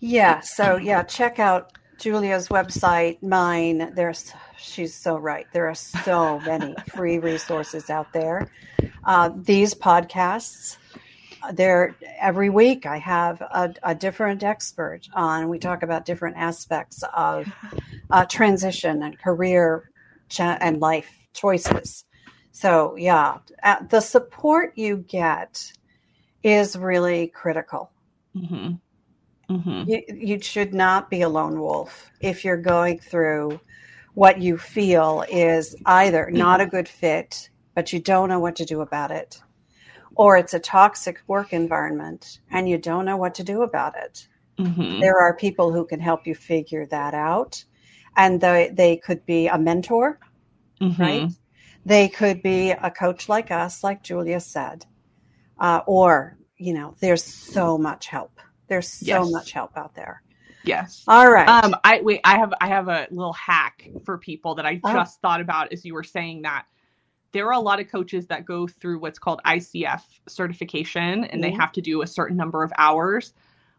Yeah. 0.00 0.40
So, 0.40 0.76
yeah, 0.76 1.02
check 1.02 1.38
out 1.38 1.72
Julia's 1.98 2.48
website, 2.48 3.22
mine. 3.22 3.92
There's 3.94 4.32
she's 4.58 4.94
so 4.94 5.16
right. 5.16 5.46
There 5.52 5.68
are 5.68 5.74
so 5.74 6.40
many 6.40 6.74
free 6.94 7.18
resources 7.18 7.90
out 7.90 8.12
there. 8.12 8.50
Uh, 9.04 9.30
these 9.34 9.74
podcasts, 9.74 10.76
they're 11.52 11.96
every 12.20 12.50
week. 12.50 12.86
I 12.86 12.98
have 12.98 13.40
a, 13.40 13.74
a, 13.82 13.94
different 13.94 14.42
expert 14.42 15.02
on. 15.14 15.48
We 15.48 15.58
talk 15.58 15.82
about 15.82 16.04
different 16.04 16.36
aspects 16.36 17.02
of 17.14 17.46
uh, 18.10 18.24
transition 18.26 19.02
and 19.02 19.18
career 19.18 19.90
cha- 20.28 20.58
and 20.60 20.80
life 20.80 21.10
choices. 21.32 22.04
So 22.52 22.96
yeah, 22.96 23.38
uh, 23.62 23.76
the 23.88 24.00
support 24.00 24.72
you 24.76 24.98
get 24.98 25.72
is 26.42 26.76
really 26.76 27.28
critical. 27.28 27.90
Mm-hmm. 28.36 28.74
Mm-hmm. 29.48 29.88
You, 29.88 30.02
you 30.08 30.40
should 30.40 30.74
not 30.74 31.08
be 31.08 31.22
a 31.22 31.28
lone 31.28 31.60
wolf 31.60 32.10
if 32.20 32.44
you're 32.44 32.56
going 32.56 32.98
through 32.98 33.60
what 34.14 34.40
you 34.40 34.56
feel 34.58 35.24
is 35.30 35.76
either 35.84 36.30
not 36.30 36.60
a 36.60 36.66
good 36.66 36.88
fit, 36.88 37.50
but 37.74 37.92
you 37.92 38.00
don't 38.00 38.28
know 38.28 38.40
what 38.40 38.56
to 38.56 38.64
do 38.64 38.80
about 38.80 39.10
it, 39.10 39.40
or 40.14 40.36
it's 40.36 40.54
a 40.54 40.58
toxic 40.58 41.20
work 41.26 41.52
environment 41.52 42.40
and 42.50 42.68
you 42.68 42.78
don't 42.78 43.04
know 43.04 43.18
what 43.18 43.34
to 43.34 43.44
do 43.44 43.62
about 43.62 43.94
it. 43.96 44.26
Mm-hmm. 44.58 45.00
There 45.00 45.20
are 45.20 45.36
people 45.36 45.70
who 45.70 45.84
can 45.84 46.00
help 46.00 46.26
you 46.26 46.34
figure 46.34 46.86
that 46.86 47.12
out, 47.12 47.62
and 48.16 48.40
they, 48.40 48.70
they 48.72 48.96
could 48.96 49.24
be 49.26 49.48
a 49.48 49.58
mentor, 49.58 50.18
mm-hmm. 50.80 51.02
right? 51.02 51.30
They 51.84 52.08
could 52.08 52.42
be 52.42 52.70
a 52.70 52.90
coach 52.90 53.28
like 53.28 53.50
us, 53.50 53.84
like 53.84 54.02
Julia 54.02 54.40
said, 54.40 54.86
uh, 55.60 55.82
or, 55.86 56.38
you 56.56 56.72
know, 56.72 56.96
there's 57.00 57.22
so 57.22 57.76
much 57.76 58.06
help. 58.06 58.40
There's 58.68 58.88
so 58.88 59.06
yes. 59.06 59.30
much 59.30 59.52
help 59.52 59.76
out 59.76 59.94
there. 59.94 60.22
Yes. 60.64 61.04
All 61.06 61.30
right. 61.30 61.48
Um, 61.48 61.74
I 61.84 62.00
wait. 62.02 62.20
I 62.24 62.38
have 62.38 62.52
I 62.60 62.66
have 62.66 62.88
a 62.88 63.06
little 63.10 63.32
hack 63.32 63.88
for 64.04 64.18
people 64.18 64.56
that 64.56 64.66
I 64.66 64.80
oh. 64.84 64.92
just 64.92 65.20
thought 65.20 65.40
about 65.40 65.72
as 65.72 65.84
you 65.84 65.94
were 65.94 66.04
saying 66.04 66.42
that. 66.42 66.66
There 67.32 67.46
are 67.48 67.52
a 67.52 67.60
lot 67.60 67.80
of 67.80 67.88
coaches 67.88 68.26
that 68.28 68.46
go 68.46 68.66
through 68.66 68.98
what's 68.98 69.18
called 69.18 69.42
ICF 69.44 70.00
certification, 70.26 71.02
and 71.02 71.24
mm-hmm. 71.24 71.40
they 71.42 71.50
have 71.50 71.70
to 71.72 71.82
do 71.82 72.00
a 72.00 72.06
certain 72.06 72.36
number 72.36 72.62
of 72.62 72.72
hours. 72.78 73.34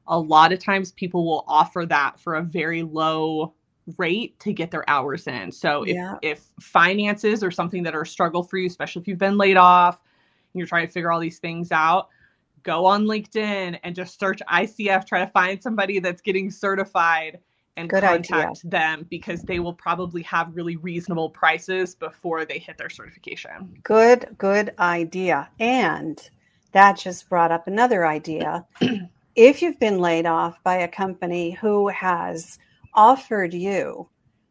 A 0.08 0.20
lot 0.20 0.54
of 0.54 0.60
times, 0.60 0.92
people 0.92 1.26
will 1.26 1.44
offer 1.48 1.86
that 1.88 2.20
for 2.20 2.36
a 2.36 2.42
very 2.42 2.84
low 2.84 3.56
rate 3.98 4.40
to 4.42 4.54
get 4.54 4.70
their 4.70 4.88
hours 4.90 5.28
in. 5.28 5.52
So 5.52 5.84
if 5.84 5.96
yeah. 5.96 6.18
if 6.22 6.46
finances 6.60 7.44
are 7.44 7.52
something 7.52 7.84
that 7.84 7.96
are 7.96 8.02
a 8.02 8.08
struggle 8.08 8.44
for 8.44 8.58
you, 8.58 8.68
especially 8.68 9.02
if 9.02 9.08
you've 9.08 9.18
been 9.18 9.38
laid 9.38 9.58
off 9.58 9.96
and 10.54 10.60
you're 10.60 10.68
trying 10.68 10.86
to 10.86 10.92
figure 10.92 11.12
all 11.12 11.20
these 11.20 11.40
things 11.40 11.72
out, 11.72 12.10
go 12.68 12.86
on 12.86 13.06
LinkedIn 13.06 13.80
and 13.82 13.96
just 13.96 14.20
search 14.20 14.42
ICF, 14.52 15.08
try 15.08 15.24
to 15.24 15.32
find 15.32 15.64
somebody 15.64 16.00
that's 16.00 16.22
getting 16.22 16.52
certified 16.52 17.40
and 17.78 17.90
Good 17.90 18.04
contact 18.04 18.60
idea. 18.60 18.70
them 18.70 19.08
because 19.10 19.42
they 19.44 19.60
will 19.60 19.74
probably 19.74 20.22
have 20.24 20.54
really 20.54 20.76
reasonable 20.76 21.30
prices 21.30 21.96
before 21.96 22.44
they 22.44 22.60
hit 22.60 22.78
their 22.78 22.90
certification. 22.90 23.80
Good, 23.84 24.36
good 24.38 24.74
idea. 24.80 25.50
And 25.60 26.22
that 26.74 26.98
just 26.98 27.30
brought 27.30 27.52
up 27.54 27.68
another 27.68 28.06
idea. 28.06 28.66
if 29.36 29.62
you've 29.62 29.80
been 29.80 30.00
laid 30.00 30.26
off 30.26 30.62
by 30.64 30.76
a 30.76 30.88
company 30.90 31.52
who 31.52 31.88
has 31.88 32.60
offered 32.94 33.54
you 33.54 34.10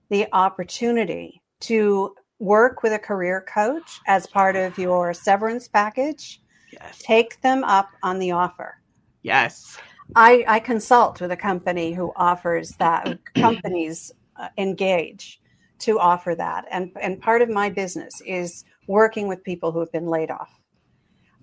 the 0.09 0.27
opportunity 0.33 1.43
to 1.61 2.15
work 2.39 2.83
with 2.83 2.93
a 2.95 2.99
career 2.99 3.45
coach 3.47 4.01
as 4.07 4.27
part 4.27 4.57
of 4.57 4.79
your 4.79 5.13
severance 5.13 5.69
package, 5.69 6.41
Yes. 6.73 6.99
take 7.03 7.41
them 7.41 7.65
up 7.65 7.91
on 8.03 8.19
the 8.19 8.33
offer. 8.33 8.79
Yes. 9.23 9.79
I, 10.15 10.45
I 10.47 10.61
consult 10.61 11.21
with 11.21 11.33
a 11.33 11.37
company 11.37 11.93
who 11.93 12.13
offers 12.17 12.71
that. 12.79 13.19
companies 13.35 14.13
uh, 14.37 14.49
engage 14.59 15.41
to 15.79 15.99
offer 15.99 16.35
that, 16.35 16.65
and 16.71 16.91
and 17.03 17.21
part 17.21 17.43
of 17.43 17.51
my 17.51 17.69
business 17.69 18.23
is 18.27 18.65
working 18.87 19.29
with 19.29 19.45
people 19.45 19.73
who 19.73 19.81
have 19.81 19.93
been 19.93 20.07
laid 20.07 20.31
off. 20.31 20.51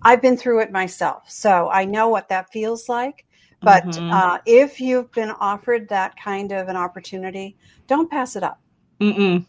I've 0.02 0.20
been 0.20 0.36
through 0.36 0.60
it 0.60 0.72
myself, 0.72 1.30
so 1.30 1.70
I 1.70 1.84
know 1.84 2.08
what 2.08 2.28
that 2.28 2.50
feels 2.52 2.88
like. 2.88 3.24
But 3.62 3.84
Mhm. 3.84 4.12
uh, 4.12 4.38
if 4.44 4.80
you've 4.80 5.10
been 5.12 5.30
offered 5.30 5.88
that 5.88 6.16
kind 6.16 6.52
of 6.52 6.68
an 6.68 6.76
opportunity, 6.76 7.56
don't 7.86 8.10
pass 8.10 8.36
it 8.36 8.42
up. 8.42 8.60
Mm-mm. 9.00 9.46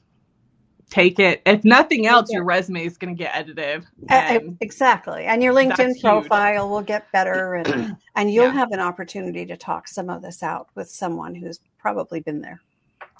Take 0.90 1.20
it. 1.20 1.42
If 1.46 1.64
nothing 1.66 2.06
else, 2.08 2.32
your 2.32 2.44
resume 2.44 2.86
is 2.86 2.98
going 2.98 3.16
to 3.16 3.18
get 3.24 3.36
edited. 3.36 3.86
And 4.08 4.58
exactly, 4.62 5.24
and 5.26 5.42
your 5.42 5.54
LinkedIn 5.54 6.00
profile 6.02 6.70
will 6.70 6.82
get 6.84 7.12
better, 7.12 7.56
and 7.68 7.98
and 8.16 8.32
you'll 8.32 8.46
Yeah. 8.46 8.54
have 8.54 8.72
an 8.72 8.80
opportunity 8.80 9.46
to 9.48 9.58
talk 9.58 9.88
some 9.88 10.10
of 10.10 10.22
this 10.22 10.44
out 10.44 10.70
with 10.76 10.90
someone 10.90 11.34
who's 11.36 11.60
probably 11.80 12.20
been 12.22 12.42
there. 12.42 12.62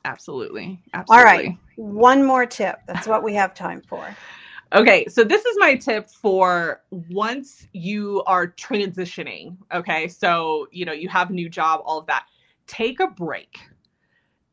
absolutely. 0.06 0.80
All 1.10 1.18
Absolutely. 1.18 1.24
right. 1.48 1.58
One 1.78 2.24
more 2.24 2.46
tip. 2.46 2.78
That's 2.88 3.08
what 3.08 3.24
we 3.24 3.34
have 3.34 3.54
time 3.56 3.82
for. 3.90 4.16
Okay, 4.74 5.06
so 5.08 5.24
this 5.24 5.46
is 5.46 5.56
my 5.60 5.76
tip 5.76 6.10
for 6.10 6.82
once 6.90 7.68
you 7.72 8.24
are 8.26 8.48
transitioning. 8.48 9.58
Okay, 9.72 10.08
so 10.08 10.68
you 10.72 10.86
know 10.86 10.92
you 10.92 11.08
have 11.08 11.30
a 11.30 11.34
new 11.34 11.50
job, 11.50 11.82
all 11.86 12.00
of 12.00 12.08
that. 12.08 12.26
Take 12.68 13.00
a 13.00 13.08
break. 13.08 13.58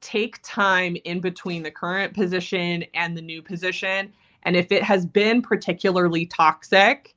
Take 0.03 0.43
time 0.43 0.97
in 1.05 1.21
between 1.21 1.63
the 1.63 1.71
current 1.71 2.13
position 2.13 2.85
and 2.93 3.17
the 3.17 3.23
new 3.23 3.41
position. 3.41 4.13
And 4.43 4.57
if 4.57 4.71
it 4.71 4.83
has 4.83 5.07
been 5.07 5.41
particularly 5.41 6.27
toxic, 6.27 7.15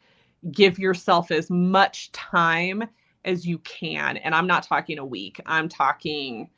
give 0.51 0.79
yourself 0.79 1.31
as 1.31 1.49
much 1.49 2.11
time 2.13 2.83
as 3.25 3.45
you 3.45 3.57
can. 3.59 4.17
And 4.17 4.33
I'm 4.33 4.47
not 4.47 4.63
talking 4.63 4.99
a 4.99 5.05
week, 5.05 5.41
I'm 5.45 5.67
talking 5.67 6.49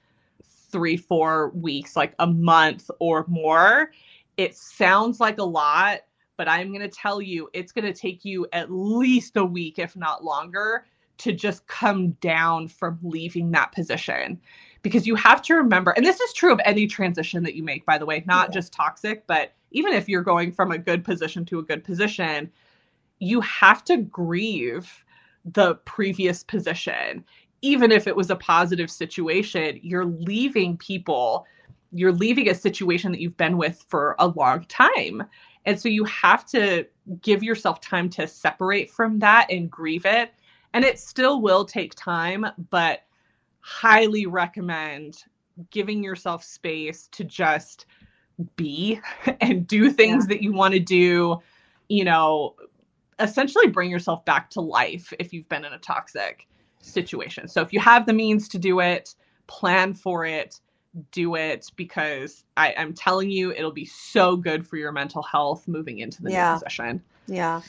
three, 0.70 0.98
four 0.98 1.50
weeks, 1.52 1.96
like 1.96 2.14
a 2.20 2.28
month 2.28 2.92
or 3.00 3.26
more. 3.28 3.92
It 4.36 4.56
sounds 4.56 5.20
like 5.20 5.40
a 5.40 5.44
lot, 5.44 6.02
but 6.36 6.50
I'm 6.50 6.68
going 6.70 6.82
to 6.82 6.90
tell 6.90 7.22
you 7.22 7.50
it's 7.54 7.72
going 7.72 7.86
to 7.86 8.00
take 8.00 8.26
you 8.26 8.46
at 8.52 8.70
least 8.70 9.38
a 9.38 9.46
week, 9.46 9.80
if 9.80 9.96
not 9.96 10.24
longer, 10.26 10.86
to 11.20 11.32
just 11.32 11.66
come 11.68 12.12
down 12.22 12.68
from 12.68 13.00
leaving 13.02 13.52
that 13.52 13.72
position. 13.72 14.40
Because 14.88 15.06
you 15.06 15.16
have 15.16 15.42
to 15.44 15.56
remember, 15.56 15.92
and 15.92 16.06
this 16.06 16.20
is 16.22 16.34
true 16.34 16.52
of 16.52 16.62
any 16.64 16.88
transition 16.88 17.44
that 17.44 17.56
you 17.56 17.64
make, 17.64 17.86
by 17.86 17.98
the 17.98 18.06
way, 18.06 18.24
not 18.26 18.50
Yeah. 18.50 18.54
just 18.54 18.74
toxic, 18.74 19.28
but 19.28 19.54
even 19.72 19.94
if 19.94 20.08
you're 20.08 20.24
going 20.24 20.52
from 20.52 20.72
a 20.72 20.78
good 20.78 21.04
position 21.04 21.44
to 21.46 21.60
a 21.60 21.64
good 21.64 21.84
position, 21.84 22.50
you 23.20 23.42
have 23.42 23.84
to 23.84 23.98
grieve 23.98 25.04
the 25.44 25.76
previous 25.86 26.44
position. 26.44 27.24
Even 27.62 27.92
if 27.92 28.08
it 28.08 28.16
was 28.16 28.30
a 28.30 28.36
positive 28.36 28.90
situation, 28.90 29.80
you're 29.82 30.06
leaving 30.06 30.78
people, 30.78 31.46
you're 31.92 32.14
leaving 32.14 32.50
a 32.50 32.56
situation 32.56 33.12
that 33.12 33.20
you've 33.20 33.38
been 33.38 33.58
with 33.58 33.86
for 33.90 34.16
a 34.20 34.28
long 34.28 34.64
time. 34.66 35.24
And 35.66 35.80
so 35.80 35.90
you 35.90 36.06
have 36.06 36.46
to 36.48 36.86
give 37.22 37.44
yourself 37.44 37.82
time 37.82 38.10
to 38.12 38.28
separate 38.28 38.90
from 38.90 39.20
that 39.20 39.52
and 39.52 39.70
grieve 39.70 40.06
it. 40.06 40.34
And 40.74 40.86
it 40.86 41.00
still 41.00 41.42
will 41.42 41.66
take 41.66 41.96
time, 41.96 42.46
but 42.70 43.04
highly 43.68 44.26
recommend 44.26 45.18
giving 45.72 46.02
yourself 46.02 46.42
space 46.42 47.10
to 47.12 47.26
just 47.26 47.86
be 48.56 49.02
and 49.42 49.68
do 49.68 49.92
things 49.92 50.26
that 50.28 50.42
you 50.42 50.54
want 50.54 50.74
to 50.74 50.80
do, 50.80 51.38
you 51.90 52.06
know, 52.06 52.56
essentially 53.20 53.68
bring 53.68 53.92
yourself 53.92 54.24
back 54.24 54.50
to 54.50 54.62
life 54.62 55.12
if 55.20 55.34
you've 55.34 55.50
been 55.50 55.66
in 55.66 55.74
a 55.74 55.80
toxic 55.80 56.48
situation. 56.82 57.46
So 57.50 57.62
if 57.62 57.74
you 57.74 57.82
have 57.82 58.06
the 58.06 58.14
means 58.14 58.48
to 58.50 58.58
do 58.58 58.80
it, 58.80 59.14
plan 59.48 59.94
for 59.94 60.26
it, 60.26 60.62
do 61.12 61.36
it 61.36 61.70
because 61.76 62.46
I, 62.56 62.74
I'm 62.78 62.94
telling 62.94 63.30
you, 63.30 63.52
it'll 63.52 63.74
be 63.74 63.86
so 63.86 64.38
good 64.38 64.66
for 64.66 64.78
your 64.78 64.94
mental 64.94 65.24
health 65.24 65.68
moving 65.68 66.00
into 66.00 66.24
the 66.24 66.30
Yeah. 66.30 66.54
new 66.54 66.54
position. 66.54 67.04
Yeah, 67.28 67.62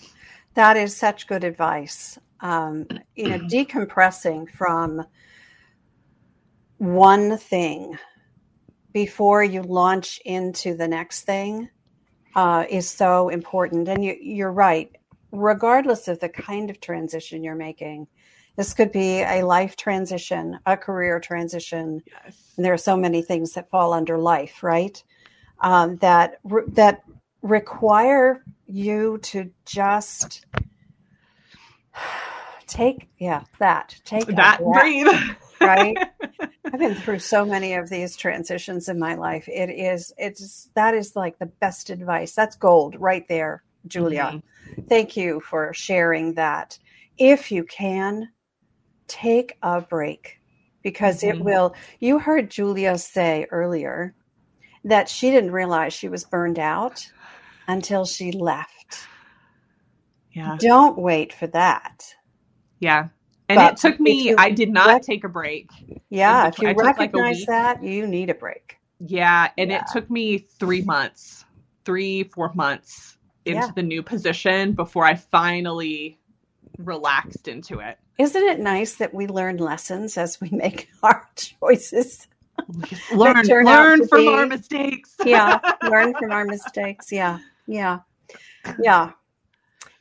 that 0.55 0.77
is 0.77 0.97
such 0.97 1.27
good 1.27 1.43
advice. 1.43 2.21
Um, 2.41 2.87
you 3.17 3.27
know, 3.27 3.39
decompressing 3.51 4.49
from 4.51 5.05
one 6.79 7.37
thing 7.37 7.99
before 8.93 9.43
you 9.43 9.63
launch 9.63 10.21
into 10.25 10.75
the 10.75 10.89
next 10.89 11.23
thing 11.23 11.69
uh, 12.35 12.65
is 12.69 12.89
so 12.89 13.29
important. 13.29 13.89
And 13.89 14.05
you, 14.05 14.17
you're 14.21 14.53
right. 14.53 14.91
Regardless 15.31 16.09
of 16.09 16.21
the 16.21 16.29
kind 16.29 16.71
of 16.71 16.81
transition 16.81 17.45
you're 17.45 17.55
making, 17.55 18.07
this 18.57 18.75
could 18.75 18.91
be 18.91 19.21
a 19.21 19.43
life 19.43 19.77
transition, 19.77 20.59
a 20.67 20.77
career 20.77 21.21
transition. 21.21 22.03
Yes. 22.07 22.53
And 22.57 22.65
there 22.65 22.73
are 22.73 22.79
so 22.79 22.97
many 22.97 23.23
things 23.23 23.53
that 23.53 23.71
fall 23.71 23.93
under 23.93 24.19
life, 24.19 24.63
right? 24.63 25.03
Um, 25.61 25.97
that 25.97 26.39
re- 26.45 26.65
that 26.69 27.03
require 27.43 28.43
you 28.67 29.19
to 29.23 29.51
just 29.65 30.47
take, 32.67 33.09
yeah, 33.19 33.45
that 33.59 34.01
take 34.05 34.27
That 34.27 34.61
breathe. 34.61 35.07
right? 35.61 35.97
I've 36.73 36.81
been 36.81 36.95
through 36.95 37.21
so 37.21 37.45
many 37.45 37.75
of 37.75 37.89
these 37.89 38.17
transitions 38.17 38.89
in 38.89 38.99
my 38.99 39.15
life. 39.15 39.49
It 39.49 39.71
is, 39.71 40.13
it's 40.19 40.69
that 40.75 40.95
is 40.95 41.17
like 41.17 41.39
the 41.39 41.47
best 41.47 41.91
advice. 41.91 42.35
That's 42.35 42.57
gold 42.57 42.97
right 42.99 43.27
there, 43.29 43.63
Julia. 43.87 44.37
Mhm. 44.37 44.89
Thank 44.89 45.17
you 45.17 45.41
for 45.41 45.73
sharing 45.75 46.35
that. 46.35 46.79
If 47.19 47.51
you 47.51 47.65
can, 47.65 48.29
take 49.09 49.57
a 49.63 49.81
break 49.81 50.41
because 50.83 51.23
it 51.23 51.37
Mhm. 51.37 51.45
will. 51.45 51.75
You 52.01 52.19
heard 52.19 52.51
Julia 52.51 52.99
say 52.99 53.47
earlier 53.51 54.15
that 54.85 55.09
she 55.09 55.31
didn't 55.31 55.53
realize 55.53 55.93
she 55.95 56.09
was 56.09 56.25
burned 56.25 56.59
out 56.59 57.11
until 57.67 58.05
she 58.05 58.33
left. 58.33 59.09
Yeah. 60.33 60.57
Don't 60.61 60.99
wait 60.99 61.33
for 61.33 61.47
that. 61.49 62.05
Yeah. 62.81 63.09
And 63.49 63.57
But 63.57 63.73
it 63.73 63.77
took 63.79 63.99
me, 64.01 64.35
I 64.37 64.51
did 64.51 64.71
not 64.71 64.89
rec- 64.89 65.03
take 65.03 65.25
a 65.25 65.29
break. 65.29 65.71
Yeah, 66.11 66.49
if 66.49 66.59
you 66.59 66.69
took, 66.69 66.77
like, 66.77 66.99
recognize 66.99 67.45
that, 67.47 67.83
you 67.83 68.07
need 68.07 68.29
a 68.31 68.35
break. 68.35 68.77
Yeah. 69.01 69.51
And 69.57 69.71
Yeah. 69.71 69.79
it 69.79 69.85
took 69.93 70.11
me 70.11 70.39
three 70.39 70.83
months, 70.83 71.45
three, 71.85 72.25
four 72.25 72.53
months 72.55 73.17
into 73.47 73.61
Yeah. 73.67 73.71
the 73.75 73.83
new 73.83 74.03
position 74.03 74.73
before 74.73 75.05
I 75.05 75.15
finally 75.15 76.19
relaxed 76.79 77.49
into 77.49 77.79
it. 77.81 77.99
Isn't 78.19 78.43
it 78.43 78.61
nice 78.61 78.97
that 78.97 79.15
we 79.15 79.27
learn 79.27 79.57
lessons 79.59 80.19
as 80.19 80.41
we 80.41 80.51
make 80.51 80.89
our 81.03 81.27
choices? 81.37 82.27
learn 83.15 83.47
learn 83.47 84.07
from 84.09 84.19
be- 84.21 84.29
our 84.29 84.47
mistakes. 84.47 85.15
yeah, 85.25 85.61
learn 85.89 86.13
from 86.19 86.33
our 86.33 86.45
mistakes. 86.45 87.11
Yeah, 87.13 87.39
yeah, 87.67 88.01
yeah. 88.83 89.13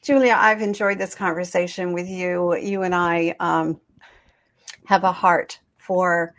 Julia, 0.07 0.37
I've 0.39 0.61
enjoyed 0.61 0.99
this 0.99 1.13
conversation 1.13 1.91
with 1.91 2.07
you. 2.07 2.55
You 2.55 2.83
and 2.83 2.95
I 2.95 3.35
um, 3.41 3.81
have 4.85 5.03
a 5.03 5.11
heart 5.11 5.59
for 5.79 6.33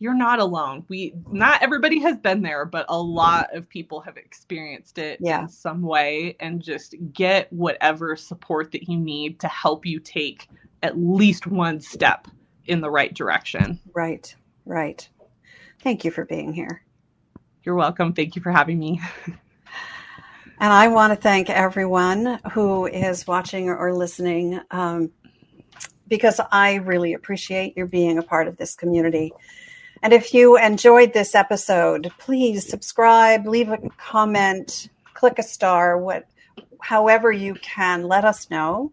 you're 0.00 0.14
not 0.14 0.40
alone. 0.40 0.84
We 0.88 1.14
not 1.30 1.62
everybody 1.62 2.00
has 2.00 2.16
been 2.16 2.42
there, 2.42 2.64
but 2.64 2.86
a 2.88 3.00
lot 3.00 3.54
of 3.54 3.68
people 3.68 4.00
have 4.00 4.16
experienced 4.16 4.98
it 4.98 5.20
yeah. 5.20 5.42
in 5.42 5.48
some 5.48 5.82
way 5.82 6.36
and 6.40 6.60
just 6.60 6.96
get 7.12 7.52
whatever 7.52 8.16
support 8.16 8.72
that 8.72 8.88
you 8.88 8.98
need 8.98 9.38
to 9.40 9.48
help 9.48 9.86
you 9.86 10.00
take 10.00 10.48
at 10.82 10.98
least 10.98 11.46
one 11.46 11.80
step 11.80 12.26
in 12.66 12.80
the 12.80 12.90
right 12.90 13.14
direction. 13.14 13.78
Right. 13.94 14.34
Right. 14.64 15.08
Thank 15.82 16.04
you 16.04 16.10
for 16.10 16.24
being 16.24 16.52
here. 16.52 16.82
You're 17.62 17.74
welcome. 17.74 18.12
Thank 18.12 18.36
you 18.36 18.42
for 18.42 18.50
having 18.50 18.78
me. 18.78 19.00
and 19.26 19.36
I 20.72 20.88
want 20.88 21.12
to 21.12 21.16
thank 21.16 21.50
everyone 21.50 22.40
who 22.52 22.86
is 22.86 23.26
watching 23.26 23.68
or 23.68 23.92
listening 23.92 24.60
um, 24.70 25.10
because 26.08 26.40
I 26.50 26.76
really 26.76 27.14
appreciate 27.14 27.76
your 27.76 27.86
being 27.86 28.18
a 28.18 28.22
part 28.22 28.48
of 28.48 28.56
this 28.56 28.74
community. 28.74 29.32
And 30.02 30.12
if 30.12 30.32
you 30.32 30.56
enjoyed 30.56 31.12
this 31.12 31.34
episode, 31.34 32.10
please 32.18 32.68
subscribe, 32.68 33.46
leave 33.46 33.68
a 33.68 33.78
comment, 33.98 34.88
click 35.14 35.38
a 35.38 35.42
star, 35.42 35.98
what, 35.98 36.26
however 36.80 37.32
you 37.32 37.54
can, 37.54 38.04
let 38.04 38.24
us 38.24 38.50
know 38.50 38.92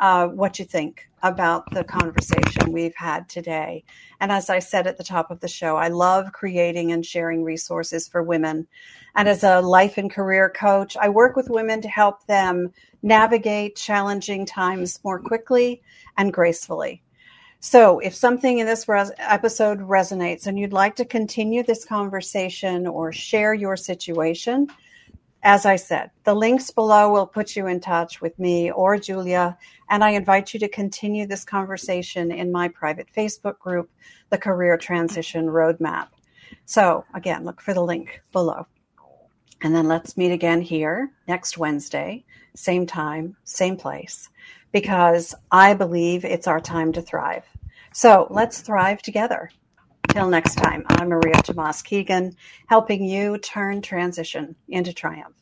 uh, 0.00 0.28
what 0.28 0.58
you 0.58 0.64
think 0.64 1.08
about 1.22 1.70
the 1.70 1.84
conversation 1.84 2.72
we've 2.72 2.94
had 2.94 3.28
today. 3.28 3.82
And 4.20 4.30
as 4.30 4.50
I 4.50 4.58
said 4.58 4.86
at 4.86 4.98
the 4.98 5.04
top 5.04 5.30
of 5.30 5.40
the 5.40 5.48
show, 5.48 5.76
I 5.76 5.88
love 5.88 6.32
creating 6.32 6.92
and 6.92 7.04
sharing 7.04 7.42
resources 7.42 8.06
for 8.06 8.22
women. 8.22 8.66
And 9.14 9.28
as 9.28 9.44
a 9.44 9.60
life 9.60 9.96
and 9.96 10.10
career 10.10 10.50
coach, 10.50 10.96
I 10.96 11.08
work 11.08 11.36
with 11.36 11.48
women 11.48 11.80
to 11.82 11.88
help 11.88 12.26
them 12.26 12.72
navigate 13.02 13.76
challenging 13.76 14.44
times 14.44 14.98
more 15.04 15.20
quickly 15.20 15.82
and 16.16 16.32
gracefully. 16.32 17.02
So, 17.60 17.98
if 18.00 18.14
something 18.14 18.58
in 18.58 18.66
this 18.66 18.86
res- 18.88 19.12
episode 19.16 19.80
resonates 19.80 20.46
and 20.46 20.58
you'd 20.58 20.74
like 20.74 20.96
to 20.96 21.04
continue 21.06 21.62
this 21.62 21.86
conversation 21.86 22.86
or 22.86 23.10
share 23.10 23.54
your 23.54 23.78
situation, 23.78 24.68
as 25.44 25.66
I 25.66 25.76
said, 25.76 26.10
the 26.24 26.34
links 26.34 26.70
below 26.70 27.12
will 27.12 27.26
put 27.26 27.54
you 27.54 27.66
in 27.66 27.78
touch 27.78 28.22
with 28.22 28.38
me 28.38 28.70
or 28.70 28.98
Julia, 28.98 29.58
and 29.90 30.02
I 30.02 30.10
invite 30.10 30.54
you 30.54 30.60
to 30.60 30.68
continue 30.68 31.26
this 31.26 31.44
conversation 31.44 32.32
in 32.32 32.50
my 32.50 32.68
private 32.68 33.08
Facebook 33.14 33.58
group, 33.58 33.90
the 34.30 34.38
Career 34.38 34.78
Transition 34.78 35.46
Roadmap. 35.46 36.08
So, 36.64 37.04
again, 37.14 37.44
look 37.44 37.60
for 37.60 37.74
the 37.74 37.84
link 37.84 38.22
below. 38.32 38.66
And 39.62 39.74
then 39.74 39.86
let's 39.86 40.16
meet 40.16 40.32
again 40.32 40.62
here 40.62 41.12
next 41.28 41.58
Wednesday, 41.58 42.24
same 42.56 42.86
time, 42.86 43.36
same 43.44 43.76
place, 43.76 44.30
because 44.72 45.34
I 45.50 45.74
believe 45.74 46.24
it's 46.24 46.46
our 46.46 46.60
time 46.60 46.92
to 46.94 47.02
thrive. 47.02 47.44
So 47.92 48.26
let's 48.30 48.60
thrive 48.60 49.02
together. 49.02 49.50
Till 50.14 50.28
next 50.28 50.54
time, 50.54 50.84
I'm 50.86 51.08
Maria 51.08 51.42
Tomas 51.42 51.82
Keegan, 51.82 52.36
helping 52.68 53.04
you 53.04 53.36
turn 53.36 53.82
transition 53.82 54.54
into 54.68 54.92
triumph. 54.92 55.34